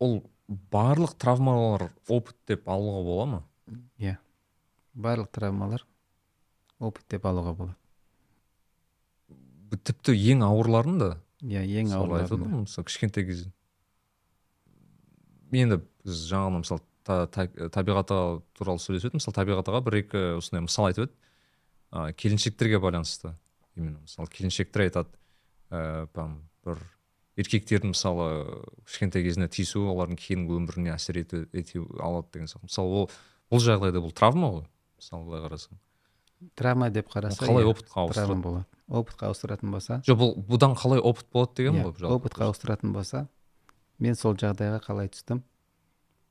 Ол 0.00 0.22
барлық 0.48 1.14
травмалар 1.20 1.90
опыт 2.08 2.36
деп 2.48 2.68
алуға 2.68 3.02
бола 3.04 3.26
ма? 3.26 3.40
Иә. 3.98 4.16
Барлық 4.94 5.30
травмалар 5.34 5.86
опыт 6.78 7.04
деп 7.10 7.26
алуға 7.28 7.54
болады. 7.54 7.76
Тіпті 9.84 10.16
ең 10.32 10.44
ауырларын 10.46 10.98
да? 10.98 11.10
Иә 11.44 11.62
ең 11.82 11.92
ауырларын 11.94 12.46
ғой 12.46 12.64
мысалы 12.64 12.88
кішкентай 12.88 13.26
кезде. 13.28 13.52
Енді 15.52 15.80
біз 16.04 16.24
жаңағыда 16.30 16.62
мысалы 16.64 17.70
табиғат 17.74 18.10
аға 18.14 18.40
туралы 18.56 18.82
сөйлесіп 18.82 19.10
едік 19.10 19.20
мысалы 19.20 19.36
табиғат 19.36 19.70
аға 19.70 19.84
бір 19.86 20.00
екі 20.02 20.24
осындай 20.38 20.64
мысал 20.66 20.88
айтып 20.90 21.08
еді. 21.08 21.14
Келіншектерге 22.16 22.80
байланысты. 22.82 23.34
Именно 23.80 24.04
мысалы 24.04 24.28
келіншектер 24.30 24.86
айтады 24.86 25.10
ә, 25.72 26.06
бір 26.64 26.80
еркектердің 27.40 27.94
мысалы 27.94 28.26
кішкентай 28.84 29.24
кезінде 29.24 29.48
тиісуі 29.52 29.88
олардың 29.94 30.18
кейінгі 30.20 30.56
өміріне 30.58 30.92
әсер 30.94 31.20
ете, 31.22 31.44
ете 31.52 31.80
алады 31.98 32.28
деген 32.34 32.50
сияқты 32.50 32.68
мысалы 32.68 33.02
ол 33.02 33.10
бұл 33.50 33.62
жағдайда 33.64 34.02
бұл 34.02 34.12
травма 34.16 34.50
ғой 34.56 34.66
мысалы 35.00 35.26
былай 35.28 35.44
қарасаң. 35.46 35.78
Травма 36.56 36.90
деп 36.90 37.08
қараса 37.12 37.44
қалай 37.44 37.64
иә, 37.64 37.72
опытқа 37.72 38.04
ауыстырады? 38.04 38.40
болады. 38.40 38.66
Опытқа 38.88 39.30
ауыстыратын 39.30 39.72
болса? 39.74 40.00
Жоқ 40.08 40.20
бұл 40.20 40.34
бұдан 40.50 40.76
қалай 40.76 41.00
опыт 41.00 41.28
болады 41.32 41.56
деген 41.60 41.80
иә, 41.80 41.86
ғой 41.86 41.96
жалпы. 42.00 42.16
опытқа 42.16 42.48
ауыстыратын 42.48 42.92
болса 42.92 43.26
мен 43.98 44.16
сол 44.16 44.36
жағдайға 44.40 44.80
қалай 44.84 45.10
түстім? 45.12 45.42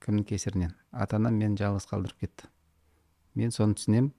Кімнің 0.04 0.26
кесірінен? 0.26 0.74
Ата 0.92 1.20
анам 1.20 1.38
мені 1.38 1.60
жалғыз 1.60 1.86
қалдырып 1.90 2.24
кетті. 2.26 2.50
Мен 3.36 3.52
соны 3.52 3.78
түсінемін 3.78 4.14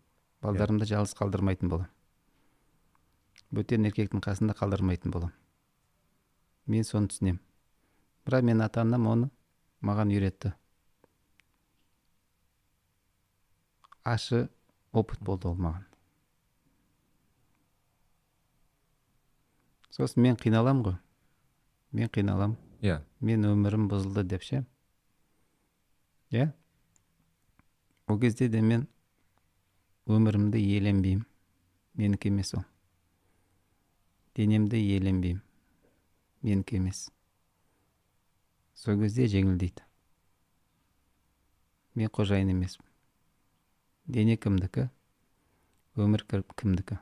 балдарымды 0.45 0.87
жалғыз 0.87 1.17
қалдырмайтын 1.19 1.73
боламын 1.73 1.91
бөтен 3.51 3.87
еркектің 3.91 4.23
қасында 4.25 4.57
қалдырмайтын 4.59 5.15
боламын 5.15 5.37
мен 6.71 6.85
соны 6.87 7.11
түсінемін 7.11 7.41
бірақ 8.27 8.45
мен 8.47 8.61
ата 8.63 8.83
анам 8.85 9.07
оны 9.11 9.31
маған 9.83 10.13
үйретті. 10.13 10.53
Ащы 14.05 14.49
опыт 14.93 15.21
болды 15.25 15.49
ол 15.49 15.57
маған. 15.57 15.85
Сосын 19.91 20.23
мен 20.23 20.37
қиналамын 20.41 20.85
ғой. 20.87 20.97
Мен 21.93 22.13
қиналамын 22.13 22.57
иә. 22.85 23.01
Мен 23.21 23.45
өмірім 23.49 23.89
бұзылды 23.91 24.25
деп 24.25 24.47
ше 24.47 24.65
иә? 26.31 26.53
Ол 28.07 28.21
кезде 28.21 28.49
де 28.49 28.61
мен 28.61 28.87
өмірімді 30.07 30.61
иеленбеймін. 30.61 31.27
Менікі 31.95 32.31
емес 32.31 32.55
ол. 32.55 32.70
Денемді 34.37 34.79
иеленбеймін. 34.79 35.43
Менікі 36.43 36.77
емес. 36.77 37.11
Сол 38.75 38.97
кезде 39.03 39.27
жеңілдейді. 39.29 39.85
Мен 41.99 42.09
қожайын 42.09 42.49
емеспін. 42.55 42.87
Дене 44.09 44.37
кімдікі? 44.41 44.89
Өмір 46.01 46.25
кімдікі? 46.57 46.97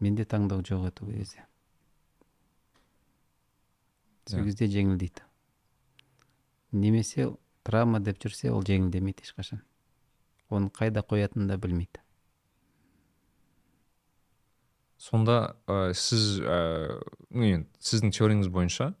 Менде 0.00 0.26
таңдау 0.28 0.60
жоқ 0.60 0.90
еді 0.90 1.06
ол 1.06 1.12
кезде. 1.16 1.46
Сол 4.28 4.44
кезде 4.44 4.68
жеңілдейді. 4.68 5.24
Немесе 6.76 7.30
травма 7.64 8.02
деп 8.04 8.20
жүрсе 8.20 8.52
ол 8.52 8.66
жеңілдемейді 8.66 9.24
ешқашан. 9.24 9.62
Оны 10.50 10.68
қайда 10.68 11.00
қоятынын 11.06 11.48
да 11.48 11.56
білмейді. 11.56 12.02
Сонда 15.06 15.56
ә, 15.70 15.92
сіз 15.94 16.40
ә, 16.42 16.98
сіздің 17.30 18.14
теорияңыз 18.16 18.50
бойынша 18.50 18.92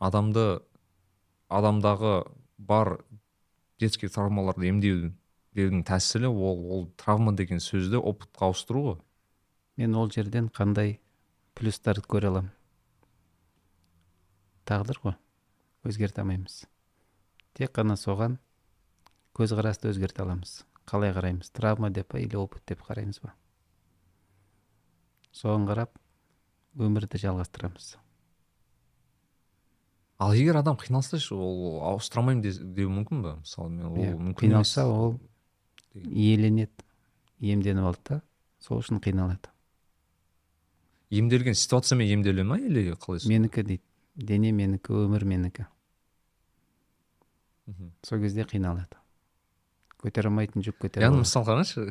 адамды 0.00 0.62
адамдағы 1.52 2.14
бар 2.58 2.96
детский 3.82 4.08
травмаларды 4.08 4.70
емдеудің 4.70 5.12
деудің 5.56 5.84
тәсілі 5.88 6.30
ол 6.32 6.64
ол 6.76 6.86
травма 6.96 7.34
деген 7.36 7.60
сөзді 7.60 8.00
опытқа 8.00 8.48
ауыстыру 8.48 8.82
ғой. 8.86 8.98
Мен 9.76 9.94
ол 9.96 10.10
жерден 10.10 10.48
қандай 10.48 10.98
плюстарды 11.58 12.06
көре 12.08 12.30
аламын 12.32 12.52
тағдыр 14.68 15.00
ғой 15.04 15.16
өзгерте 15.84 16.22
алмаймыз. 16.22 16.62
Тек 17.58 17.74
қана 17.76 17.98
соған 18.00 18.38
көзқарасты 19.36 19.92
өзгерте 19.92 20.24
аламыз. 20.24 20.62
Қалай 20.88 21.12
қараймыз? 21.12 21.52
Травма 21.52 21.90
деп 21.90 22.08
па 22.14 22.20
или 22.22 22.36
опыт 22.36 22.64
деп 22.66 22.84
қараймыз 22.86 23.20
ба? 23.22 23.34
Соған 25.32 25.66
қарап 25.68 25.92
өмірді 26.78 27.18
жалғастырамыз. 27.22 27.96
Ал 30.22 30.34
егер 30.38 30.56
адам 30.60 30.76
қиналса 30.78 31.18
ше 31.18 31.34
ол 31.34 31.80
ауыстыра 31.82 32.22
алмаймын 32.22 32.42
де- 32.44 32.52
деуі 32.76 32.92
мүмкін 33.00 33.22
ба 33.24 33.32
мысалы 33.40 33.70
мен 33.70 33.86
ол 33.88 33.96
Иә, 33.96 34.12
мүмкін 34.16 34.38
қиналса 34.52 34.84
ол 34.86 35.16
иеленеді 35.94 36.70
иемденіп 37.40 37.88
алды 37.90 38.04
да 38.08 38.20
сол 38.62 38.78
үшін 38.84 39.00
қиналады. 39.02 39.50
Емделген 41.10 41.54
ситуациямен 41.58 42.06
емделе 42.08 42.44
ма 42.44 42.56
или 42.58 42.92
қалай 42.94 43.26
менікі 43.28 43.62
дейді 43.66 43.82
дене 44.16 44.52
менікі 44.52 44.92
өмір 44.94 45.24
менікі. 45.24 45.66
Мгм. 47.66 47.90
сол 48.02 48.20
кезде 48.20 48.44
қиналады. 48.44 48.96
Көтере 50.02 50.30
алмайтын 50.30 50.62
жүк 50.62 50.78
көтере 50.82 51.02
яғни 51.06 51.22
мысалы 51.22 51.46
қараңызшы 51.46 51.90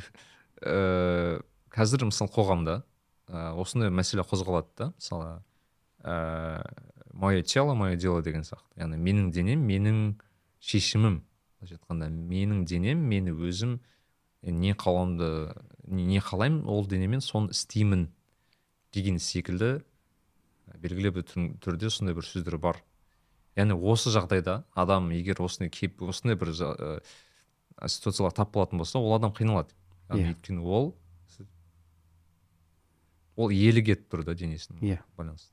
ііі 0.61 1.43
қазір 1.71 2.07
мысалы 2.09 2.31
қоғамда 2.31 2.81
ә, 3.31 3.53
осындай 3.55 3.89
мәселе 3.89 4.25
қозғалады 4.27 4.67
да 4.77 4.91
мысалы 4.99 5.31
ііі 6.03 6.91
мое 7.13 7.43
тело 7.43 7.73
мое 7.75 7.95
дело 7.95 8.21
деген 8.21 8.43
сияқты. 8.43 8.67
Яғни 8.79 8.97
менің 8.97 9.31
денем 9.31 9.63
менің 9.67 9.97
шешімім. 10.59 11.21
былайша 11.61 11.77
айтқанда 11.77 12.09
менің 12.09 12.65
денем 12.65 13.03
мені 13.07 13.31
өзім 13.31 13.79
не 14.41 14.73
қалауымды 14.73 15.53
не 15.87 16.19
қалаймын 16.19 16.65
ол 16.65 16.87
денемен 16.87 17.21
соны 17.21 17.51
істеймін 17.51 18.07
деген 18.93 19.19
секілді 19.19 19.83
белгілі 20.79 21.11
бір 21.11 21.23
түр- 21.27 21.59
түрде 21.59 21.89
сондай 21.89 22.15
бір 22.15 22.23
сөздер 22.25 22.57
бар. 22.57 22.81
Яғни 23.55 23.75
осы 23.75 24.09
жағдайда 24.09 24.63
адам 24.73 25.11
егер 25.11 25.41
осындай 25.43 25.69
кейіп 25.69 26.01
осындай 26.01 26.35
бір 26.39 26.49
ә, 26.55 27.01
ситуациялар 27.87 28.31
тап 28.33 28.53
болатын 28.53 28.77
болса 28.79 28.97
ол 28.99 29.13
адам 29.13 29.31
қиналады. 29.33 29.75
Яғни 30.09 30.31
Иә. 30.31 30.35
өйткені 30.35 30.63
ол 30.63 30.95
ол 33.41 33.49
иелік 33.53 33.89
етіп 33.95 34.13
тұр 34.13 34.23
да 34.27 34.35
денесіне 34.37 34.79
Иә. 34.85 34.99
байланысты 35.17 35.51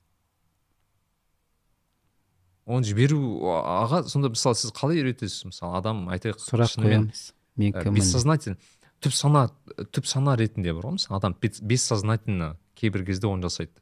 оны 2.68 2.84
жіберу 2.84 3.18
аға 3.48 4.02
сонда 4.12 4.28
мысалы 4.34 4.54
сіз 4.60 4.72
қалай 4.76 5.00
үйретесіз? 5.00 5.46
Мысалы 5.48 5.78
адам 5.78 6.02
айтайық 6.12 6.36
сұрақ 6.42 6.74
қоямыз. 6.82 7.22
мен 7.56 7.72
ә, 7.72 7.82
кіммін? 7.82 7.96
бессознательно 7.96 8.58
түп 9.00 9.14
сана 9.16 9.46
түп 9.94 10.04
сана 10.10 10.34
ретінде 10.36 10.74
бар 10.76 10.84
ғой 10.90 10.98
мысалы 10.98 11.16
адам 11.16 11.36
бес- 11.40 11.62
бессознательно 11.62 12.56
кейбір 12.76 13.06
кезде 13.06 13.26
оны 13.26 13.42
жасайды. 13.48 13.72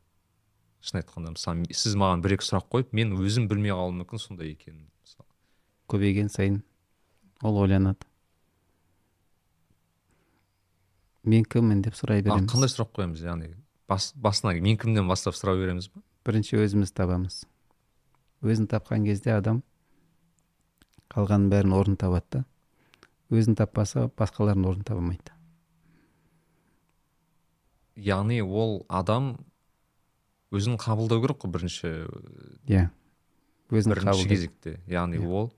Шын 0.86 1.00
айтқанда 1.02 1.32
мысалы 1.34 1.66
сіз 1.74 1.96
маған 1.98 2.22
бір 2.22 2.36
екі 2.36 2.46
сұрақ 2.46 2.68
қойып 2.70 2.92
мен 2.94 3.16
өзім 3.18 3.48
білмей 3.50 3.72
қалуым 3.74 4.04
мүмкін 4.04 4.22
сондай 4.22 4.52
екенін 4.54 4.86
мысалы. 5.02 5.26
Көбейген 5.90 6.28
сайын 6.30 6.62
ол 7.42 7.58
ойланады. 7.58 8.06
Мен 11.26 11.42
кіммін 11.44 11.82
деп 11.82 11.94
сұрай 11.98 12.22
береміз. 12.22 12.46
қандай 12.52 12.70
сұрақ 12.70 12.92
қоямыз 12.94 13.22
яғни? 13.24 13.48
Бас, 13.88 14.12
басына 14.16 14.54
мен 14.60 14.76
кімнен 14.78 15.08
бастап 15.08 15.34
сұрай 15.38 15.58
береміз 15.60 15.88
ба? 15.94 16.02
Бірінші 16.26 16.58
өзіміз 16.64 16.92
табамыз. 16.92 17.44
Өзін 18.42 18.66
тапқан 18.70 19.06
кезде 19.06 19.36
адам 19.36 19.62
қалғанның 21.14 21.50
бәрін 21.52 21.72
орын 21.78 21.96
табады 21.96 22.40
да. 22.40 22.44
Өзін 23.30 23.56
таппаса 23.58 24.08
басқалардың 24.18 24.66
орнын 24.68 24.84
таба 24.86 25.00
алмайды 25.02 25.36
яғни 27.96 28.42
ол 28.44 28.84
адам 28.92 29.36
өзін 30.54 30.76
қабылдау 30.80 31.22
керек 31.24 31.40
қой 31.42 31.50
бірінші 31.54 31.92
иә. 32.68 32.90
Өзін 33.72 33.94
бірінші 33.94 34.10
қабылдайды 34.10 34.28
кезекте. 34.28 34.74
Яғни 34.86 35.18
Иә. 35.18 35.26
ол 35.26 35.52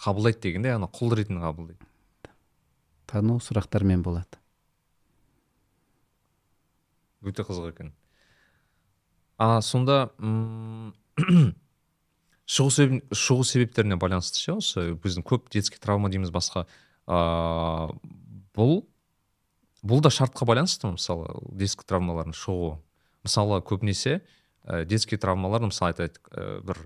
қабылдайды 0.00 0.40
дегенде 0.40 0.72
яғни 0.72 0.88
құл 0.90 1.14
ретінде 1.14 1.44
қабылдайды. 1.44 1.86
Тану 3.06 3.36
сұрақтармен 3.38 4.02
болады. 4.02 4.40
Өте 7.26 7.44
қызық 7.46 7.70
екен. 7.74 7.92
А 9.38 9.60
сонда 9.60 10.10
шығу, 12.46 12.70
себеп, 12.72 13.12
шығу 13.12 13.44
себептеріне 13.44 13.98
байланысты 14.00 14.40
ше 14.40 14.56
осы? 14.56 14.94
Біздің 15.02 15.26
көп 15.26 15.50
детский 15.52 15.80
травма 15.82 16.08
дейміз 16.12 16.30
басқа. 16.32 16.66
А, 17.06 17.90
бұл 18.56 18.86
бұл 19.86 20.00
да 20.02 20.10
шартқа 20.10 20.46
байланысты 20.48 20.88
мысалы 20.90 21.28
детский 21.52 21.86
травмалардың 21.86 22.34
шығуы? 22.34 22.78
Мысалы 23.26 23.60
көбінесе 23.66 24.20
ә, 24.64 24.84
детский 24.84 25.18
травмалар 25.20 25.66
мысалы 25.68 25.92
айтайық 25.92 26.18
ә, 26.32 26.60
бір 26.66 26.80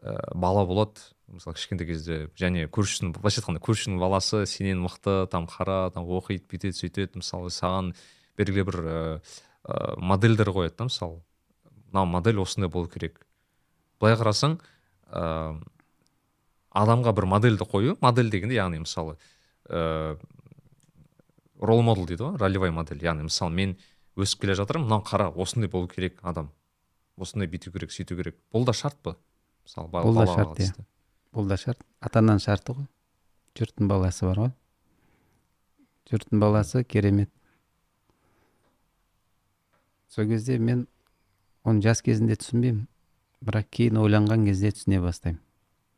ә, 0.00 0.16
бала 0.34 0.64
болады 0.68 1.02
мысалы 1.28 1.58
кішкентай 1.58 1.88
кезде 1.88 2.18
және 2.38 2.68
көршісінің 2.72 3.12
былайша 3.16 3.42
айтқанда 3.42 3.62
көршінің 3.64 4.00
баласы 4.00 4.44
сенен 4.48 4.80
мықты 4.84 5.26
там 5.32 5.48
қара 5.50 5.90
там 5.92 6.08
оқиды 6.08 6.46
бүйтеді 6.48 6.78
сөйтеді 6.78 7.20
мысалы 7.20 7.52
саған 7.52 7.92
белгілі 8.38 8.64
бір 8.70 8.80
ә, 9.68 9.94
модельдер 10.00 10.48
қояды 10.50 10.76
да 10.78 10.84
мысалы. 10.88 11.20
Мынау 11.92 12.06
модель 12.06 12.40
осындай 12.40 12.70
болу 12.72 12.88
керек. 12.88 13.20
Былай 14.00 14.16
қарасаң 14.16 14.58
ә, 15.12 15.60
адамға 16.74 17.12
бір 17.16 17.26
модельді 17.28 17.64
қою 17.68 17.96
модель 18.00 18.30
дегенде 18.32 18.56
яғни 18.58 18.80
мысалы 18.82 19.16
ә, 19.68 20.18
рол 21.60 21.82
модел 21.82 22.06
дейді 22.06 22.22
ғой 22.24 22.36
ролевой 22.40 22.70
модель. 22.70 23.00
Яғни 23.02 23.28
мысалы 23.28 23.52
мен 23.54 23.76
өсіп 24.18 24.42
келе 24.44 24.54
жатырмын 24.58 24.86
мынау 24.88 25.04
қара 25.06 25.30
осындай 25.34 25.70
болу 25.70 25.88
керек 25.88 26.18
адам. 26.22 26.50
Осындай 27.18 27.48
бүйту 27.50 27.72
керек 27.74 27.90
сөйту 27.90 28.16
керек. 28.16 28.36
Бұл 28.54 28.64
да 28.64 28.72
шарт 28.72 28.96
па? 29.02 29.16
Мысалы 29.66 29.88
ба- 29.90 30.02
Бұл 30.06 30.14
да 30.14 30.26
шарт, 30.26 30.58
иә. 30.58 30.84
бұл 31.34 31.48
да 31.48 31.56
шарт. 31.56 31.80
Ата 32.00 32.20
ананың 32.20 32.38
шарты 32.44 32.72
ғой. 32.76 32.86
Жұрттың 33.58 33.88
баласы 33.90 34.24
бар 34.26 34.38
ғой. 34.38 34.52
Жұрттың 36.12 36.38
баласы 36.40 36.84
керемет. 36.84 37.30
Сол 40.08 40.26
кезде 40.28 40.58
мен 40.58 40.86
оны 41.64 41.82
жас 41.84 42.02
кезінде 42.02 42.36
түсінбеймін. 42.40 42.86
Бірақ 43.44 43.68
кейін 43.70 43.98
ойланған 44.02 44.46
кезде 44.48 44.70
түсіне 44.74 45.00
бастаймын. 45.04 45.40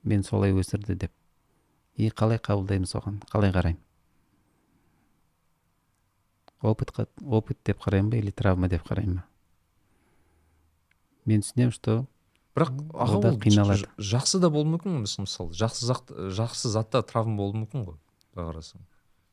Мен 0.05 0.23
солай 0.25 0.53
өсірді 0.53 0.95
деп. 0.97 1.13
И 1.97 2.09
қалай 2.11 2.39
қабылдаймын 2.39 2.89
соған? 2.89 3.21
Қалай 3.33 3.53
қараймын? 3.55 3.81
Опыт 6.61 6.93
опыт 7.25 7.59
деп 7.65 7.81
қараймын 7.81 8.11
ба 8.13 8.17
или 8.21 8.31
травма 8.31 8.69
деп 8.69 8.85
қараймын 8.89 9.21
ба? 9.21 9.25
Мен 11.25 11.41
түсінемін 11.45 11.73
что 11.73 11.95
бірақ 12.57 12.75
аға 12.93 13.33
қиналады. 13.41 13.89
жақсы 13.97 14.41
да 14.41 14.51
болуы 14.51 14.75
мүмкін 14.77 14.97
ғой 14.99 15.03
мыс- 15.07 15.21
мысалы 15.23 15.55
жақсы 15.57 15.87
зат 15.89 16.11
жақсы 16.11 16.69
затта 16.69 17.03
травма 17.03 17.37
болуы 17.37 17.63
мүмкін 17.65 17.87
ғой. 17.87 17.97
Былай 18.35 18.53
қарасаң. 18.53 18.81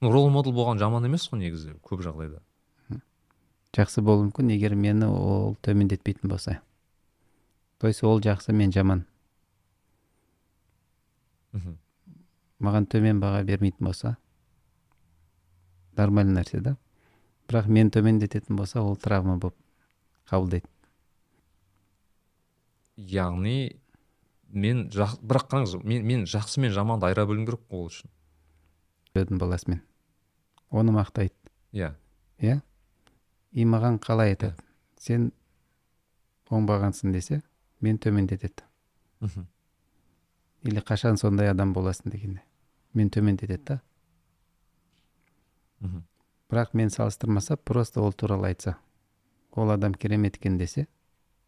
Ну 0.01 0.11
рол 0.11 0.29
модел 0.29 0.53
болған 0.53 0.79
жаман 0.79 1.03
емес 1.05 1.27
қой 1.27 1.39
негізі 1.43 1.75
көп 1.83 2.03
жағдайда. 2.05 2.39
Жақсы 3.75 4.01
болуы 4.01 4.27
мүмкін 4.27 4.53
егер 4.53 4.75
мені 4.75 5.09
ол 5.09 5.57
төмендетпейтін 5.61 6.29
болса. 6.29 6.61
То 7.79 7.87
есть 7.87 8.03
ол 8.03 8.21
жақсы 8.21 8.53
мен 8.53 8.71
жаман. 8.71 9.05
Мхм. 11.51 11.77
Маған 12.59 12.87
төмен 12.89 13.19
баға 13.21 13.43
бермейтін 13.43 13.85
болса 13.85 14.17
нормальный 15.97 16.41
нәрсе 16.41 16.61
да. 16.61 16.77
Бірақ 17.47 17.67
мені 17.71 17.91
төмендететін 17.93 18.57
болса 18.57 18.81
ол 18.83 18.97
травма 18.99 19.37
болып 19.37 19.55
қабылдайды. 20.29 20.67
Яғни 22.97 23.77
мен 24.51 24.87
жақ, 24.93 25.17
бірақ 25.21 25.49
қараңыз 25.51 25.77
мен, 25.83 26.05
мен 26.05 26.25
жақсы 26.29 26.61
мен 26.63 26.73
жаманды 26.75 27.07
айыра 27.09 27.25
білуім 27.27 27.45
керек 27.47 27.63
қой 27.69 27.85
ол 27.85 27.91
үшін. 27.91 28.11
Баласымен. 29.15 29.81
Оны 30.69 30.93
мақтайды. 30.93 31.33
Иә. 31.73 31.95
Иә? 32.39 32.61
И 33.51 33.65
маған 33.65 33.99
қалай 33.99 34.33
айтады? 34.35 34.55
Сен 34.99 35.31
оңбағансың 36.49 37.13
десе 37.13 37.41
мен 37.81 37.97
төмендетеді. 37.97 38.63
Мхм. 39.21 39.47
Или 40.63 40.81
қашан 40.81 41.17
сондай 41.17 41.49
адам 41.51 41.73
боласың 41.73 42.11
дегенде 42.11 42.41
мен 42.93 43.09
төмендетеді 43.09 43.63
да. 43.65 43.79
Мхм. 45.79 46.03
Бірақ 46.49 46.69
мен 46.73 46.89
салыстырмаса 46.89 47.57
просто 47.57 48.01
ол 48.01 48.13
туралы 48.13 48.47
айтса 48.47 48.77
ол 49.51 49.71
адам 49.71 49.93
керемет 49.93 50.37
екен 50.37 50.57
десе 50.57 50.87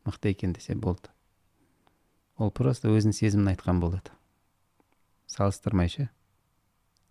мықты 0.06 0.30
екен 0.32 0.54
десе 0.54 0.76
болды. 0.76 1.10
Ол 2.38 2.52
просто 2.52 2.90
өзінің 2.90 3.14
сезімін 3.14 3.54
айтқан 3.56 3.80
болады. 3.80 4.12
Салыстырмай 5.28 5.90
ше? 5.90 6.10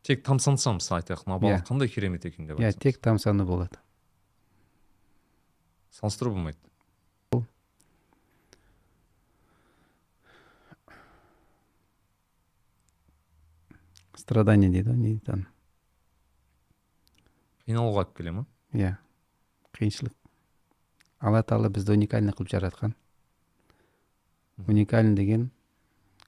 Тек 0.02 0.22
тамсанса 0.24 0.72
мысалы 0.72 1.02
айтайық 1.02 1.26
мына 1.26 1.38
бала 1.38 1.56
Иә. 1.58 1.64
қандай 1.66 1.88
керемет 1.88 2.24
екен 2.24 2.46
деп 2.46 2.58
иә 2.60 2.72
тек 2.72 2.98
тамсану 3.00 3.44
болады. 3.46 3.78
Салыстыру 5.90 6.32
болмайды. 6.32 6.58
Страдание 14.18 14.68
дейді 14.68 14.90
ғой 14.90 14.96
не 15.00 15.12
оны? 15.32 15.46
Қиналуға 17.64 18.02
алып 18.02 18.16
келе 18.18 18.32
ма 18.34 18.46
иә. 18.76 18.96
Қиыншылық. 19.72 20.12
Алла 21.20 21.40
тағала 21.42 21.70
бізді 21.72 21.94
уникальный 21.94 22.34
қылып 22.36 22.50
жаратқан. 22.52 22.94
Уникальный 24.66 25.14
деген 25.14 25.50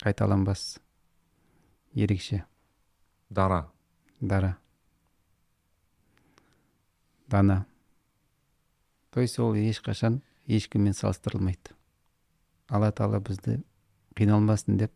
қайталанбас. 0.00 0.78
Ерекше. 1.92 2.44
Дара. 3.28 3.70
Дара. 4.20 4.56
Дана. 7.28 7.66
То 9.10 9.20
есть 9.20 9.38
ол 9.38 9.54
ешқашан 9.54 10.20
ешкіммен 10.46 10.94
салыстырылмайды. 10.94 11.74
Алла 12.70 12.90
тағала 12.92 13.20
бізді 13.20 13.60
қиналмасын 14.18 14.78
деп 14.78 14.92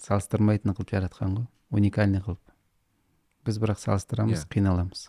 салыстырмайтын 0.00 0.74
қылып 0.76 0.92
жаратқан 0.92 1.36
ғой 1.38 1.46
уникальный 1.70 2.20
қылып. 2.20 2.40
Біз 3.44 3.58
бірақ 3.60 3.80
салыстырамыз 3.80 4.44
Иә. 4.44 4.48
қиналамыз. 4.52 5.08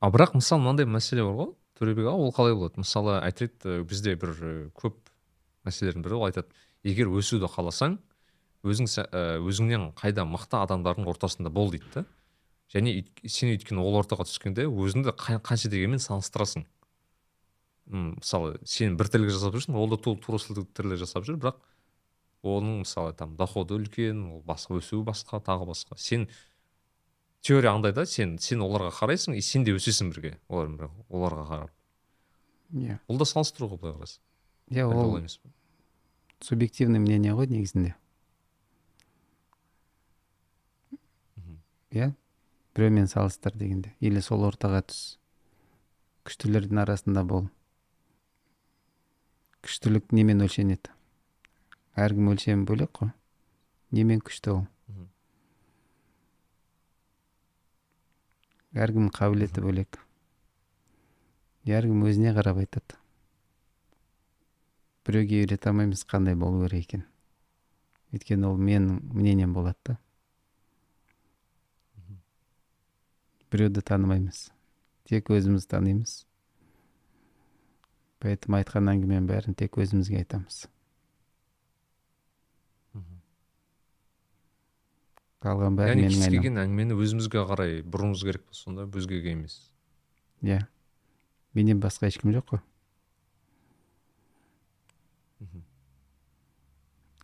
А 0.00 0.10
бірақ 0.10 0.36
мысалы 0.36 0.62
мынандай 0.62 0.86
мәселе 0.86 1.24
бар 1.24 1.34
ғой 1.34 1.54
төребек 1.78 2.06
аға 2.06 2.16
ол 2.16 2.32
қалай 2.32 2.54
болады? 2.54 2.80
Мысалы 2.80 3.20
айтады 3.20 3.82
бізде 3.84 4.16
бір 4.16 4.70
көп 4.76 4.96
мәселелердің 5.64 6.04
бірі 6.04 6.18
ол 6.20 6.26
айтады 6.28 6.48
егер 6.84 7.08
өсуді 7.08 7.48
қаласаң 7.48 7.98
өзің 8.66 8.88
өзіңнен 9.46 9.92
қайда 9.96 10.26
мықты 10.28 10.60
адамдардың 10.60 11.08
ортасында 11.08 11.50
бол 11.50 11.70
дейді 11.70 11.86
да. 11.94 12.04
Және 12.72 12.96
үйт- 13.00 13.28
сен 13.30 13.52
өйткені 13.54 13.82
ол 13.82 14.00
ортаға 14.00 14.26
түскенде 14.26 14.66
өзіңді 14.66 15.14
қа- 15.14 15.40
қанша 15.40 15.70
дегенмен 15.70 16.02
салыстырасың. 16.02 16.66
М, 17.90 18.16
мысалы 18.18 18.58
сен 18.66 18.96
бір 18.96 19.06
тірлік 19.12 19.30
жасап 19.30 19.54
жүрсің 19.54 19.76
ол 19.78 19.88
да 19.88 19.96
ту- 19.96 20.16
тура 20.18 20.38
сол 20.38 20.64
тірлік 20.64 20.98
жасап 20.98 21.24
жүр 21.24 21.38
бірақ 21.38 21.60
оның 22.42 22.82
мысалы 22.82 23.14
там 23.14 23.36
доходы 23.36 23.78
үлкен 23.78 24.24
ол 24.32 24.42
басқа 24.42 24.80
өсуі 24.80 25.04
басқа 25.06 25.38
тағы 25.40 25.66
басқа. 25.70 25.96
Сен 25.98 26.28
теория 27.40 27.70
андай 27.70 27.92
да 27.92 28.06
сен 28.06 28.38
сен 28.38 28.58
оларға 28.60 28.90
қарайсың 28.90 29.36
и 29.36 29.40
сен 29.40 29.64
де 29.64 29.72
өсесің 29.72 30.10
бірге 30.12 30.38
бірге, 30.50 30.90
оларға 31.10 31.46
қарап. 31.46 31.70
Иә. 32.74 32.98
Ол 33.06 33.18
да 33.18 33.24
салыстыру 33.24 33.68
ғой 33.70 33.78
былай 33.78 33.94
қарасаң 33.94 34.18
иә 34.70 34.82
әлде 34.82 35.04
ол 35.06 35.18
емес 35.18 35.38
субъективный 36.40 36.98
мнение 36.98 37.32
ғой 37.32 37.46
негізінде. 37.46 37.94
Иә? 41.92 42.12
Біреумен 42.76 43.08
салыстыр 43.08 43.56
дегенде. 43.56 43.94
Или 44.00 44.20
сол 44.20 44.44
ортаға 44.44 44.82
түс. 44.84 45.16
Күштілердің 46.28 46.82
арасында 46.82 47.24
бол. 47.24 47.48
Күштілік 49.64 50.12
немен 50.12 50.44
өлшенеді? 50.44 50.92
Әркім 51.96 52.28
өлшемі 52.34 52.68
бөлек 52.68 52.92
қой. 53.00 53.14
Немен 53.96 54.20
күшті 54.20 54.52
ол? 54.52 54.64
Әркімнің 58.76 59.12
қабілеті 59.16 59.62
бөлек. 59.64 59.96
Әркім 61.64 62.04
өзіне 62.04 62.34
қарап 62.36 62.60
айтады. 62.60 62.98
Біреуге 65.08 65.40
үйрете 65.46 65.70
алмаймыз 65.70 66.04
қандай 66.10 66.36
болу 66.36 66.66
керек 66.66 66.84
екен. 66.84 67.06
Өйткені 68.12 68.50
ол 68.50 68.60
менің 68.60 69.00
мнением 69.14 69.56
болады 69.56 69.78
да. 69.88 69.96
Біреуді 73.52 73.82
танымаймыз. 73.86 74.48
Тек 75.06 75.30
өзімізді 75.30 75.70
танимыз. 75.74 76.22
Поэтому 78.22 78.58
айтқан 78.58 78.88
әңгіменің 78.90 79.28
бәрін 79.28 79.54
тек 79.58 79.76
өзімізге 79.78 80.22
айтамыз. 80.24 80.64
Қалған 85.44 85.76
бәрі 85.78 85.92
яғни 85.92 86.08
менің 86.08 86.24
кез 86.24 86.32
келген 86.32 86.60
әңгімені 86.62 86.96
өзімізге 86.96 87.42
қарай 87.46 87.82
бұруымыз 87.84 88.24
керек 88.26 88.46
па 88.48 88.56
сонда 88.56 88.86
өзгеге 88.88 89.34
емес. 89.36 89.58
Иә. 90.42 90.64
Менен 91.54 91.78
басқа 91.82 92.08
ешкім 92.10 92.32
жоқ 92.34 92.48
қой. 92.54 92.62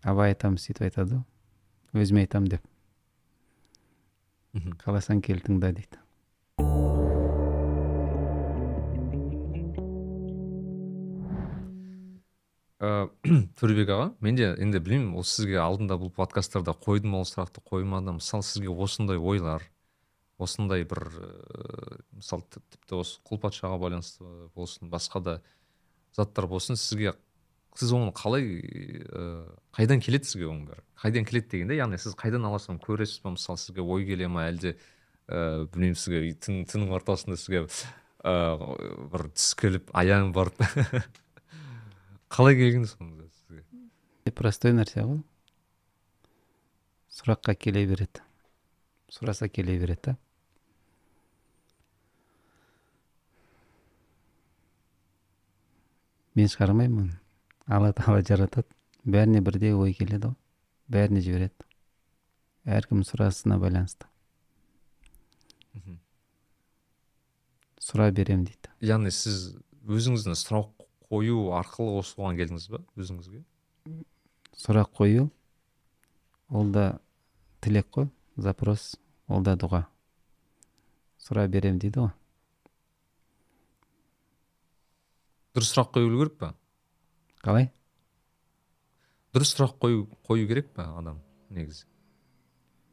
Абай 0.02 0.36
атамыз 0.36 0.68
сөйтіп 0.68 0.86
айтады. 0.90 1.22
Ғой 1.94 2.04
өзіме 2.04 2.26
айтамын 2.26 2.52
деп. 2.52 2.68
Қаласаң 4.84 5.24
кел 5.24 5.40
тыңда 5.40 5.72
дейді. 5.72 6.01
төребек 13.60 13.90
аға 13.94 14.06
мен 14.24 14.38
де 14.38 14.48
енді 14.58 14.80
білмеймін 14.82 15.14
ол 15.20 15.26
сізге 15.26 15.60
алдында 15.62 15.98
бұл 16.00 16.10
подкасттарда 16.16 16.74
қойдым 16.82 17.14
ол 17.20 17.26
сұрақты 17.28 17.62
қоймадым 17.62 18.18
мысалы 18.18 18.42
сізге 18.42 18.72
осындай 18.74 19.20
ойлар 19.22 19.62
осындай 20.42 20.82
бір 20.88 21.04
ыыы, 21.12 22.00
мысалы 22.18 22.42
тіп- 22.50 22.66
тіпті 22.74 22.98
осы 22.98 23.20
құлпатшаға 23.28 23.78
байланысты 23.78 24.26
болсын 24.56 24.90
басқа 24.90 25.22
да 25.22 25.36
заттар 26.16 26.48
болсын 26.50 26.74
сізге 26.74 27.14
сіз 27.78 27.94
оны 27.94 28.10
қалай 28.16 28.48
ыыы, 28.58 29.46
қайдан 29.78 30.02
келеді 30.02 30.32
сізге 30.32 30.50
оның 30.50 30.66
бәрі? 30.72 30.82
Қайдан 30.98 31.28
келеді 31.28 31.54
дегенде 31.54 31.78
яғни 31.78 32.02
сіз 32.02 32.16
қайдан 32.18 32.50
аласыз 32.50 32.74
оны 32.74 32.82
көресіз 32.82 33.22
ба 33.22 33.36
мысалы 33.36 33.62
сізге 33.62 33.86
ой 33.86 34.06
келе 34.10 34.26
ма 34.28 34.48
әлде 34.50 34.74
ыыы 35.30 35.68
білмеймін 35.72 35.98
сізге 36.02 36.34
түн 36.42 36.64
түннің 36.66 36.96
ортасында 36.98 37.38
сізге 37.38 37.64
ыыы 38.26 39.08
бір 39.14 39.28
түс 39.32 39.54
келіп 39.62 39.94
аяң 39.94 40.34
барып 40.34 40.58
қалай 42.32 42.56
келген 42.56 42.86
соңында 42.88 43.26
сізге? 43.28 44.32
Простой 44.38 44.72
нәрсе 44.72 45.04
ғой. 45.04 45.20
Сұраққа 47.12 47.54
келе 47.60 47.84
береді. 47.90 48.22
Сұраса 49.12 49.50
келе 49.52 49.76
береді 49.80 50.12
да. 50.12 50.14
Мен 56.38 56.48
шығармаймын 56.48 57.02
оны. 57.04 57.18
Алла 57.68 57.92
тағала 57.92 58.24
жаратады. 58.24 58.70
Бәріне 59.04 59.42
бірдей 59.44 59.76
ой 59.76 59.92
келеді 59.92 60.30
ғой. 60.30 60.38
Бәріне 60.88 61.20
жібереді. 61.24 61.68
Әркім 62.64 63.02
сұрасына 63.04 63.58
байланысты. 63.60 64.08
Сұра 67.82 68.08
берем 68.14 68.46
дейді. 68.46 68.72
Яғни 68.80 69.12
сіз 69.12 69.50
өзіңізден 69.84 70.38
сұрақ 70.38 70.81
қою 71.12 71.50
арқылы 71.58 71.98
осыған 72.00 72.38
келдіңіз 72.38 72.66
ба 72.72 72.80
өзіңізге? 72.96 73.42
Сұрақ 74.56 74.94
қою. 74.96 75.28
Ол 76.48 76.70
да 76.72 76.86
тілек 77.60 77.90
қой 77.92 78.08
запрос. 78.40 78.94
Ол 79.28 79.44
да 79.44 79.52
дұға. 79.60 79.84
Сұра 81.20 81.44
берем 81.52 81.78
дейді 81.82 82.00
ғой. 82.00 82.12
Дұрыс 85.52 85.72
сұрақ 85.74 85.92
қою 85.98 86.12
керек 86.16 86.38
па? 86.40 86.54
Қалай? 87.44 87.68
Дұрыс 89.36 89.52
сұрақ 89.52 89.76
қою 89.84 90.06
қою 90.24 90.48
керек 90.48 90.72
па 90.72 90.88
адам 90.96 91.20
негізі? 91.52 91.84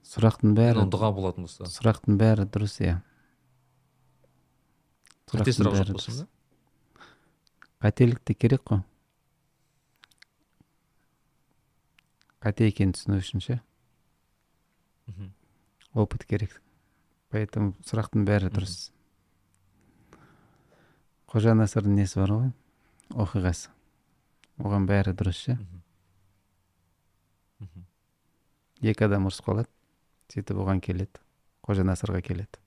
Сұрақтың 0.09 0.57
бәрі 0.57 0.83
дұға 0.91 1.13
болатын 1.15 1.47
болса. 1.47 1.69
Сұрақтың 1.71 2.19
бәрі 2.19 2.47
дұрыс 2.51 2.79
иә. 2.83 2.97
Қате 5.31 5.55
сұрақ 5.55 5.79
жоқ 5.93 6.27
болсын 7.81 7.83
дұрыс. 7.83 7.83
ба 7.83 7.87
қателік 7.87 8.19
те 8.25 8.33
керек 8.33 8.61
қой. 8.63 8.83
Қате 12.41 12.67
екенін 12.67 12.93
түсіну 12.93 13.19
үшін 13.19 13.39
ше? 13.39 13.61
Опыт 15.93 16.25
керек. 16.25 16.61
Поэтому 17.29 17.73
сұрақтың 17.83 18.25
бәрі 18.25 18.49
дұрыс. 18.49 18.91
Қожа 21.27 21.53
насырдың 21.53 21.95
несі 21.95 22.19
бар 22.19 22.31
ғой? 22.31 22.51
Оқиғасы. 23.11 23.69
Оған 24.59 24.87
бәрі 24.87 25.13
дұрыс 25.13 25.37
ше? 25.37 25.57
Екі 28.81 29.05
адам 29.05 29.27
ұрысып 29.27 29.45
қалады 29.45 29.69
сөйтіп 30.33 30.57
оған 30.57 30.79
келеді. 30.81 31.19
Қожа 31.63 31.83
насырға 31.83 32.21
келеді. 32.21 32.59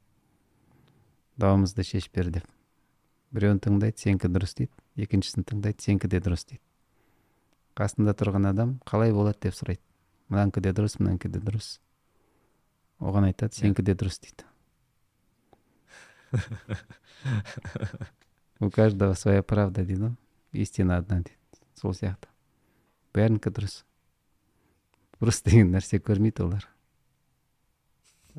Дауымызды 1.37 1.83
шешіп 1.83 2.15
бер 2.15 2.31
деп. 2.31 2.52
Біреуін 3.33 3.61
тыңдайды 3.65 3.99
сенікі 3.99 4.29
дұрыс 4.33 4.55
дейді. 4.59 4.73
Екіншісін 5.01 5.45
тыңдайды 5.49 5.83
сенікі 5.83 6.09
де 6.13 6.21
дұрыс 6.21 6.45
дейді. 6.49 6.63
Қасында 7.79 8.13
тұрған 8.17 8.51
адам 8.51 8.77
қалай 8.89 9.13
болады 9.17 9.41
деп 9.49 9.57
сұрайды. 9.57 9.81
Мынанікі 10.29 10.61
де 10.65 10.73
дұрыс 10.77 10.99
мынанікі 11.01 11.29
де 11.33 11.41
дұрыс. 11.41 11.79
Оған 13.01 13.31
айтады 13.31 13.57
сенікі 13.57 13.83
де 13.87 13.97
дұрыс 13.97 14.21
дейді. 14.21 14.45
У 18.61 18.71
каждого 18.71 19.15
своя 19.15 19.43
правда 19.43 19.85
дейді 19.85 20.01
ғой. 20.03 20.17
Истина 20.53 20.99
одна 20.99 21.23
дейді. 21.23 21.37
Сол 21.75 21.97
сияқты. 21.97 22.29
Бәрінікі 23.17 23.51
дұрыс. 23.51 23.85
Дұрыс 25.21 25.43
деген 25.45 25.73
нәрсе 25.73 25.99
көрмейді 25.99 26.45
олар. 26.45 26.69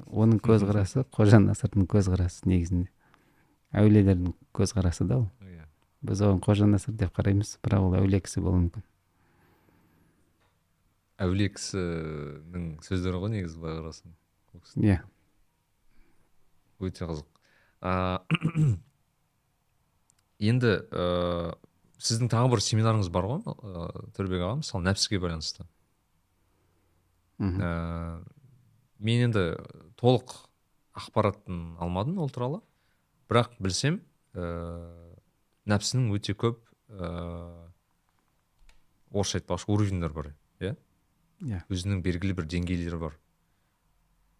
Оның 0.05 0.39
көзқарасы 0.47 1.03
қожа 1.13 1.41
насырдың 1.41 1.89
көзқарасы 1.89 2.47
негізінде. 2.49 2.89
Әулиелердің 3.73 4.33
көзқарасы 4.55 5.07
да 5.09 5.19
ол. 5.23 5.27
Иә. 5.41 5.65
Біз 6.05 6.21
оған 6.25 6.41
қожа 6.43 6.67
насыр 6.69 6.95
деп 6.97 7.13
қараймыз 7.17 7.57
бірақ 7.63 7.87
ол 7.87 7.97
әулие 7.99 8.21
кісі 8.23 8.43
болуы 8.45 8.65
мүмкін. 8.67 8.85
Әулие 11.23 11.49
кісінің 11.53 12.67
сөздері 12.85 13.21
ғой 13.21 13.33
негізі 13.35 13.61
былай 13.61 13.79
қарасаң. 13.81 14.15
Иә. 14.81 14.99
Өте 16.83 17.07
қызық. 17.09 17.27
А, 17.83 18.23
енді 20.49 20.75
ә, 20.91 21.53
сіздің 22.03 22.31
тағы 22.31 22.53
бір 22.53 22.63
семинарыңыз 22.63 23.09
бар 23.13 23.29
ғой 23.29 23.41
ә, 23.43 23.87
төрбек 24.17 24.43
аға 24.43 24.59
мысалы 24.61 24.85
нәпсіге 24.89 25.21
байланысты. 25.23 25.65
Мхм. 27.43 28.23
мен 29.03 29.23
енді 29.25 29.41
толық 29.99 30.35
ақпаратын 30.95 31.75
алмадым 31.81 32.19
ол 32.21 32.29
туралы. 32.29 32.61
Бірақ 33.31 33.55
білсем 33.63 34.01
ә, 34.33 34.47
нәпсінің 35.69 36.11
өте 36.17 36.35
көп 36.35 36.59
ә, 36.89 37.09
орысша 39.13 39.39
айтпақшы 39.39 39.69
уровеньдер 39.71 40.13
бар 40.13 40.33
иә? 40.59 40.75
Иә. 41.43 41.63
Өзінің 41.71 42.03
белгілі 42.05 42.35
бір 42.37 42.47
деңгейлері 42.49 42.99
бар. 43.01 43.17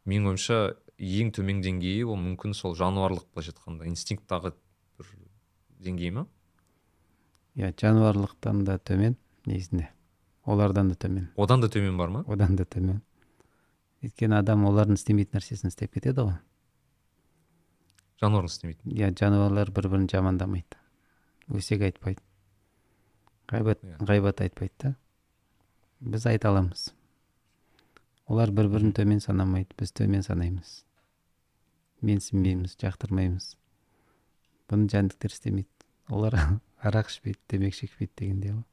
Менің 0.09 0.33
ойымша 0.33 0.59
ең 0.97 1.31
төмен 1.35 1.61
деңгейі 1.63 2.05
ол 2.07 2.19
мүмкін 2.19 2.55
сол 2.57 2.75
жануарлық 2.79 3.25
былайша 3.33 3.53
айтқанда 3.53 3.87
инстинкттағы 3.91 4.53
бір 4.99 5.11
деңгей 5.83 6.13
ма? 6.15 6.27
Иә 7.55 7.73
жануарлықтан 7.79 8.63
да 8.67 8.77
төмен 8.79 9.17
негізінде. 9.45 9.89
Олардан 10.45 10.89
да 10.89 10.95
төмен. 10.95 11.29
Одан 11.37 11.61
да 11.61 11.69
төмен 11.71 11.97
бар 11.97 12.09
ма? 12.09 12.23
Одан 12.27 12.55
да 12.55 12.65
төмен. 12.65 13.01
Өйткені 14.03 14.39
адам 14.41 14.65
олардың 14.67 14.97
істемейтін 14.99 15.39
нәрсесін 15.39 15.71
істеп 15.71 15.93
кетеді 15.95 16.25
ғой. 16.27 16.39
Жануардың 18.23 18.51
істемейтін 18.51 18.95
иә 18.95 19.11
жануарлар 19.19 19.71
бір 19.75 19.89
бірін 19.91 20.07
жамандамайды. 20.11 20.79
Өсек 21.51 21.83
айтпайды. 21.83 22.23
Ғайбат 23.51 23.83
Иә. 23.83 23.97
ғайбат 23.99 24.41
айтпайды 24.41 24.73
да. 24.79 24.95
Біз 25.99 26.25
айта 26.25 26.49
аламыз. 26.49 26.93
Олар 28.27 28.51
бір 28.51 28.69
бірін 28.71 28.93
төмен 28.95 29.19
санамайды. 29.19 29.75
Біз 29.77 29.91
төмен 29.91 30.23
санаймыз. 30.23 30.83
Менсінбейміз 32.01 32.77
жақтырмаймыз. 32.79 33.53
Бұны 34.71 34.87
жәндіктер 34.91 35.35
істемейді. 35.35 35.69
Олар 36.09 36.35
арақ 36.87 37.11
ішпейді 37.11 37.39
темекі 37.47 37.83
шекпейді 37.83 38.13
дегендей 38.17 38.55
ғой. 38.55 38.63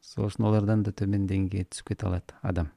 Сол 0.00 0.28
үшін 0.30 0.46
олардан 0.46 0.84
да 0.86 0.94
төмен 0.94 1.26
деңгейге 1.26 1.66
түсіп 1.70 1.90
кете 1.90 2.06
алады 2.06 2.38
адам. 2.42 2.70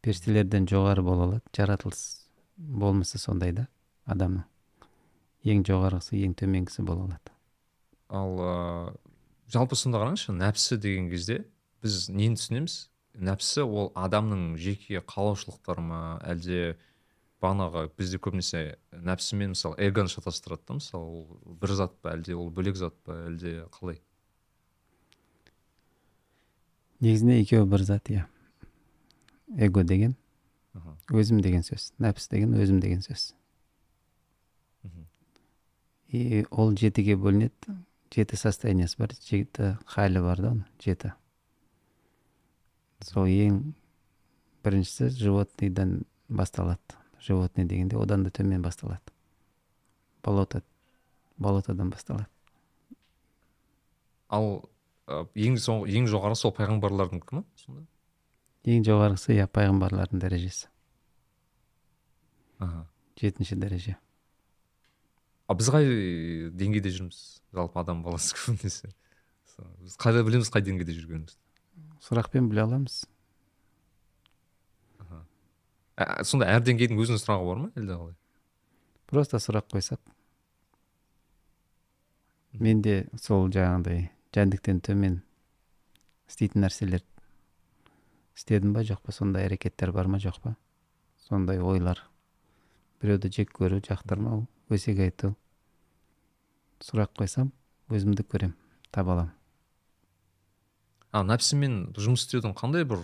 Періштелерден 0.00 0.68
жоғары 0.70 1.04
бола 1.04 1.26
алады 1.28 1.56
жаратылыс. 1.56 2.15
Болмысы 2.56 3.18
сондай 3.18 3.52
да 3.52 3.66
адамның. 4.06 4.44
Ең 5.46 5.62
жоғарғысы 5.66 6.18
ең 6.24 6.34
төменгісі 6.38 6.82
бола 6.86 7.06
алады. 7.06 7.34
Ал 8.08 8.40
ә, 8.40 8.54
жалпы 9.52 9.78
сонда 9.78 10.00
қараңызшы 10.02 10.34
нәпсі 10.34 10.78
деген 10.82 11.10
кезде 11.10 11.44
біз 11.84 12.08
нені 12.10 12.38
түсінеміз? 12.38 12.76
Нәпсі 13.16 13.64
ол 13.64 13.92
адамның 13.96 14.56
жеке 14.60 15.00
қалаушылықтары 15.00 15.84
ма? 15.84 16.00
Әлде 16.26 16.76
бағанағы 17.42 17.86
бізде 17.96 18.18
көбінесе 18.22 18.62
нәпсімен 18.92 19.54
мысалы 19.54 19.78
эгоны 19.86 20.10
шатастырады 20.12 20.62
да 20.68 20.78
мысалы 20.80 21.22
ол 21.22 21.56
бір 21.60 21.74
зат 21.78 21.96
па 22.02 22.14
әлде 22.16 22.34
ол 22.36 22.50
бөлек 22.50 22.76
зат 22.80 22.96
па 23.04 23.16
әлде 23.28 23.66
қалай? 23.76 24.00
Негізінде 27.00 27.40
екеуі 27.42 27.68
бір 27.68 27.84
зат 27.84 28.08
иә. 28.10 28.26
Эго 29.56 29.84
деген. 29.84 30.16
Өзім 31.12 31.40
деген 31.44 31.64
сөз. 31.66 31.92
Нәпс 32.02 32.28
деген 32.32 32.54
өзім 32.58 32.80
деген 32.80 33.02
сөз. 33.04 33.32
И 36.08 36.44
ол 36.50 36.74
жетіге 36.76 37.16
бөлінеді. 37.18 37.76
Жеті 38.14 38.38
состояниесі 38.38 39.00
бар 39.00 39.12
жеті 39.26 39.74
халі 39.90 40.22
бар 40.22 40.40
да 40.40 40.52
оның 40.54 40.68
жеті. 40.80 41.10
Сол 43.04 43.26
ең 43.26 43.74
біріншісі 44.64 45.10
животныйдан 45.18 46.04
басталады. 46.28 46.96
Животный 47.20 47.66
дегенде 47.66 47.98
одан 47.98 48.22
да 48.24 48.30
төмен 48.30 48.62
басталады. 48.62 49.12
Болото 50.22 50.62
болотодан 51.36 51.90
басталады. 51.90 52.30
Ал 54.28 54.68
ең 55.34 55.58
соң 55.60 55.84
ең 55.90 56.08
жоғары 56.10 56.38
сол 56.38 56.54
пайғамбарлардікі 56.56 57.40
ма 57.40 57.44
сонда? 57.58 57.86
Ең 58.66 58.84
жоғарғысы 58.86 59.36
иә 59.36 59.46
пайғамбарлардың 59.54 60.22
дәрежесі. 60.22 60.68
Аха. 62.58 62.86
Жетінші 63.16 63.56
дәреже. 63.60 63.96
Ал 65.46 65.56
біз 65.56 65.70
қай 65.70 65.86
деңгейде 66.58 66.90
жүрміз? 66.92 67.40
Жалпы 67.54 67.80
адам 67.80 68.02
баласы 68.04 68.34
көбінесе 68.36 68.90
біз 69.56 69.96
қайда 70.00 70.24
білеміз 70.26 70.50
қай 70.52 70.64
деңгейде 70.64 70.94
жүргенімізді. 70.96 71.38
Сұрақпен 72.04 72.48
біле 72.50 72.64
аламыз. 72.64 73.04
Ә, 75.96 76.24
сонда 76.28 76.50
әр 76.52 76.60
деңгейдің 76.66 76.98
өзінің 77.00 77.22
сұрағы 77.22 77.46
бар 77.48 77.60
ма 77.62 77.70
әлде 77.72 77.96
қалай? 77.96 78.16
Просто 79.08 79.40
сұрақ 79.40 79.70
қойсақ. 79.72 80.00
Менде 82.60 83.06
сол 83.20 83.48
жаңағыдай 83.52 84.10
жәндіктен 84.36 84.82
төмен 84.84 85.20
істейтін 86.28 86.66
нәрселер 86.66 87.04
істедім 88.36 88.74
ба 88.76 88.84
жоқ 88.84 89.00
па? 89.02 89.12
сондай 89.12 89.48
әрекеттер 89.48 89.92
бар 89.96 90.08
ма 90.12 90.20
жоқ 90.22 90.40
па? 90.42 90.56
сондай 91.28 91.58
ойлар. 91.60 92.02
Біреуді 93.00 93.32
жек 93.32 93.52
көру 93.56 93.80
жақтырмау 93.84 94.46
өсек 94.72 95.00
айту. 95.02 95.34
Сұрақ 96.84 97.16
қойсам 97.16 97.50
өзімді 97.88 98.24
көрем 98.28 98.54
таба 98.92 99.16
аламын. 99.16 99.34
А 101.12 101.22
нәпсімен 101.24 101.94
жұмыс 101.96 102.26
істеудің 102.26 102.54
қандай 102.56 102.84
бір 102.88 103.00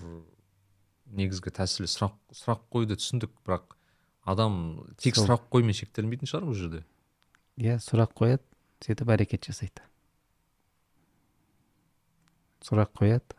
негізгі 1.17 1.53
тәсілі? 1.57 1.89
Сұрақ 1.89 2.17
сұрақ 2.37 2.67
қоюды 2.73 2.99
түсіндік 3.01 3.33
бірақ 3.47 3.77
адам 4.29 4.57
тек 5.01 5.17
Сол. 5.17 5.27
сұрақ 5.27 5.47
қоюмен 5.53 5.77
шектелмейтін 5.77 6.29
шығар 6.29 6.49
бұл 6.49 6.59
жерде. 6.59 6.83
Иә 7.57 7.79
сұрақ 7.83 8.13
қояды 8.19 8.45
сөйтіп 8.85 9.15
әрекет 9.17 9.49
жасайды. 9.49 9.85
Сұрақ 12.67 12.93
қояды 13.01 13.39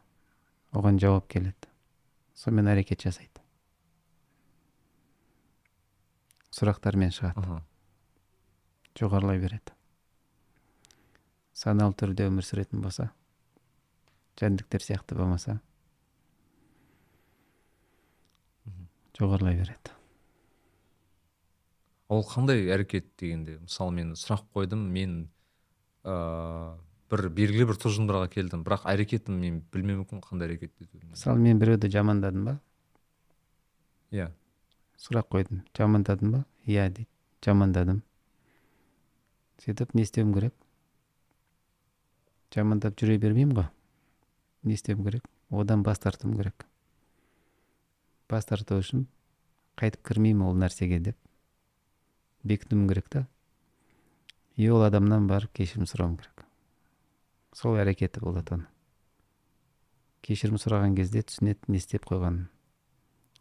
оған 0.73 0.99
жауап 1.01 1.29
келеді. 1.31 1.62
Сонымен 2.43 2.73
әрекет 2.75 3.07
жасайды. 3.07 3.39
Сұрақтармен 6.53 7.13
шығады. 7.15 7.39
Аха 7.39 7.63
жоғарылай 8.99 9.39
береді. 9.41 9.73
Саналы 11.57 11.95
түрде 11.97 12.27
өмір 12.29 12.45
сүретін 12.45 12.81
болса 12.83 13.09
жәндіктер 14.41 14.83
сияқты 14.83 15.17
болмаса 15.17 15.59
жоғарылай 19.17 19.59
береді. 19.59 19.93
Ол 22.13 22.25
қандай 22.27 22.65
әрекет 22.73 23.11
дегенде? 23.21 23.59
Мысалы 23.61 23.93
мен 23.99 24.15
сұрақ 24.17 24.45
қойдым 24.53 24.87
мен 24.93 25.19
ыыы 26.03 26.73
бір 27.13 27.27
белгілі 27.29 27.69
бір 27.69 27.77
тұжырымдарға 27.77 28.29
келдім. 28.33 28.63
Бірақ 28.65 28.87
әрекетім 28.89 29.37
мен 29.37 29.59
білмеуі 29.73 30.01
мүмкін 30.01 30.23
қандай 30.25 30.49
әрекет 30.49 30.73
етуді 30.81 31.11
мысалы 31.11 31.37
мен 31.43 31.61
біреуді 31.61 31.91
жамандадым 31.93 32.47
ба? 32.49 32.55
Иә. 34.13 34.31
Сұрақ 34.97 35.29
қойдым. 35.29 35.61
Жамандадың 35.77 36.33
ба? 36.33 36.43
Иә 36.65 36.89
дейді. 36.89 37.09
Жамандадым. 37.45 38.01
Сөйтіп 39.61 39.93
не 39.93 40.05
істеуім 40.07 40.33
керек? 40.33 40.53
Жамандап 42.53 42.97
жүре 42.99 43.19
бермеймін 43.21 43.57
ғой. 43.57 43.69
Не 44.63 44.77
істеуім 44.77 45.05
керек? 45.05 45.27
Одан 45.49 45.83
бас 45.83 46.01
тартуым 46.01 46.37
керек. 46.37 46.65
Бас 48.29 48.49
тарту 48.49 48.79
үшін 48.81 49.05
қайтып 49.77 50.03
кірмеймін 50.09 50.47
ол 50.47 50.57
нәрсеге 50.57 50.99
деп. 51.03 51.17
Бекінуім 52.43 52.87
керек 52.89 53.09
та. 53.09 53.27
И 54.55 54.69
ол 54.69 54.83
адамнан 54.85 55.27
барып 55.27 55.53
кешірім 55.57 55.87
сұрауым 55.89 56.17
керек. 56.21 56.45
Сол 57.53 57.77
әрекеті 57.79 58.23
болады 58.23 58.57
оның 58.57 58.69
кешірім 60.23 60.57
сұраған 60.61 60.95
кезде 60.95 61.21
түсінеді 61.27 61.73
не 61.73 61.79
істеп 61.81 62.05
қойғанын. 62.07 62.47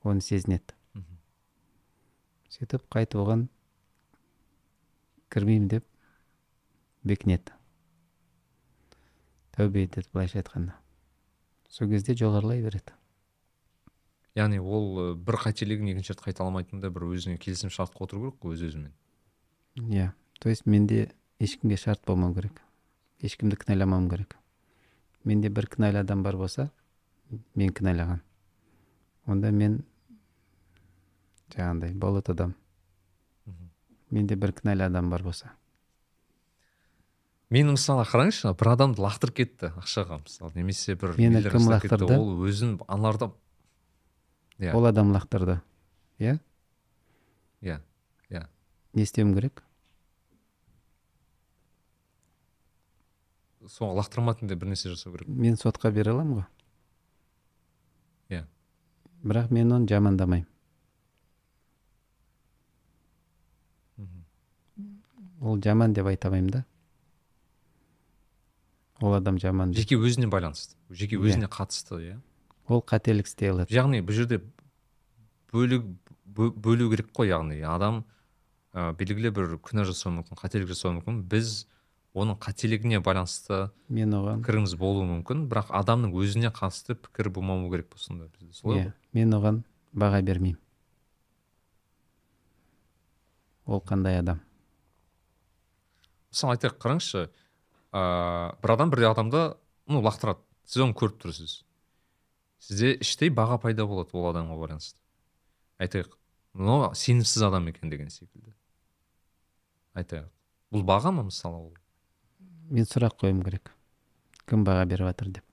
Оны 0.03 0.23
сезінеді. 0.25 0.75
Сөйтіп 2.51 2.89
қайтып 2.93 3.23
оған 3.23 3.45
кірмеймін 5.33 5.69
деп 5.71 5.87
бекінеді. 7.07 7.55
Тәубе 9.55 9.87
етеді 9.87 10.11
былайша 10.11 10.43
айтқанда. 10.43 10.75
Сол 11.71 11.89
кезде 11.93 12.17
жоғарылай 12.19 12.65
береді. 12.67 12.97
Яғни 14.35 14.59
ол 14.59 15.15
бір 15.15 15.39
қателігін 15.45 15.93
екінші 15.95 16.17
рет 16.17 16.25
қайталамайтындай 16.27 16.91
бір 16.91 17.07
өзіне 17.13 17.39
келісім 17.39 17.71
шартқа 17.71 18.09
отыру 18.09 18.27
керек 18.27 18.43
қой 18.43 18.57
өз 18.57 18.67
өзімен 18.69 18.93
иә. 19.77 20.13
То 20.41 20.49
есть 20.49 20.67
менде 20.67 21.13
ешкімге 21.39 21.77
шарт 21.77 22.03
болмау 22.07 22.35
керек. 22.35 22.61
Ешкімді 23.23 23.57
кінәламауым 23.61 24.09
керек. 24.11 24.37
Менде 25.25 25.49
бір 25.49 25.69
кінәлі 25.71 26.03
адам 26.03 26.23
бар 26.27 26.37
болса 26.37 26.69
мен 27.55 27.71
кінәлаған. 27.73 28.21
Онда 29.31 29.53
мен 29.55 29.81
жаңағындай 31.55 31.95
болот 31.95 32.31
адам. 32.33 32.55
Менде 34.11 34.37
бір 34.37 34.53
кінәлі 34.59 34.89
адам 34.91 35.11
бар 35.11 35.23
болса. 35.23 35.53
Мені 37.53 37.75
мысалы 37.77 38.05
қараңызшы 38.09 38.51
бір 38.57 38.73
адамды 38.73 39.03
лақтырып 39.05 39.37
кетті 39.43 39.71
ақшаға 39.77 40.23
мысалы 40.25 40.55
немесе 40.57 40.95
бір 40.97 41.15
Мені 41.21 41.43
кім 41.45 41.69
лақтырды? 41.69 42.17
ол 42.17 42.47
өзін 42.49 42.79
аналарда 42.89 43.29
иә. 44.59 44.73
Ол 44.73 44.87
адам 44.89 45.13
лақтырды. 45.13 45.61
Иә? 46.19 46.39
Иә 47.61 47.81
иә. 48.31 48.47
Не 48.95 49.03
істеуім 49.05 49.35
керек? 49.37 49.63
Соған 53.71 53.97
лақтырмайтындай 54.01 54.57
бір 54.59 54.73
нәрсе 54.73 54.91
жасау 54.93 55.13
керек. 55.15 55.29
Мен 55.29 55.55
сотқа 55.61 55.91
бере 55.93 56.11
аламын 56.11 56.41
ғой. 56.41 56.47
Иә. 58.31 58.45
Бірақ 59.23 59.51
мен 59.55 59.73
оны 59.73 59.87
жамандамаймын. 59.89 60.49
Ол 65.43 65.59
жаман 65.63 65.93
деп 65.93 66.07
айта 66.07 66.29
алмаймын 66.29 66.51
да. 66.51 66.65
Ол 69.01 69.15
адам 69.15 69.39
жаман 69.43 69.73
деп. 69.73 69.81
Жеке 69.83 69.97
өзіне 69.99 70.29
байланысты. 70.31 70.77
Жеке 70.91 71.17
Иә. 71.17 71.23
өзіне 71.27 71.49
қатысты 71.51 71.99
иә. 71.99 72.21
Ол 72.69 72.81
қателік 72.83 73.27
істей 73.27 73.51
алады. 73.51 73.75
Яғни 73.75 74.01
бұл 74.07 74.13
жерде 74.15 74.39
бөлу 75.53 75.81
бө- 76.27 76.53
бөлу 76.55 76.91
керек 76.91 77.11
қой 77.13 77.29
яғни. 77.33 77.59
Адам 77.67 78.05
ә, 78.73 78.95
белгілі 78.95 79.31
бір 79.35 79.57
күнә 79.59 79.83
жасауы 79.85 80.15
мүмкін 80.23 80.39
қателік 80.39 80.69
жасауы 80.71 81.01
мүмкін. 81.01 81.23
Біз 81.27 81.67
оның 82.13 82.37
қателігіне 82.45 83.01
байланысты 83.05 83.71
мен 83.89 84.13
оған 84.17 84.43
пікіріміз 84.43 84.75
болуы 84.77 85.07
мүмкін. 85.09 85.47
Бірақ 85.49 85.71
адамның 85.73 86.13
өзіне 86.13 86.53
қатысты 86.53 86.97
пікір 86.99 87.31
болмауы 87.33 87.71
керек 87.73 87.89
пе 87.93 87.99
сонда 87.99 88.29
бізде? 88.29 88.53
Солай 88.53 88.85
иә 88.85 88.93
мен 89.17 89.33
оған 89.39 89.63
баға 89.97 90.21
бермеймін. 90.23 90.59
Ол 93.65 93.81
қандай 93.81 94.19
адам? 94.21 94.43
Мысалы 96.33 96.57
айтайық 96.57 96.79
қараңызшы 96.83 97.27
ыыы 97.27 98.57
бір 98.63 98.75
адам 98.77 98.93
бір 98.93 99.07
адамды 99.13 99.45
ну 99.89 100.05
лақтырады. 100.05 100.45
Сіз 100.69 100.85
оны 100.85 100.97
көріп 100.97 101.21
тұрсыз. 101.25 101.63
Сізде 102.61 102.95
іштей 103.01 103.33
баға 103.33 103.59
пайда 103.61 103.87
болады 103.89 104.13
ол 104.17 104.29
адамға 104.31 104.59
байланысты. 104.61 105.01
Айтайық 105.81 106.13
мынау 106.53 106.93
сенімсіз 106.95 107.49
адам 107.49 107.69
екен 107.73 107.91
деген 107.91 108.11
секілді. 108.13 108.53
Айтайық. 109.97 110.29
Бұл 110.73 110.85
баға 110.89 111.13
ма 111.13 111.25
мысалы 111.29 111.59
ол? 111.59 111.73
Мен 112.73 112.89
сұрақ 112.89 113.19
қоюым 113.21 113.43
керек. 113.45 113.71
Кім 114.49 114.65
баға 114.67 114.87
беріп 114.89 115.11
жатыр 115.11 115.29
деп. 115.37 115.45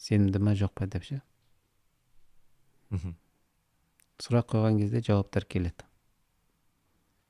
Сенімді 0.00 0.40
ма 0.40 0.54
жоқ 0.56 0.72
па 0.78 0.86
деп 0.90 1.04
ше? 1.04 1.20
Сұрақ 4.20 4.48
қойған 4.54 4.78
кезде 4.80 5.02
жауаптар 5.04 5.44
келеді. 5.44 5.86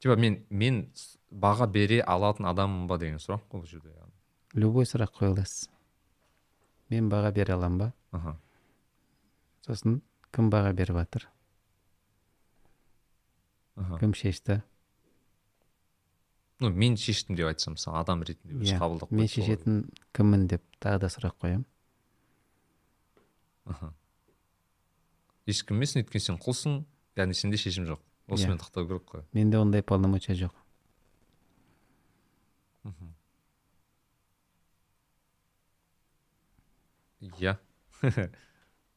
Типа 0.01 0.17
мен 0.17 0.41
мен 0.51 0.85
баға 1.31 1.67
бере 1.71 2.01
алатын 2.03 2.49
адаммын 2.51 2.87
ба 2.89 2.99
деген 2.99 3.19
сұрақ 3.21 3.45
қой 3.51 3.61
бұл 3.61 3.69
жерде 3.69 3.91
яғни. 3.91 4.15
любой 4.55 4.85
сұрақ 4.85 5.13
қоя 5.19 5.33
аласыз 5.35 5.69
мен 6.91 7.11
баға 7.11 7.33
бере 7.33 7.55
аламын 7.55 7.79
ба? 7.79 7.93
Аха. 8.11 8.37
Сосын 9.67 10.01
кім 10.33 10.51
баға 10.51 10.73
беріп 10.73 10.97
жатыр 10.97 11.29
кім 14.01 14.15
шешті? 14.15 14.63
Ну 16.61 16.71
мен 16.71 16.97
шештім 17.01 17.37
деп 17.39 17.49
айтсам 17.51 17.75
мысалы 17.79 18.01
адам 18.03 18.23
ретінде 18.27 18.59
өзі 18.61 18.75
иә 18.75 18.81
қабылдап 18.83 19.11
мен 19.17 19.29
шешетін 19.33 19.79
кіммін 20.17 20.47
деп 20.53 20.63
тағы 20.81 21.01
да 21.07 21.11
сұрақ 21.13 21.37
қоямын 21.41 21.65
аха. 23.71 23.93
Ешкім 25.47 25.79
емес 25.81 25.97
өйткені 25.97 26.21
сен 26.25 26.39
құлсың 26.43 26.81
яғни 27.19 27.35
сенде 27.39 27.57
шешім 27.61 27.87
жоқ. 27.89 28.01
Осымен 28.31 28.59
Иә. 28.59 28.63
тоқтау 28.65 28.87
керек 28.87 29.07
қой. 29.11 29.25
Менде 29.33 29.59
ондай 29.59 29.83
полномочия 29.83 30.35
жоқ. 30.37 30.53
Иә. 37.21 37.57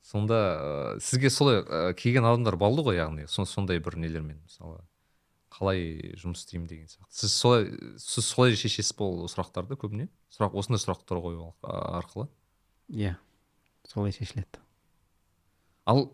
Сонда 0.03 0.36
ә, 0.36 0.99
сізге 0.99 1.30
солай 1.32 1.61
ә, 1.64 1.93
келген 1.95 2.26
адамдар 2.28 2.57
болды 2.59 2.84
ғой 2.84 2.97
яғни 2.99 3.24
со- 3.32 3.45
сондай 3.47 3.80
бір 3.84 3.95
нелермен 3.99 4.39
мысалы? 4.43 4.82
Қалай 5.54 6.16
жұмыс 6.20 6.43
істеймін 6.43 6.67
деген 6.70 6.89
сияқты. 6.89 7.13
Сіз 7.13 7.36
солай 7.38 7.70
сіз 8.01 8.25
солай 8.25 8.58
шешесіз 8.58 8.96
ба 8.97 9.05
ол 9.05 9.30
сұрақтарды 9.32 9.78
көбіне. 9.80 10.09
Сұрақ 10.34 10.58
осындай 10.58 10.82
сұрақтар 10.82 11.21
қою 11.21 11.51
арқылы. 11.62 12.28
Иә 12.89 13.16
солай 13.88 14.16
шешіледі. 14.16 14.62
Ал 15.86 16.08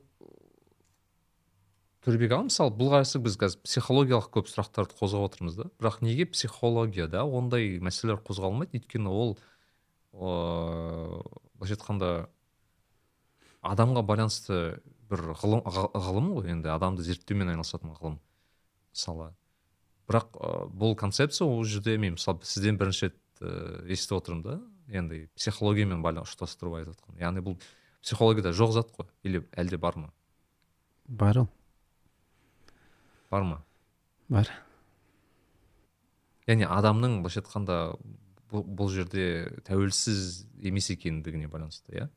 төребек 2.04 2.34
аға 2.34 2.48
мысалы 2.50 2.74
бұл 2.76 2.94
қарсы 2.96 3.22
біз 3.24 3.38
қазір 3.40 3.64
психологиялық 3.68 4.30
көп 4.34 4.50
сұрақтарды 4.52 4.98
қозғап 5.00 5.30
отырмыз 5.30 5.60
да. 5.60 5.70
Бірақ 5.80 6.02
неге 6.04 6.26
психологияда 6.30 7.24
ондай 7.24 7.78
мәселелер 7.84 8.22
қозғалмайды? 8.26 8.80
Өйткені 8.80 9.12
ол 9.12 9.38
ыыы 10.14 11.22
былайша 11.60 11.78
айтқанда 11.78 12.30
адамға 13.62 14.04
байланысты 14.08 14.80
бір 15.10 15.34
ғылым 15.42 15.62
ғылым 15.68 16.34
ғой 16.38 16.56
енді. 16.56 16.72
Адамды 16.74 17.04
зерттеумен 17.06 17.52
айналысатын 17.54 17.94
ғылым. 18.00 18.20
Мысалы. 18.94 19.34
Бірақ 20.10 20.36
ы, 20.36 20.54
бұл 20.74 20.96
концепция 20.98 21.48
ол 21.48 21.64
жерде 21.64 21.98
мен 21.98 22.16
мысалы 22.18 22.44
сізден 22.44 22.80
бірінші 22.80 23.10
рет 23.10 23.20
ыыы 23.42 23.94
естіп 23.94 24.20
отырмын 24.20 24.44
да. 24.44 24.60
Енді 24.90 25.28
психологиямен 25.38 26.02
ұштастырып 26.02 26.80
айтып 26.80 26.96
жатқан 26.96 27.20
яғни 27.22 27.44
бұл 27.46 27.60
психологияда 28.02 28.54
жоқ 28.56 28.74
зат 28.74 28.92
қой? 28.96 29.06
Или 29.24 29.44
әлде 29.54 29.78
бар 29.78 29.98
ма? 29.98 30.14
Бар 31.06 31.44
ол. 31.44 31.50
Бар 33.30 33.44
ма? 33.44 33.62
Бар. 34.30 34.50
Яғни 36.50 36.66
адамның 36.66 37.20
былайша 37.22 37.44
айтқанда 37.44 37.76
бұл, 38.50 38.64
бұл 38.66 38.90
жерде 38.90 39.52
тәуелсіз 39.68 40.48
емес 40.66 40.90
екендігіне 40.90 41.50
байланысты 41.52 42.00
иә? 42.00 42.10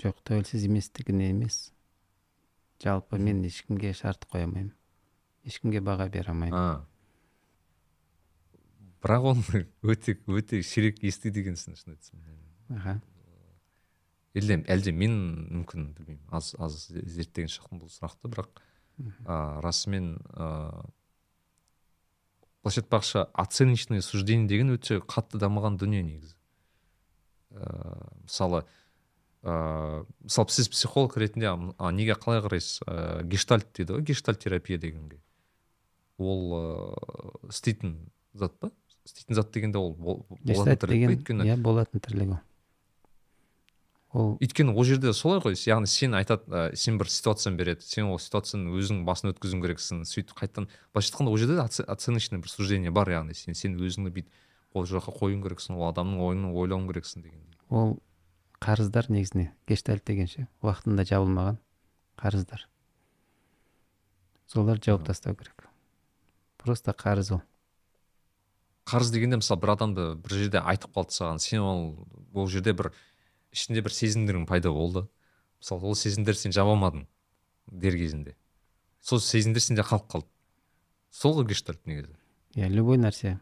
Жоқ 0.00 0.22
тәуелсіз 0.24 0.64
еместігіне 0.68 1.32
емес. 1.32 1.72
Жалпы 2.80 3.18
мен 3.18 3.42
ешкімге 3.44 3.92
шарт 3.92 4.24
қоя 4.30 4.46
алмаймын. 4.46 4.72
Ешкімге 5.46 5.80
баға 5.84 6.08
бере 6.12 6.32
алмаймын 6.32 6.58
а. 6.58 6.86
Бірақ 9.00 9.30
оны 9.32 9.62
өте 9.82 10.18
өте 10.28 10.62
сирек 10.66 11.00
естиді 11.06 11.44
екенсің 11.44 11.78
шын 11.78 11.94
айтсам 11.94 12.20
аха. 12.76 13.00
Әлде 14.36 14.60
әлде 14.70 14.92
мен 14.94 15.14
мүмкін 15.50 15.88
білмеймін. 15.96 16.26
Аз 16.30 16.52
аз 16.60 16.84
зерттеген 16.90 17.50
шығармын 17.50 17.80
бұл 17.82 17.90
сұрақты 17.90 18.30
бірақ 18.30 18.60
а, 19.24 19.60
расымен 19.64 20.12
ыыы 20.34 20.84
былайша 22.62 22.82
айтпақшы 22.84 23.24
оценочное 23.32 24.02
суждение 24.04 24.48
деген 24.48 24.74
өте 24.76 25.00
қатты 25.00 25.40
дамыған 25.40 25.80
дүние 25.80 26.04
негізі. 26.04 26.36
Ыыы 27.56 28.12
мысалы 28.28 28.62
ыыы 29.42 30.04
мысалы 30.28 30.54
сіз 30.54 30.68
психолог 30.68 31.16
ретінде 31.16 31.50
а, 31.50 31.90
неге 31.90 32.14
қалай 32.14 32.44
қарайсыз? 32.44 32.84
Ыыы 32.86 33.24
гештальт 33.24 33.72
дейді 33.74 33.96
ғой 33.96 34.06
гештальт 34.12 34.44
терапия 34.44 34.78
дегенге. 34.78 35.22
Ол 36.20 36.42
ыыы 36.60 37.48
істейтін 37.50 37.96
зат 38.34 38.54
па? 38.60 38.70
істейтін 39.06 39.34
зат 39.34 39.50
дегенде 39.54 39.78
ол 39.80 39.92
бол- 39.94 40.24
болатын 40.28 40.46
гештальт 40.46 40.80
тірлік 40.80 40.88
па? 40.88 40.94
деген 40.94 41.16
өйткені 41.16 41.48
иә 41.48 41.56
болатын 41.60 42.00
тірлік 42.00 42.30
ол. 42.30 42.38
Ол 44.12 44.36
өйткені 44.42 44.74
ол 44.74 44.84
жерде 44.84 45.12
солай 45.14 45.38
ғой 45.40 45.54
яғни 45.54 45.86
сен 45.86 46.14
айтады 46.18 46.42
ә, 46.50 46.74
сен 46.74 46.98
бір 46.98 47.06
ситуацияны 47.06 47.56
береді 47.56 47.86
сен 47.86 48.10
ол 48.10 48.18
ситуацияны 48.18 48.72
өзің 48.74 49.04
басынан 49.06 49.34
өткізуің 49.36 49.62
керексің 49.62 50.00
сөйтіп 50.02 50.34
қайтадан 50.34 50.66
былайша 50.92 51.12
айтқанда 51.12 51.30
ол 51.30 51.38
жерде 51.38 51.54
де 51.54 51.62
оце- 51.62 51.86
оценочный 51.86 52.40
бір 52.42 52.50
суждение 52.50 52.90
бар 52.90 53.06
яғни 53.08 53.34
сен 53.38 53.54
сен 53.54 53.78
өзіңді 53.78 54.10
бүйтіп 54.10 54.74
ол 54.74 54.86
жаққа 54.90 55.14
қоюың 55.14 55.42
керексің 55.46 55.78
ол 55.78 55.88
адамның 55.92 56.20
ойын 56.26 56.44
ойлауың 56.50 56.88
керексің 56.90 57.22
дегендей. 57.22 57.54
Ол 57.70 57.98
қарыздар 58.60 59.06
негізіне 59.10 59.52
гештальт 59.70 60.04
деген 60.04 60.26
ше 60.26 60.48
уақытында 60.62 61.06
жабылмаған 61.06 61.58
қарыздар. 62.18 62.66
Соларды 64.50 64.90
жауып 64.90 65.06
тастау 65.06 65.34
керек. 65.38 65.59
Просто 66.60 66.92
қарыз 66.92 67.32
ол. 67.36 67.42
Қарыз 68.86 69.12
дегенде 69.14 69.40
мысалы 69.40 69.60
бір 69.62 69.74
адамды 69.76 70.06
бір 70.20 70.36
жерде 70.36 70.60
айтып 70.60 70.92
қалды 70.96 71.16
саған. 71.16 71.40
Сен 71.40 71.64
ол 71.64 71.82
ол 72.34 72.48
жерде 72.48 72.74
бір 72.76 72.92
ішінде 73.52 73.82
бір 73.82 73.94
сезімдерің 73.96 74.46
пайда 74.50 74.72
болды. 74.74 75.06
Мысалы 75.60 75.90
ол 75.90 75.96
сезімдерді 75.98 76.46
сен 76.46 76.56
жаба 76.56 76.76
алмадың 76.76 77.06
дер 77.70 77.96
кезінде. 77.96 78.36
Сол 79.00 79.20
сезімдер 79.20 79.62
сенде 79.64 79.86
қалып 79.86 80.08
қалды. 80.10 80.28
Сол 81.10 81.38
ғой 81.38 81.48
гештальт 81.50 81.86
негізі. 81.86 82.14
Иә 82.56 82.68
любой 82.68 82.98
нәрсе 82.98 83.38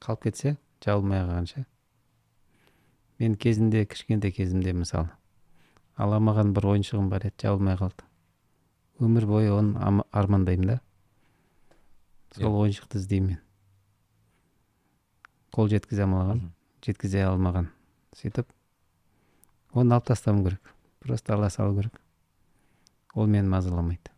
қалып 0.00 0.26
кетсе 0.28 0.56
жабылмай 0.84 1.22
қалғанша 1.22 1.64
мен 3.18 3.34
кезінде 3.36 3.84
кішкентай 3.88 4.32
кезімде 4.32 4.72
мысалы 4.76 5.08
ала 5.96 6.18
алмаған 6.18 6.52
бір 6.56 6.68
ойыншығым 6.74 7.08
бар 7.12 7.26
еді 7.28 7.46
жабылмай 7.46 7.78
қалды. 7.80 8.04
Өмір 9.00 9.26
бойы 9.28 9.52
оны 9.52 10.02
армандаймын 10.12 10.74
да. 10.74 10.80
Сол 12.36 12.52
Иә. 12.52 12.60
ойыншықты 12.62 13.00
іздеймін 13.00 13.28
мен. 13.36 13.40
Қол 15.56 15.68
жеткізе 15.72 16.04
алмаған 16.04 16.50
жеткізе 16.84 17.24
алмаған. 17.26 17.70
Сөйтіп 18.16 18.46
оны 19.74 19.94
алып 19.96 20.06
тастауым 20.12 20.44
керек. 20.44 20.72
Просто 21.00 21.34
ала 21.34 21.50
салу 21.50 21.74
керек. 21.80 22.00
Ол 23.14 23.26
мені 23.26 23.48
мазаламайды. 23.48 24.10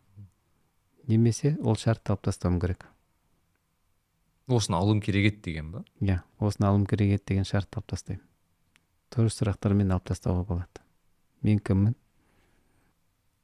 Немесе 1.07 1.55
ол 1.63 1.75
шартты 1.75 2.11
алып 2.13 2.21
тастауым 2.27 2.59
керек. 2.59 2.85
Осыны 4.47 4.77
алуым 4.77 5.01
керек 5.01 5.31
еді 5.31 5.41
деген 5.45 5.71
ба? 5.71 5.83
Иә 6.01 6.21
осыны 6.39 6.67
алуым 6.67 6.85
керек 6.85 7.15
еді 7.15 7.23
деген 7.27 7.45
шартты 7.45 7.79
алып 7.79 7.87
тастаймын. 7.93 8.25
Дұрыс 9.13 9.39
сұрақтармен 9.39 9.91
алып 9.93 10.05
тастауға 10.09 10.45
болады. 10.45 10.83
Мен 11.41 11.59
кіммін? 11.59 11.95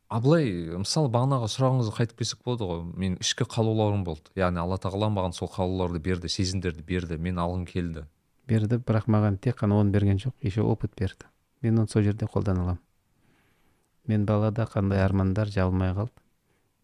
А 0.08 0.20
былай 0.22 0.50
мысалы 0.78 1.10
бағанағы 1.14 1.48
сұрағыңызға 1.50 1.94
қайтып 2.00 2.20
келсек 2.22 2.42
болады 2.46 2.68
ғой. 2.70 2.84
Мен 2.94 3.18
ішкі 3.24 3.48
қалауларым 3.50 4.04
болды. 4.06 4.30
Яғни 4.38 4.62
алла 4.62 4.78
тағала 4.82 5.10
маған 5.14 5.34
сол 5.34 5.50
қалауларды 5.52 6.00
берді 6.00 6.30
сезімдерді 6.30 6.86
берді. 6.86 7.18
Мен 7.18 7.42
алғым 7.42 7.66
келді. 7.70 8.06
Берді 8.48 8.78
бірақ 8.78 9.10
маған 9.10 9.40
тек 9.42 9.58
қана 9.62 9.80
оны 9.82 9.92
берген 9.92 10.22
жоқ 10.22 10.36
еще 10.42 10.62
опыт 10.62 10.94
берді. 10.96 11.26
Мен 11.62 11.80
оны 11.82 11.90
сол 11.90 12.06
жерде 12.06 12.30
қолдана 12.30 12.62
аламын. 12.62 12.82
Мен 14.06 14.26
балада 14.26 14.68
қандай 14.70 15.02
армандар 15.02 15.50
жабылмай 15.50 15.96
қалды. 15.98 16.14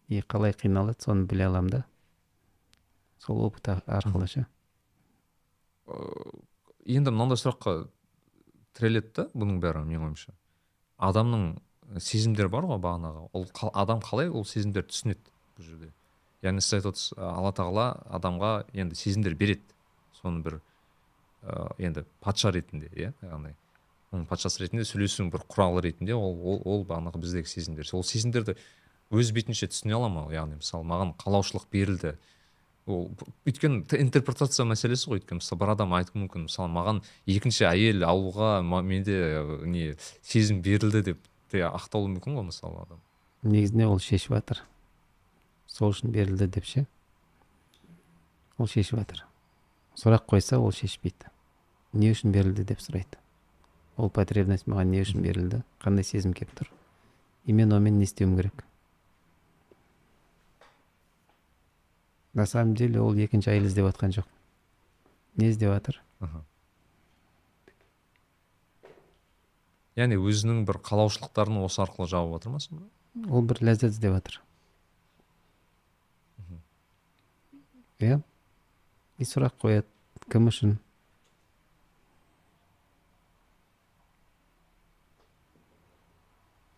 И 0.08 0.20
қалай 0.20 0.52
қиналады 0.52 1.04
соны 1.04 1.26
біле 1.26 1.46
аламын 1.46 1.70
да. 1.70 1.84
Сол 3.18 3.44
опыт 3.46 3.68
арқылы 3.86 4.26
ше. 4.26 4.46
Енді 6.84 7.14
мынандай 7.14 7.38
сұраққа 7.38 7.86
тіреледі 8.74 9.12
да 9.14 9.28
бұның 9.36 9.60
бәрі 9.62 9.84
менің 9.86 10.08
ойымша. 10.08 10.34
Адамның 10.98 11.44
сезімдері 12.00 12.48
бар 12.52 12.66
ғой 12.70 12.80
бағанағы. 12.82 13.28
Ол 13.32 13.46
адам 13.72 14.00
қалай 14.04 14.30
ол 14.30 14.44
сезімдерді 14.48 14.92
түсінеді 14.92 15.32
бұл 15.58 15.66
жерде. 15.66 15.90
Яғни 16.42 16.62
сіз 16.64 16.78
айтып 16.78 16.92
отырсыз 16.92 17.18
алла 17.18 17.52
тағала 17.56 17.86
адамға 18.18 18.52
енді 18.72 18.98
сезімдер 18.98 19.34
береді. 19.38 19.64
Соны 20.20 20.42
бір 20.44 20.60
ә, 21.42 21.72
енді 21.78 22.04
патша 22.20 22.52
ретінде 22.54 22.90
иә 22.94 23.12
яғни 23.22 23.54
оның 24.12 24.26
патшасы 24.28 24.64
ретінде 24.64 24.84
сөйлесудің 24.86 25.30
бір 25.32 25.46
құралы 25.48 25.82
ретінде 25.86 26.14
ол 26.14 26.36
ол, 26.36 26.60
ол 26.64 26.84
бағанағы 26.88 27.22
біздегі 27.22 27.48
сезімдер. 27.48 27.88
Ол 27.96 28.04
сезімдерді 28.04 28.56
өз 29.12 29.32
бетінше 29.32 29.68
түсіне 29.72 29.96
ала 29.96 30.10
ма? 30.12 30.26
Яғни 30.32 30.60
мысалы 30.60 30.86
маған 30.88 31.14
қалаушылық 31.20 31.66
берілді. 31.72 32.16
Ол 32.86 33.08
өйткені 33.46 33.84
интерпретация 34.02 34.66
мәселесі 34.68 35.08
ғой. 35.08 35.22
Өйткені 35.22 35.40
мысалы 35.40 35.60
бір 35.62 35.74
адам 35.76 35.94
айтуы 35.96 36.24
мүмкін. 36.24 36.46
Мысалы 36.48 36.72
маған 36.74 37.02
екінші 37.30 37.66
әйел 37.70 38.04
алуға 38.08 38.60
менде 38.62 39.18
не 39.64 39.94
сезім 40.20 40.62
берілді 40.64 41.04
деп 41.12 41.20
те 41.52 41.66
ақталуы 41.68 42.08
мүмкін 42.14 42.38
ғой 42.38 42.46
мысалы 42.48 42.80
адам? 42.86 43.00
Негізінде 43.44 43.86
ол 43.90 44.00
шешіп 44.00 44.32
жатыр. 44.38 44.62
Сол 45.68 45.92
үшін 45.92 46.12
берілді 46.14 46.48
деп 46.48 46.64
ше? 46.64 46.86
Ол 48.56 48.70
шешіп 48.70 49.02
жатыр. 49.02 49.24
Сұрақ 49.98 50.24
қойса 50.32 50.58
ол 50.58 50.72
шешпейді. 50.72 51.28
Не 51.92 52.12
үшін 52.14 52.32
берілді 52.32 52.64
деп 52.64 52.80
сұрайды. 52.80 53.20
Ол 54.00 54.08
потребность 54.08 54.68
маған 54.70 54.94
не 54.94 55.02
үшін 55.04 55.20
берілді? 55.24 55.60
Қандай 55.84 56.06
сезім 56.08 56.32
келіп 56.32 56.54
тұр? 56.56 56.70
И 57.44 57.52
мен 57.52 57.72
онымен 57.72 57.98
не 57.98 58.08
істеуім 58.08 58.36
керек? 58.38 58.64
На 62.32 62.46
самом 62.46 62.74
деле 62.74 63.00
ол 63.00 63.12
екінші 63.12 63.52
әйел 63.52 63.68
іздеп 63.68 63.90
жатқан 63.90 64.16
жоқ. 64.16 64.30
Не 65.36 65.50
іздеп 65.50 65.74
жатыр 65.74 66.00
Аха. 66.22 66.44
Яғни 69.98 70.16
өзінің 70.16 70.64
бір 70.68 70.80
қалаушылықтарын 70.86 71.60
осы 71.64 71.82
арқылы 71.84 72.08
жауып 72.08 72.38
жатыр 72.38 72.56
ма 72.56 72.62
сонда? 72.64 72.88
Ол 73.28 73.44
бір 73.44 73.60
ләззат 73.68 73.92
іздеп 73.92 74.16
жатыр 74.16 74.40
иә. 78.02 78.20
И 79.18 79.26
сұрақ 79.26 79.58
қояды. 79.62 79.88
Кім 80.32 80.48
үшін? 80.50 80.76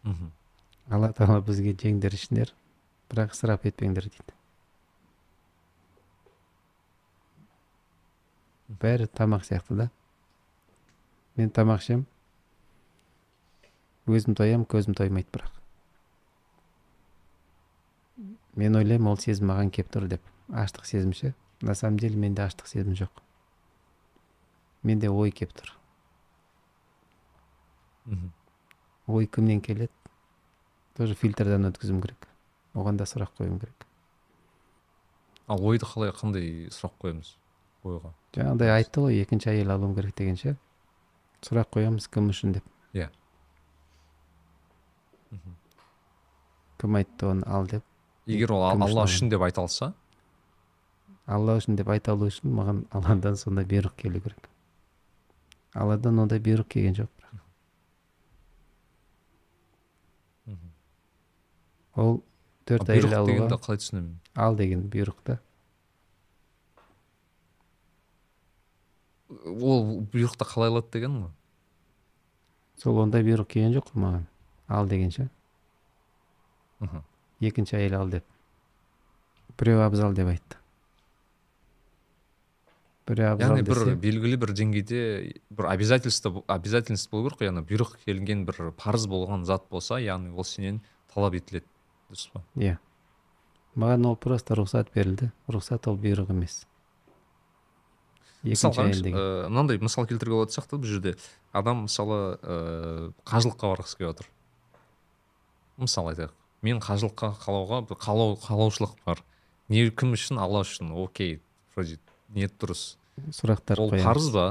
Мхм. 0.05 0.31
Алла 0.93 1.13
тағала 1.17 1.45
бізге 1.45 1.75
жеңдер 1.81 2.17
ішіңдер 2.17 2.53
бірақ 3.13 3.37
ысырап 3.37 3.65
етпеңдер 3.69 4.09
дейді. 4.11 4.37
Бәрі 8.81 9.07
тамақ 9.09 9.47
сияқты 9.47 9.79
да. 9.79 9.89
Мен 11.37 11.51
тамақ 11.51 11.85
ішемін. 11.85 12.05
Өзім 14.07 14.37
тоямын 14.37 14.67
көзім 14.69 14.97
тоймайды 14.99 15.31
бірақ. 15.33 15.53
Мен 18.55 18.77
ойлаймын 18.79 19.11
ол 19.11 19.19
сезім 19.19 19.51
маған 19.51 19.73
келіп 19.75 19.91
тұр 19.95 20.09
деп. 20.13 20.23
Аштық 20.53 20.87
сезім 20.87 21.13
ше 21.17 21.35
на 21.65 21.75
самом 21.75 21.99
деле 21.99 22.17
менде 22.21 22.45
аштық 22.45 22.69
сезім 22.69 22.95
жоқ. 22.99 23.23
Менде 24.83 25.09
ой 25.09 25.33
келіп 25.33 25.55
тұр. 25.57 25.73
Мхм. 28.05 28.33
Ой 29.07 29.27
кімнен 29.27 29.61
келеді? 29.61 29.93
Тоже 30.95 31.15
фильтрдан 31.15 31.65
өткізуім 31.71 32.03
керек. 32.05 32.29
Оған 32.75 33.01
да 33.01 33.09
сұрақ 33.09 33.33
қоюым 33.39 33.59
керек. 33.61 33.87
Ал 35.49 35.65
ойды 35.65 35.89
қалай 35.89 36.13
қандай 36.15 36.69
сұрақ 36.73 36.95
қоямыз 37.01 37.35
ойға? 37.85 38.13
Жаңағыдай 38.37 38.71
айтты 38.77 39.03
ғой 39.05 39.19
екінші 39.25 39.51
әйел 39.55 39.73
алуым 39.75 39.97
керек 39.97 40.15
деген 40.21 40.37
ше. 40.37 40.55
Сұрақ 41.45 41.73
қоямыз 41.75 42.09
кім 42.13 42.31
үшін 42.33 42.55
деп. 42.59 42.69
Иә. 42.93 43.09
Кім 46.79 46.97
айтты 47.01 47.27
оны 47.31 47.45
ал 47.47 47.67
деп? 47.67 47.85
егер 48.27 48.53
ол 48.53 48.65
алла 48.69 49.05
үшін 49.05 49.31
деп 49.33 49.43
айта 49.45 49.63
алса? 49.65 49.93
Алла 51.27 51.57
үшін 51.61 51.77
деп 51.77 51.89
айта 51.89 52.13
алу 52.13 52.29
үшін 52.29 52.53
маған 52.53 52.85
алладан 52.93 53.37
сондай 53.41 53.65
бұйрық 53.69 53.97
келу 53.97 54.21
керек. 54.21 54.49
Алладан 55.75 56.19
ондай 56.23 56.39
бұйрық 56.39 56.69
келген 56.71 56.95
жоқ 56.99 57.09
бірақ. 57.19 57.41
Ол 61.95 62.21
төрт 62.69 62.91
әйел 62.91 63.09
алуға 63.11 63.33
дегенді 63.33 63.59
қалай 63.65 63.81
түсінемін? 63.83 64.13
Ал 64.35 64.57
деген 64.59 64.85
бұйрық 64.91 65.19
та. 65.27 65.39
Ол 69.45 70.05
бұйрықты 70.13 70.47
қалай 70.47 70.73
алады 70.73 70.93
деген 70.95 71.19
ғой. 71.23 71.33
Сол 72.83 73.01
ондай 73.03 73.25
бұйрық 73.27 73.49
келген 73.55 73.75
жоқ 73.79 73.93
қой 73.93 74.05
маған. 74.05 74.29
Ал 74.69 74.89
деген 74.91 75.11
ше. 75.15 75.29
Екінші 77.41 77.77
әйел 77.79 77.97
ал 78.01 78.13
деп. 78.13 78.25
Біреу 79.59 79.83
абзал 79.85 80.15
деп 80.15 80.31
айтты. 80.33 80.59
Біреу 83.07 83.35
абзал 83.35 83.57
яғни 83.59 83.67
бір 83.69 83.97
белгілі 84.01 84.41
бір 84.41 84.55
деңгейде 84.57 85.01
бір 85.51 85.71
обязательство 85.71 86.43
обязательность 86.49 87.11
болу 87.11 87.29
керек 87.29 87.43
қой. 87.43 87.51
Яғни 87.51 87.65
бұйрық 87.69 87.97
келген 88.07 88.45
бір 88.49 88.73
парыз 88.81 89.07
болған 89.07 89.45
зат 89.45 89.69
болса 89.71 90.01
яғни 90.01 90.33
ол 90.33 90.45
сенен 90.49 90.81
талап 91.13 91.37
етіледі. 91.37 91.69
Дұрыс 92.11 92.31
па? 92.33 92.45
Иә. 92.57 92.79
Маған 93.75 94.07
ол 94.09 94.17
просто 94.17 94.55
рұқсат 94.55 94.93
берілді. 94.95 95.33
Рұқсат 95.51 95.89
ол 95.91 95.99
бұйрық 96.01 96.31
емес. 96.35 96.65
Ә, 98.45 99.49
мынандай 99.49 99.79
мысал 99.81 100.05
келтіруге 100.05 100.43
болатын 100.43 100.59
сияқты 100.59 100.77
бұл 100.77 100.89
жерде. 100.89 101.15
Адам 101.57 101.87
мысалы 101.87 102.37
ә, 102.37 103.13
қажылыққа 103.25 103.71
барғысы 103.73 103.97
келіп 103.97 104.11
отыр. 104.13 104.29
Мысалы 105.81 106.13
айтайық. 106.13 106.35
Мен 106.65 106.81
қажылыққа 106.83 107.35
қалауға 107.45 107.81
бір 107.91 107.99
қалау 108.01 108.37
қалаушылық 108.41 108.97
бар. 109.05 109.21
Не 109.69 109.87
кім 109.91 110.15
үшін? 110.17 110.41
Алла 110.41 110.63
үшін. 110.65 110.93
Окей 110.97 111.41
вроде 111.77 111.99
ниет 112.35 112.57
дұрыс. 112.61 112.97
Сұрақтар 113.31 113.81
ол 113.85 113.93
қоямыз. 113.93 114.05
парыз 114.09 114.31
ба? 114.35 114.47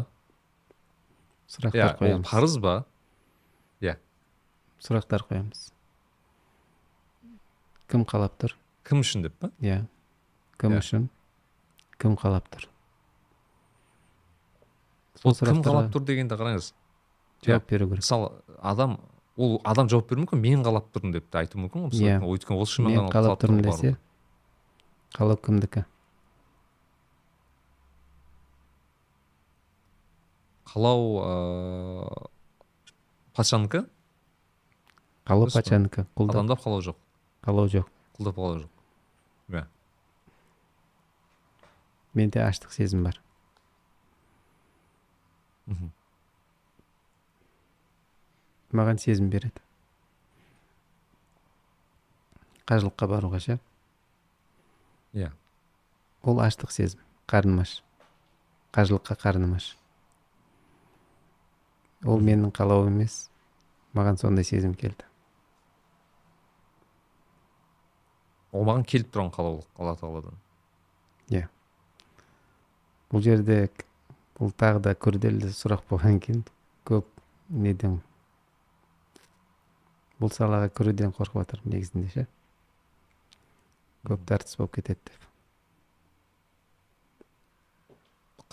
Сұрақтар 1.49 1.79
иә 1.81 1.87
ол 1.89 1.97
қоямыз. 2.01 2.29
парыз 2.29 2.57
ба? 2.61 2.75
Иә. 3.81 3.97
Сұрақтар 4.79 5.25
қоямыз. 5.29 5.71
Кім 7.89 8.05
қалап 8.09 8.37
тұр? 8.41 8.55
Кім 8.87 9.01
үшін 9.03 9.25
деп 9.27 9.35
па? 9.39 9.51
Иә. 9.61 9.83
Кім 10.61 10.77
Иә. 10.77 10.79
үшін? 10.81 11.09
Кім 11.99 12.15
қалап 12.17 12.47
тұр? 12.53 12.69
Ол 15.23 15.35
кім 15.37 15.61
қалап 15.63 15.91
тұр 15.93 16.03
дегенде 16.05 16.35
қараңыз. 16.35 16.73
жауап 17.45 17.67
беру 17.69 17.87
керек. 17.89 18.01
Мысалы 18.03 18.31
адам 18.61 18.99
ол 19.37 19.57
адам 19.65 19.89
жауап 19.89 20.09
беруі 20.09 20.25
мүмкін 20.25 20.41
мен 20.43 20.65
қалап 20.65 20.91
тұрмын 20.93 21.15
деп 21.15 21.29
те 21.31 21.41
айтуы 21.41 21.63
мүмкін 21.63 21.87
ғой. 21.87 21.97
Иә. 21.97 22.19
мысалы 22.19 22.35
өйткені 22.35 22.59
ол 22.59 22.69
шын 22.69 22.85
мен 22.89 23.09
қалап 23.09 23.39
тұрмын 23.41 23.65
десе 23.65 23.95
қалау 25.13 25.37
кімдікі? 25.41 25.85
Қалау 30.73 31.01
ыыы 31.21 32.29
патшанікі 33.37 33.83
қалау 35.25 35.49
патшанікі 35.53 36.05
құлдап. 36.17 36.37
Адамда 36.37 36.57
қалау 36.61 36.81
жоқ. 36.85 36.97
Қалау 37.45 37.69
жоқ. 37.69 37.89
Құлдап 38.17 38.37
қалау 38.37 38.61
жоқ. 38.63 38.71
Иә. 39.53 39.65
Менде 42.13 42.41
аштық 42.45 42.73
сезім 42.73 43.05
бар. 43.05 43.19
Мхм. 45.65 45.93
Маған 48.75 48.99
сезім 49.01 49.29
береді. 49.33 49.61
Қажылыққа 52.69 53.09
баруға 53.11 53.39
ше 53.43 53.57
иә. 55.13 55.31
Ол 56.23 56.39
аштық 56.43 56.71
сезім 56.75 57.01
қарным 57.27 57.63
аш. 57.63 57.81
Қажылыққа 58.73 59.17
қарным 59.23 59.55
аш. 59.57 59.73
Ол 62.05 62.23
менің 62.23 62.53
қалауым 62.55 62.95
емес 62.95 63.27
маған 63.93 64.19
сондай 64.19 64.47
сезім 64.47 64.73
келді. 64.73 65.05
Ол 68.53 68.65
маған 68.69 68.87
келіп 68.87 69.11
тұрған 69.13 69.33
қалаулық 69.35 69.69
алла 69.79 69.97
тағаладан 69.99 70.43
бұл 73.13 73.21
жерде 73.21 73.67
бұл 74.39 74.49
тағы 74.57 74.79
да 74.87 74.95
күрделі 74.97 75.51
сұрақ 75.53 75.83
болғаннан 75.91 76.17
кейін 76.23 76.39
көп 76.89 77.05
неден 77.53 77.99
бұл 80.23 80.31
салаға 80.31 80.71
кіруден 80.71 81.11
қорқып 81.17 81.43
жатырмын 81.43 81.75
негізінде 81.75 82.09
ше? 82.13 82.25
Көп 84.07 84.25
тартыс 84.29 84.57
болып 84.59 84.77
кетеді 84.79 85.03
деп. 85.11 85.29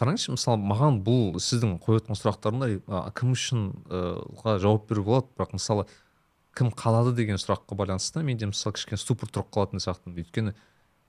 Қараңызшы 0.00 0.34
мысалы 0.34 0.60
маған 0.64 1.00
бұл 1.04 1.38
сіздің 1.42 1.76
қойып 1.84 2.10
отырған 2.10 2.62
а, 2.88 3.10
кім 3.14 3.34
үшін 3.36 3.66
ға 4.42 4.56
жауап 4.62 4.88
беруге 4.88 5.10
болады? 5.10 5.28
Бірақ 5.36 5.56
мысалы 5.58 5.86
кім 6.56 6.72
қалады 6.74 7.12
деген 7.14 7.38
сұраққа 7.38 7.76
байланысты 7.76 8.24
менде 8.24 8.48
мысалы 8.48 8.74
кішкене 8.78 8.98
ступор 8.98 9.30
тұрып 9.30 9.50
қалатын 9.54 9.82
сияқтымын. 9.82 10.22
Өйткені 10.24 10.54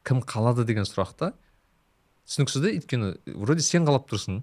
кім 0.04 0.22
қалады 0.28 0.66
деген 0.68 0.86
сұрақта 0.86 1.32
түсініксіз 2.28 2.62
да 2.62 2.74
өйткені 2.76 3.14
вроде 3.40 3.64
сен 3.66 3.88
қалап 3.88 4.10
тұрсың 4.12 4.42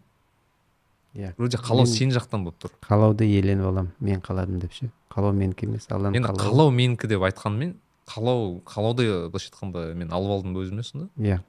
иә. 1.14 1.32
Вроде 1.38 1.56
қалау 1.58 1.86
сен 1.86 2.10
жақтан 2.10 2.44
болып 2.44 2.58
тұр. 2.62 2.72
қалауды 2.82 3.24
иеленіп 3.26 3.64
аламын 3.66 3.92
мен 4.00 4.20
қаладым 4.20 4.58
деп 4.60 4.72
ше. 4.72 4.90
Қалау 5.10 5.32
менікі 5.32 5.66
емес 5.66 5.86
алланың 5.90 6.16
енді 6.20 6.34
қалау 6.38 6.70
менікі 6.70 7.08
деп 7.08 7.22
айтқанмен 7.28 7.74
қалау 8.08 8.60
қалауды 8.64 9.06
былайша 9.28 9.50
айтқанда 9.50 9.94
мен 9.94 10.10
алып 10.12 10.30
алдым 10.36 10.54
ба 10.54 10.60
өзіме 10.64 10.82
сонда? 10.82 11.08
Иә. 11.18 11.40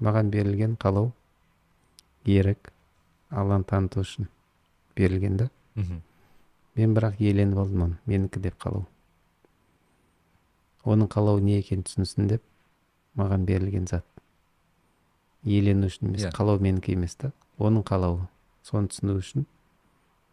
Маған 0.00 0.30
берілген 0.30 0.76
қалау 0.76 1.12
ерік 2.24 2.72
алланы 3.30 3.64
таныту 3.64 4.00
үшін 4.02 4.28
берілген 4.96 5.36
да. 5.36 5.50
Мен 5.76 6.94
бірақ 6.96 7.20
иеленіп 7.20 7.58
алдым 7.58 7.82
оны 7.84 7.96
менікі 8.06 8.40
деп 8.40 8.56
қалау. 8.60 8.86
Оның 10.84 11.08
қалауы 11.12 11.40
не 11.44 11.58
екенін 11.60 11.84
түсінсін 11.86 12.26
деп 12.28 12.42
маған 13.16 13.44
берілген 13.46 13.86
зат. 13.86 14.04
Иелену 15.44 15.86
үшін 15.86 16.08
емес 16.10 16.24
Иә. 16.24 16.32
қалау 16.34 16.58
менікі 16.58 16.92
емес 16.96 17.14
та. 17.14 17.32
Оның 17.58 17.84
қалауы. 17.84 18.26
Соны 18.62 18.88
түсіну 18.92 19.18
үшін 19.20 19.46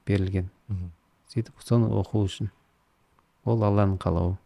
берілген. 0.08 0.50
Сөйтіп 1.30 1.62
соны 1.66 1.90
оқу 2.00 2.24
үшін 2.26 2.52
ол 3.46 3.64
алланың 3.64 3.98
қалауы. 4.02 4.38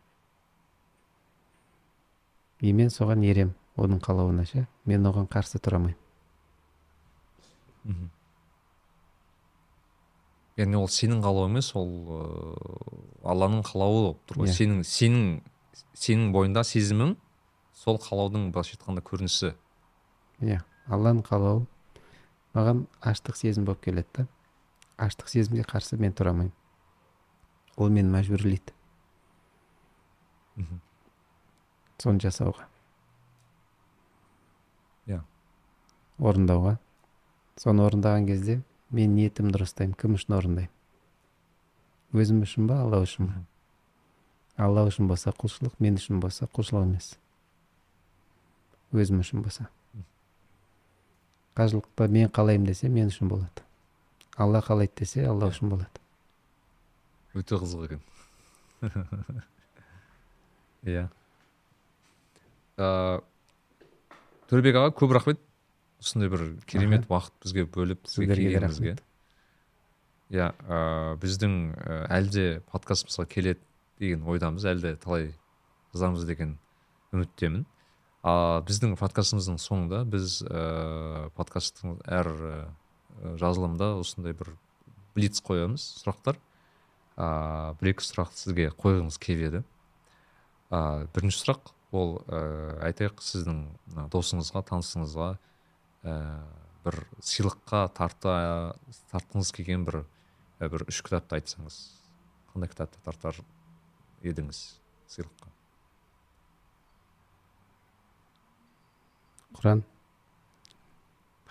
И 2.63 2.71
мен 2.71 2.87
соған 2.87 3.23
ерем 3.27 3.53
оның 3.75 3.99
қалауына 4.03 4.45
ше. 4.47 4.67
Мен 4.85 5.03
оған 5.05 5.27
қарсы 5.27 5.59
тұра 5.59 5.79
алмаймын. 5.81 5.99
Мхм. 7.83 8.11
яғни 10.57 10.77
ол 10.77 10.87
сенің 10.87 11.23
қалауы 11.25 11.49
емес 11.49 11.71
ол 11.75 11.89
ыыы 11.89 13.23
алланың 13.25 13.63
қалауы 13.65 14.01
болып 14.03 14.19
тұр 14.29 14.43
ғой. 14.43 14.47
Иә. 14.47 14.53
сенің 14.53 14.83
сенің 14.85 15.41
сенің 15.97 16.31
бойында 16.31 16.63
сезімің 16.63 17.15
сол 17.73 17.97
қалаудың 17.97 18.51
былайша 18.53 18.77
айтқанда 18.77 19.01
көрінісі. 19.01 19.55
Иә. 20.41 20.61
Алланың 20.87 21.25
қалауы 21.25 21.65
маған 22.53 22.85
аштық 23.01 23.37
сезім 23.39 23.65
болып 23.65 23.81
келеді 23.85 24.07
да. 24.17 24.27
Аштық 24.97 25.29
сезімге 25.29 25.65
қарсы 25.67 25.97
мен 25.97 26.13
тұра 26.13 26.33
алмаймын 26.33 26.53
ол 27.77 27.89
мені 27.89 28.09
мәжбүрлейді. 28.13 28.73
Мхм. 30.55 30.81
соны 31.97 32.19
жасауға. 32.19 32.67
Иә. 35.07 35.23
орындауға. 36.19 36.77
Соны 37.57 37.85
орындаған 37.87 38.27
кезде 38.27 38.61
мен 38.91 39.15
ниетімді 39.15 39.57
дұрыстаймын 39.57 39.97
кім 39.97 40.17
үшін 40.19 40.37
орындаймын? 40.37 40.71
Өзім 42.13 42.43
үшін 42.45 42.67
ба 42.69 42.81
алла 42.83 43.01
үшін 43.01 43.31
ба? 43.31 43.43
Алла 44.57 44.85
үшін 44.85 45.07
болса 45.09 45.33
құлшылық 45.33 45.79
мен 45.79 45.97
үшін 45.97 46.19
болса 46.21 46.45
құлшылық 46.45 46.85
емес. 46.85 47.15
Өзім 48.93 49.23
үшін 49.23 49.41
болса. 49.41 49.69
Қажылықты 51.57 52.07
мен 52.09 52.29
қалаймын 52.33 52.67
десе 52.67 52.89
мен 52.89 53.11
үшін 53.11 53.29
болады. 53.31 53.65
Алла 54.37 54.61
қалайды 54.65 55.03
десе 55.03 55.25
алла 55.27 55.51
үшін 55.53 55.69
болады. 55.73 56.03
Өте 57.33 57.57
қызық 57.61 57.85
екен. 57.85 58.01
Иә. 60.83 61.07
Ыыы 62.77 63.21
төлебек 64.49 64.77
аға 64.77 64.93
көп 64.97 65.15
рахмет. 65.17 65.39
Осындай 66.03 66.29
бір 66.29 66.45
керемет 66.67 67.07
уақыт 67.07 67.33
бізге 67.45 67.63
бөліп 67.71 68.03
бізге 68.03 68.35
сіздерге 68.35 68.95
иә 70.33 70.49
біздің 71.21 71.53
әлде 72.11 72.45
подкастымызға 72.73 73.25
келеді 73.29 73.61
деген 74.01 74.25
ойдамыз 74.27 74.65
әлде 74.67 74.95
талай 74.99 75.29
жазамыз 75.93 76.25
деген 76.27 76.57
үміттемін. 77.13 77.63
А 78.23 78.63
біздің 78.63 78.95
подкастымыздың 78.99 79.59
соңында 79.59 80.03
біз 80.07 80.39
ыыы 80.47 81.29
подкасттың 81.35 81.97
әр 82.07 82.29
і, 82.31 82.53
жазылымда 83.41 83.93
осындай 83.99 84.35
бір 84.37 84.53
блиц 85.15 85.41
қоямыз 85.43 85.83
сұрақтар. 85.99 86.39
Ыыы 87.19 87.75
бір 87.81 87.91
екі 87.91 88.07
сұрақ 88.07 88.31
сізге 88.39 88.69
қойғымыз 88.79 89.19
келеді. 89.21 89.63
Ыыы 90.71 91.09
бірінші 91.13 91.43
сұрақ 91.43 91.73
ол 91.91 92.15
ыыы 92.23 92.79
айтайық 92.87 93.21
сіздің 93.21 93.63
досыңызға 94.13 94.63
танысыңызға 94.71 95.29
ііі 96.07 96.17
бір 96.83 96.99
сыйлыққа 97.23 97.85
тарта 97.95 98.35
тартқыңыз 99.11 99.53
келген 99.55 99.85
бір 99.87 100.03
бір 100.59 100.87
үш 100.87 101.03
кітапты 101.05 101.37
айтсаңыз 101.39 101.79
қандай 102.51 102.71
кітапты 102.71 103.03
тартар 103.05 103.39
едіңіз 104.23 104.63
сыйлыққа? 105.11 105.52
Құран 109.57 109.83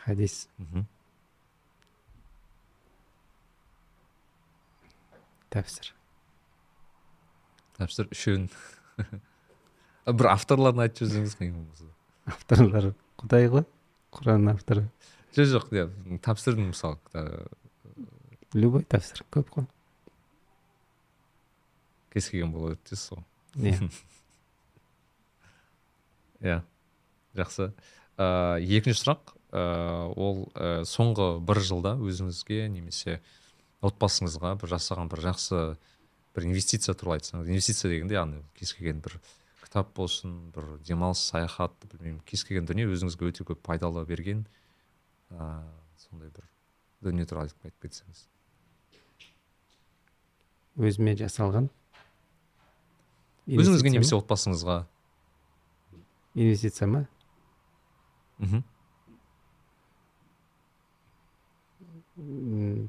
хадис. 0.03 0.47
Мхм 0.59 0.87
тәпсір 5.53 5.93
тәпсір 7.77 8.09
үшеуін. 8.13 8.49
Бір 10.19 10.29
авторларын 10.33 10.85
айтып 10.87 11.07
жіберсеңіз 11.07 11.37
қиын 11.39 11.53
болмаса. 11.57 11.91
Авторлары 12.33 12.95
құдай 13.21 13.51
ғой 13.53 13.67
құранның 14.17 14.57
авторы. 14.57 14.87
Жоқ 15.37 15.51
жоқ 15.53 15.69
иә 15.77 15.85
тәпсірдің 16.25 16.73
мысалы 16.73 16.99
любой 18.57 18.85
тәпсір 18.89 19.25
көп 19.33 19.53
қой. 19.57 19.69
Кез 22.13 22.29
келген 22.33 22.53
бола 22.53 22.75
береді 22.75 22.91
дейсіз 22.91 23.15
ғой. 23.15 23.25
Иә. 23.63 23.91
Иә. 26.53 26.59
Жақсы. 27.39 27.71
Ыыы 28.21 28.67
екінші 28.79 29.03
сұрақ. 29.03 29.35
Ыыы 29.53 30.13
ол 30.17 30.43
і 30.57 30.73
соңғы 30.89 31.29
бір 31.45 31.61
жылда 31.61 31.97
өзіңізге 32.01 32.67
немесе 32.73 33.21
отбасыңызға 33.85 34.55
бір 34.63 34.73
жасаған 34.77 35.11
бір 35.13 35.25
жақсы 35.27 35.63
бір 36.37 36.47
инвестиция 36.49 36.95
туралы 36.97 37.21
айтсаңыз 37.21 37.51
инвестиция 37.51 37.91
дегенде 37.93 38.17
яғни 38.17 38.41
кез 38.57 38.73
келген 38.79 39.03
бір 39.05 39.19
кітап 39.65 39.93
болсын 39.97 40.39
бір 40.55 40.79
демалыс 40.87 41.21
саяхат 41.33 41.75
білмеймін 41.91 42.23
кез 42.29 42.47
келген 42.49 42.69
дүние 42.71 42.89
өзіңізге 42.89 43.33
өте 43.33 43.45
көп 43.49 43.61
пайдалы 43.67 44.07
берген 44.09 44.47
ыыы 45.35 45.63
сондай 46.01 46.31
бір 46.31 46.47
дүние 47.03 47.27
туралы 47.27 47.51
айтып 47.51 47.89
кетсеңіз. 47.89 48.27
Өзіме 50.81 51.17
жасалған? 51.19 51.69
Өзіңізге 53.51 53.93
немесе 53.93 54.17
отбасыңызға? 54.17 54.85
Инвестиция 56.39 56.89
ма? 56.89 57.03
Мхм 58.39 58.63
М, 62.19 62.89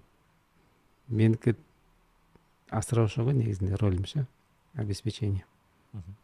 менікі 1.08 1.54
асыраушы 2.76 3.24
ғой 3.24 3.34
негізінде 3.38 3.78
рөлім 3.80 4.04
ше 4.06 4.26
обеспечение. 4.78 5.46
Мгм. 5.94 6.16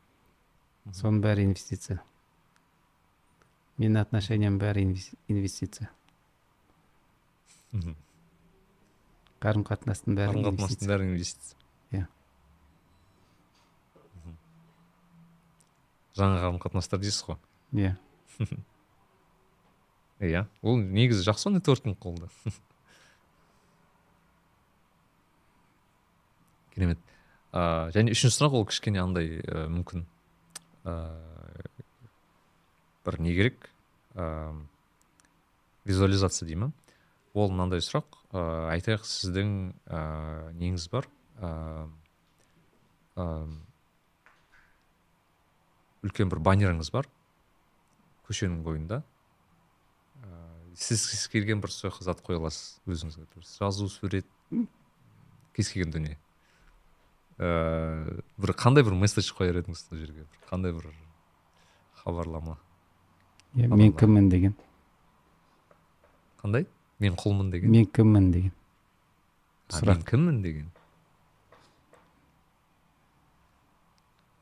Мгм. 0.85 0.93
соның 0.99 1.21
бәрі 1.23 1.43
инвестиция. 1.47 1.99
Менің 3.79 4.01
отношениям 4.01 4.59
бәрі 4.59 4.83
инвес- 4.83 5.13
инвестиция. 5.27 5.89
Мхм 7.71 7.95
қарым 9.39 9.63
қатынастың 9.63 10.15
бәрі 10.19 10.33
қарым 10.33 10.43
қатынастың 10.43 10.59
инвестиция. 10.59 10.89
бәрі 10.91 11.03
инвестиция. 11.09 11.57
Иә. 11.91 12.07
Жаңа 16.17 16.41
қарым 16.43 16.59
қатынастар 16.59 16.99
дейсіз 16.99 17.23
ғой. 17.29 17.37
Иә. 17.73 17.95
иә 20.19 20.45
ол 20.61 20.77
негізі 20.79 21.23
жақсы 21.27 21.49
нетворкинг 21.53 21.99
қолда 21.99 22.29
керемет. 26.79 26.99
Ә, 27.51 27.89
және 27.95 28.13
үшінші 28.13 28.35
сұрақ 28.37 28.55
ол 28.59 28.65
кішкене 28.69 29.01
андай 29.01 29.39
ә, 29.41 29.65
мүмкін. 29.71 30.05
Ә, 30.87 30.95
бір 33.05 33.19
не 33.25 33.33
керек? 33.35 33.69
Ә, 34.15 34.53
визуализация 35.89 36.47
дей 36.47 36.59
ма 36.61 36.71
ол 37.33 37.51
мынандай 37.51 37.83
сұрақ. 37.83 38.19
Ә, 38.31 38.43
айтайық 38.75 39.05
сіздің 39.07 39.55
ә, 39.89 40.01
неңіз 40.59 40.87
бар. 40.93 41.09
Ә, 41.41 41.51
ә, 43.17 43.27
үлкен 46.05 46.31
бір 46.31 46.43
баннеріңіз 46.45 46.93
бар. 46.95 47.09
Көшенің 48.29 48.61
бойында. 48.63 49.03
Сіз 50.79 51.05
кез 51.11 51.27
келген 51.27 51.59
бір 51.61 51.73
сол 51.75 51.91
зат 51.99 52.21
қоя 52.23 52.39
аласыз 52.39 52.79
өзіңізге. 52.87 53.27
Бір 53.35 53.45
жазу 53.45 53.89
сурет 53.91 54.27
кез 55.53 55.71
келген 55.73 55.91
дүние. 55.91 56.17
Ә, 57.39 58.23
бір 58.39 58.55
қандай 58.55 58.85
бір 58.87 58.95
месседж 58.95 59.33
қояр 59.35 59.59
едіңіз 59.59 59.83
сол 59.89 59.99
жерге? 59.99 60.23
Бір 60.23 60.47
қандай 60.47 60.75
бір 60.75 60.87
хабарлама? 61.99 62.57
Иә 63.55 63.67
мен 63.75 63.91
кіммін 63.93 64.29
деген. 64.31 64.55
Қандай? 66.39 66.67
Мен 66.99 67.15
құлмын 67.19 67.51
деген? 67.51 67.71
Мен 67.71 67.85
кіммін 67.85 68.31
деген. 68.31 68.53
Сұрақ. 69.69 70.05
кіммін 70.07 70.41
деген? 70.41 70.69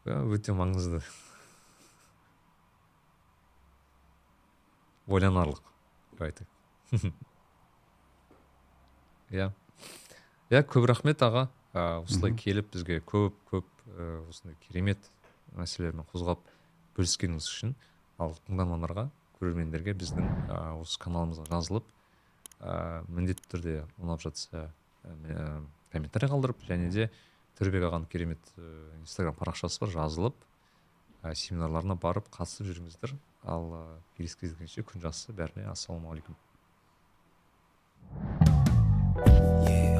Иә, 0.06 0.22
өте 0.38 0.54
маңызды. 0.56 1.02
Ойланарлық. 5.08 5.64
Иә 9.31 9.52
иә 10.49 10.64
көп 10.72 10.88
рахмет 10.89 11.22
аға. 11.22 11.48
Ә, 11.73 12.02
осылай 12.02 12.34
келіп 12.38 12.72
бізге 12.73 13.02
көп 13.06 13.35
көп 13.52 13.68
ә, 13.94 14.23
осындай 14.30 14.56
керемет 14.68 15.11
мәселелермен 15.57 16.07
қозғап 16.10 16.41
бөліскеніңіз 16.98 17.49
үшін 17.52 17.76
ал 18.18 18.34
тыңдармандарға 18.48 19.10
көрермендерге 19.38 19.94
біздің 19.99 20.26
ә, 20.48 20.61
осы 20.80 20.98
каналымызға 21.03 21.45
жазылып 21.52 21.94
міндетті 23.14 23.52
түрде 23.52 23.73
ұнап 24.02 24.23
жатса 24.23 24.72
комментарий 25.91 26.31
қалдырып 26.31 26.64
және 26.65 26.89
де 26.89 27.11
төребек 27.60 27.85
ағаның 27.91 28.07
керемет 28.10 28.53
инстаграм 29.03 29.38
парақшасы 29.38 29.84
бар 29.84 29.94
жазылып 29.94 30.48
семинарларына 31.36 31.98
барып 31.99 32.30
қатысып 32.34 32.70
жүріңіздер. 32.70 33.16
Ал 33.48 33.72
ә, 33.74 33.82
келесі 34.18 34.38
күн 34.88 35.04
жақсы. 35.08 35.34
Бәріне 35.38 35.68
ассалаумағалейкум. 35.72 36.38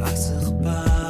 Асықпа. 0.08 1.07